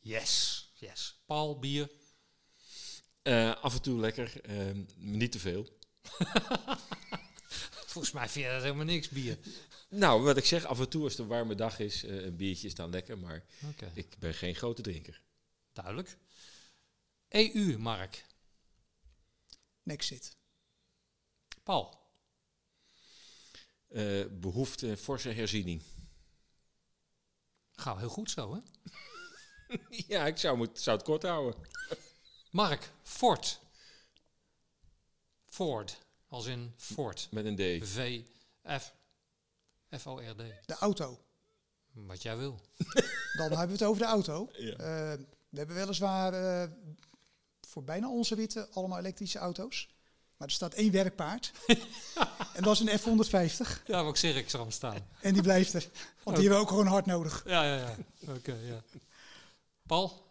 Yes. 0.00 0.65
Yes. 0.78 1.22
Paul, 1.26 1.58
bier. 1.58 1.90
Eh, 3.22 3.62
af 3.62 3.74
en 3.74 3.82
toe 3.82 4.00
lekker, 4.00 4.40
ehm, 4.40 4.84
niet 4.96 5.32
te 5.32 5.38
veel. 5.38 5.78
Volgens 7.92 8.12
mij 8.14 8.28
vind 8.28 8.44
je 8.44 8.50
dat 8.50 8.62
helemaal 8.62 8.84
niks, 8.84 9.08
bier. 9.08 9.38
Nou, 9.88 10.22
wat 10.22 10.36
ik 10.36 10.44
zeg, 10.44 10.64
af 10.64 10.78
en 10.78 10.88
toe 10.88 11.02
als 11.02 11.12
het 11.12 11.20
een 11.20 11.26
warme 11.26 11.54
dag 11.54 11.78
is, 11.78 12.04
eh, 12.04 12.24
een 12.24 12.36
biertje 12.36 12.66
is 12.66 12.74
dan 12.74 12.90
lekker, 12.90 13.18
maar 13.18 13.44
ik 13.94 14.18
ben 14.18 14.34
geen 14.34 14.54
grote 14.54 14.82
drinker. 14.82 15.22
duidelijk. 15.72 16.18
EU, 17.28 17.78
Mark. 17.78 18.26
Nexit. 19.82 20.36
Paul. 21.62 22.04
Eh 23.88 24.26
behoefte 24.30 24.96
forse 24.96 25.28
herziening. 25.28 25.82
Gaat 27.72 27.98
heel 27.98 28.08
goed 28.08 28.30
zo, 28.30 28.54
hè? 28.54 28.60
ja, 30.08 30.26
ik 30.26 30.36
zou, 30.36 30.56
moet, 30.56 30.80
zou 30.80 30.96
het 30.96 31.06
kort 31.06 31.22
houden. 31.22 31.54
Mark. 32.50 32.90
Ford. 33.02 33.60
Ford. 35.46 35.98
Als 36.28 36.46
in 36.46 36.72
Ford. 36.76 37.28
Met 37.30 37.44
een 37.44 37.56
D. 37.56 37.88
V. 37.88 38.20
F. 38.80 38.94
F-O-R-D. 39.98 40.42
De 40.66 40.74
auto. 40.74 41.18
Wat 41.92 42.22
jij 42.22 42.36
wil. 42.36 42.60
Dan 43.38 43.48
hebben 43.48 43.66
we 43.66 43.72
het 43.72 43.82
over 43.82 44.02
de 44.02 44.08
auto. 44.08 44.48
Ja. 44.52 44.72
Eh, 44.72 45.18
we 45.48 45.58
hebben 45.58 45.76
weliswaar 45.76 46.32
eh, 46.32 46.70
voor 47.60 47.84
bijna 47.84 48.10
onze 48.10 48.34
ritten 48.34 48.72
allemaal 48.72 48.98
elektrische 48.98 49.38
auto's. 49.38 49.88
Maar 50.36 50.48
er 50.48 50.54
staat 50.54 50.74
één 50.74 50.92
werkpaard. 50.92 51.52
en 52.56 52.62
dat 52.62 52.80
is 52.80 52.80
een 52.80 52.98
F-150. 52.98 53.82
Ja, 53.86 54.02
wat 54.02 54.12
ik 54.12 54.16
zeg, 54.20 54.36
ik 54.36 54.50
zal 54.50 54.60
hem 54.60 54.70
staan. 54.70 55.08
En 55.20 55.32
die 55.32 55.42
blijft 55.42 55.72
er. 55.72 55.88
Want 56.22 56.36
die 56.36 56.48
hebben 56.48 56.50
we 56.50 56.64
ook 56.64 56.68
gewoon 56.68 56.86
hard 56.86 57.06
nodig. 57.06 57.42
Ja, 57.46 57.64
ja, 57.64 57.76
ja. 57.76 57.96
Oké, 58.34 58.52
ja. 58.52 58.82
Paul? 59.86 60.24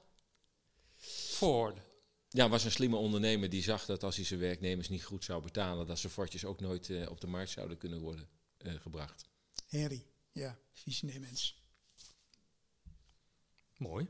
Ford. 1.35 1.81
Ja, 2.29 2.49
was 2.49 2.63
een 2.63 2.71
slimme 2.71 2.95
ondernemer 2.95 3.49
die 3.49 3.63
zag 3.63 3.85
dat 3.85 4.03
als 4.03 4.15
hij 4.15 4.25
zijn 4.25 4.39
werknemers 4.39 4.89
niet 4.89 5.03
goed 5.03 5.23
zou 5.23 5.41
betalen, 5.41 5.87
dat 5.87 5.99
zijn 5.99 6.13
fortjes 6.13 6.45
ook 6.45 6.59
nooit 6.59 6.89
eh, 6.89 7.09
op 7.09 7.21
de 7.21 7.27
markt 7.27 7.51
zouden 7.51 7.77
kunnen 7.77 7.99
worden 7.99 8.27
eh, 8.57 8.73
gebracht. 8.73 9.25
Henry. 9.67 10.05
Ja, 10.31 10.57
visionair 10.73 11.19
mens. 11.19 11.63
Mooi. 13.77 14.07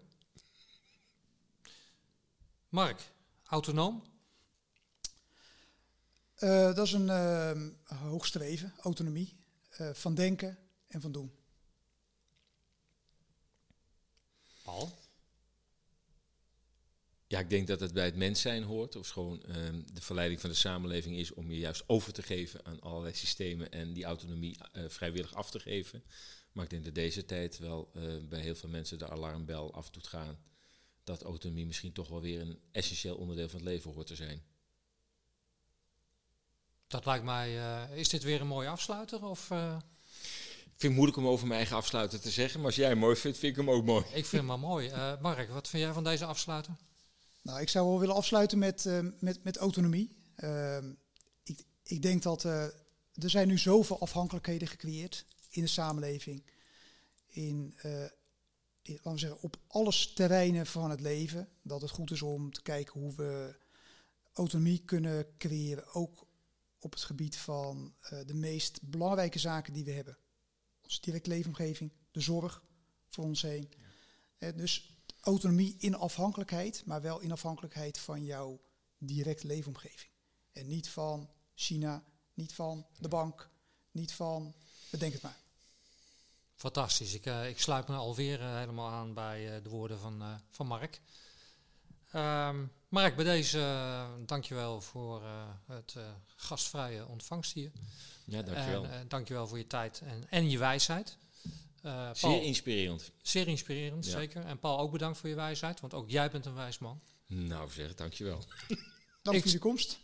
Mark, 2.69 3.11
autonoom? 3.43 4.03
Uh, 6.39 6.75
dat 6.75 6.85
is 6.85 6.91
een 6.93 7.07
uh, 7.07 7.99
hoogstreven, 7.99 8.73
autonomie 8.77 9.37
uh, 9.79 9.93
van 9.93 10.15
denken 10.15 10.57
en 10.87 11.01
van 11.01 11.11
doen. 11.11 11.31
Paul? 14.63 15.04
Ja, 17.35 17.41
ik 17.41 17.49
denk 17.49 17.67
dat 17.67 17.79
het 17.79 17.93
bij 17.93 18.05
het 18.05 18.15
mens 18.15 18.41
zijn 18.41 18.63
hoort. 18.63 18.95
Of 18.95 19.09
gewoon 19.09 19.43
ehm, 19.43 19.81
de 19.93 20.01
verleiding 20.01 20.41
van 20.41 20.49
de 20.49 20.55
samenleving 20.55 21.17
is 21.17 21.33
om 21.33 21.51
je 21.51 21.57
juist 21.57 21.83
over 21.87 22.13
te 22.13 22.21
geven 22.21 22.65
aan 22.65 22.79
allerlei 22.79 23.13
systemen 23.13 23.71
en 23.71 23.93
die 23.93 24.03
autonomie 24.03 24.57
vrijwillig 24.87 25.33
af 25.33 25.51
te 25.51 25.59
geven. 25.59 26.03
Maar 26.51 26.63
ik 26.63 26.69
denk 26.69 26.83
dat 26.83 26.95
deze 26.95 27.25
tijd 27.25 27.57
wel 27.57 27.91
bij 28.29 28.39
heel 28.39 28.55
veel 28.55 28.69
mensen 28.69 28.97
de 28.97 29.09
alarmbel 29.09 29.73
af 29.73 29.89
doet 29.89 30.07
gaan. 30.07 30.37
Dat 31.03 31.23
autonomie 31.23 31.65
misschien 31.65 31.91
toch 31.91 32.07
wel 32.07 32.21
weer 32.21 32.41
een 32.41 32.59
essentieel 32.71 33.15
onderdeel 33.15 33.49
van 33.49 33.59
het 33.59 33.67
leven 33.67 33.93
hoort 33.93 34.07
te 34.07 34.15
zijn. 34.15 34.43
Dat 36.87 37.05
lijkt 37.05 37.23
mij. 37.23 37.55
Uh, 37.55 37.97
is 37.97 38.09
dit 38.09 38.23
weer 38.23 38.41
een 38.41 38.47
mooie 38.47 38.69
afsluiter? 38.69 39.25
Of? 39.25 39.51
Ik 39.51 40.81
vind 40.81 40.81
het 40.81 40.91
moeilijk 40.91 41.17
om 41.17 41.27
over 41.27 41.47
mijn 41.47 41.59
eigen 41.59 41.77
afsluiter 41.77 42.19
te 42.19 42.31
zeggen, 42.31 42.57
maar 42.57 42.67
als 42.67 42.75
jij 42.75 42.87
hem 42.87 42.97
mooi 42.97 43.15
vindt, 43.15 43.37
vind 43.37 43.57
ik 43.57 43.65
hem 43.65 43.73
ook 43.73 43.85
mooi. 43.85 44.05
Ik 44.05 44.25
vind 44.25 44.31
hem 44.31 44.47
wel 44.47 44.57
mooi. 44.57 44.89
Uh, 44.89 45.21
Mark, 45.21 45.49
wat 45.49 45.67
vind 45.67 45.83
jij 45.83 45.93
van 45.93 46.03
deze 46.03 46.25
afsluiter? 46.25 46.73
Nou, 47.45 47.61
ik 47.61 47.69
zou 47.69 47.87
wel 47.87 47.99
willen 47.99 48.15
afsluiten 48.15 48.57
met, 48.57 48.89
met, 49.19 49.43
met 49.43 49.57
autonomie. 49.57 50.17
Ehm, 50.35 50.93
ik, 51.43 51.65
ik 51.83 52.01
denk 52.01 52.23
dat 52.23 52.43
er 52.43 52.73
zijn 53.13 53.47
nu 53.47 53.57
zoveel 53.57 53.99
afhankelijkheden 53.99 54.67
gecreëerd 54.67 55.25
in 55.49 55.61
de 55.61 55.67
samenleving. 55.67 56.45
In, 57.27 57.75
in, 58.81 58.93
laten 58.93 59.11
we 59.11 59.17
zeggen, 59.17 59.41
op 59.41 59.57
alle 59.67 60.11
terreinen 60.13 60.65
van 60.65 60.89
het 60.89 60.99
leven. 60.99 61.49
Dat 61.61 61.81
het 61.81 61.91
goed 61.91 62.11
is 62.11 62.21
om 62.21 62.51
te 62.51 62.61
kijken 62.61 62.99
hoe 62.99 63.15
we 63.15 63.55
autonomie 64.33 64.83
kunnen 64.85 65.37
creëren. 65.37 65.93
Ook 65.93 66.27
op 66.79 66.91
het 66.91 67.03
gebied 67.03 67.37
van 67.37 67.95
de 68.25 68.33
meest 68.33 68.81
belangrijke 68.81 69.39
zaken 69.39 69.73
die 69.73 69.85
we 69.85 69.91
hebben. 69.91 70.17
Onze 70.81 71.01
directe 71.01 71.29
leefomgeving, 71.29 71.91
de 72.11 72.21
zorg 72.21 72.63
voor 73.07 73.23
ons 73.23 73.41
heen. 73.41 73.69
Ja. 74.39 74.51
Dus 74.51 74.94
autonomie 75.25 75.75
in 75.79 75.95
afhankelijkheid, 75.95 76.83
maar 76.85 77.01
wel 77.01 77.19
in 77.19 77.31
afhankelijkheid 77.31 77.99
van 77.99 78.23
jouw 78.23 78.59
directe 78.97 79.47
leefomgeving. 79.47 80.11
En 80.51 80.67
niet 80.67 80.89
van 80.89 81.29
China, 81.55 82.03
niet 82.33 82.53
van 82.53 82.85
de 82.99 83.07
bank, 83.07 83.49
niet 83.91 84.13
van, 84.13 84.53
bedenk 84.89 85.13
het 85.13 85.21
maar. 85.21 85.37
Fantastisch. 86.55 87.13
Ik, 87.13 87.25
uh, 87.25 87.49
ik 87.49 87.59
sluit 87.59 87.87
me 87.87 87.95
alweer 87.95 88.41
helemaal 88.41 88.89
aan 88.89 89.13
bij 89.13 89.61
de 89.61 89.69
woorden 89.69 89.99
van, 89.99 90.41
van 90.49 90.67
Mark. 90.67 91.01
Um, 92.15 92.71
Mark, 92.89 93.15
bij 93.15 93.25
deze 93.25 93.57
uh, 93.57 94.09
dankjewel 94.25 94.81
voor 94.81 95.21
uh, 95.21 95.47
het 95.65 95.93
uh, 95.97 96.03
gastvrije 96.35 97.07
ontvangst 97.07 97.53
hier. 97.53 97.71
Ja, 98.25 98.41
dankjewel. 98.41 98.85
En, 98.85 99.03
uh, 99.03 99.09
dankjewel 99.09 99.47
voor 99.47 99.57
je 99.57 99.67
tijd 99.67 100.01
en, 100.05 100.29
en 100.29 100.49
je 100.49 100.57
wijsheid. 100.57 101.17
Paul, 101.91 102.13
zeer 102.13 102.43
inspirerend. 102.43 103.11
Zeer 103.21 103.47
inspirerend, 103.47 104.05
ja. 104.05 104.11
zeker. 104.11 104.45
En 104.45 104.59
Paul, 104.59 104.79
ook 104.79 104.91
bedankt 104.91 105.17
voor 105.17 105.29
je 105.29 105.35
wijsheid, 105.35 105.79
want 105.79 105.93
ook 105.93 106.09
jij 106.09 106.29
bent 106.29 106.45
een 106.45 106.55
wijs 106.55 106.77
man. 106.77 106.99
Nou 107.27 107.69
zeg, 107.71 107.95
dankjewel. 107.95 108.43
Dank 109.21 109.41
voor 109.41 109.51
je 109.51 109.59
komst. 109.59 109.99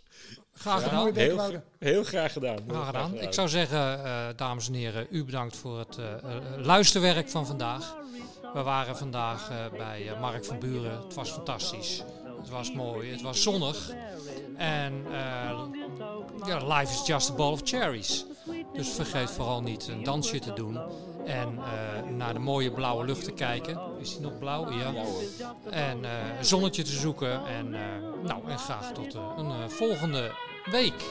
Graag 0.54 0.84
gedaan. 0.84 1.08
Ja, 1.08 1.14
heel, 1.14 1.64
heel, 1.80 2.04
graag 2.04 2.34
gedaan. 2.34 2.58
Heel 2.66 2.74
graag 2.74 2.86
gedaan. 2.86 3.20
Ik 3.20 3.34
zou 3.34 3.50
zeggen, 3.50 4.38
dames 4.38 4.68
en 4.68 4.74
heren, 4.74 5.08
u 5.10 5.24
bedankt 5.24 5.58
voor 5.58 5.80
het 5.80 5.98
luisterwerk 6.58 7.30
van 7.30 7.46
vandaag. 7.46 7.96
We 8.54 8.62
waren 8.62 8.98
vandaag 8.98 9.70
bij 9.72 10.16
Mark 10.20 10.46
van 10.46 10.60
Buren. 10.60 11.04
Het 11.04 11.14
was 11.14 11.30
fantastisch. 11.30 12.04
Het 12.42 12.50
was 12.50 12.72
mooi, 12.74 13.12
het 13.12 13.22
was 13.22 13.42
zonnig. 13.42 13.92
En 14.56 14.94
uh, 15.08 15.64
ja, 16.46 16.78
life 16.78 16.94
is 16.94 17.08
just 17.08 17.30
a 17.30 17.34
bowl 17.34 17.52
of 17.52 17.62
cherries. 17.64 18.26
Dus 18.74 18.90
vergeet 18.90 19.32
vooral 19.32 19.62
niet 19.62 19.88
een 19.88 20.04
dansje 20.04 20.40
te 20.40 20.54
doen. 20.54 20.80
En 21.26 21.60
uh, 21.60 22.16
naar 22.18 22.34
de 22.34 22.40
mooie 22.40 22.72
blauwe 22.72 23.06
lucht 23.06 23.24
te 23.24 23.32
kijken. 23.32 23.80
Is 24.00 24.12
die 24.12 24.22
nog 24.22 24.40
blauw? 24.40 24.72
Ja. 24.72 24.94
En 25.70 26.04
een 26.38 26.46
zonnetje 26.46 26.84
te 26.84 26.92
zoeken. 26.92 27.46
En, 27.46 27.70
nou, 28.24 28.50
en 28.50 28.60
graag 28.60 28.92
tot 28.92 29.14
een 29.14 29.70
volgende 29.70 30.32
week. 30.72 31.04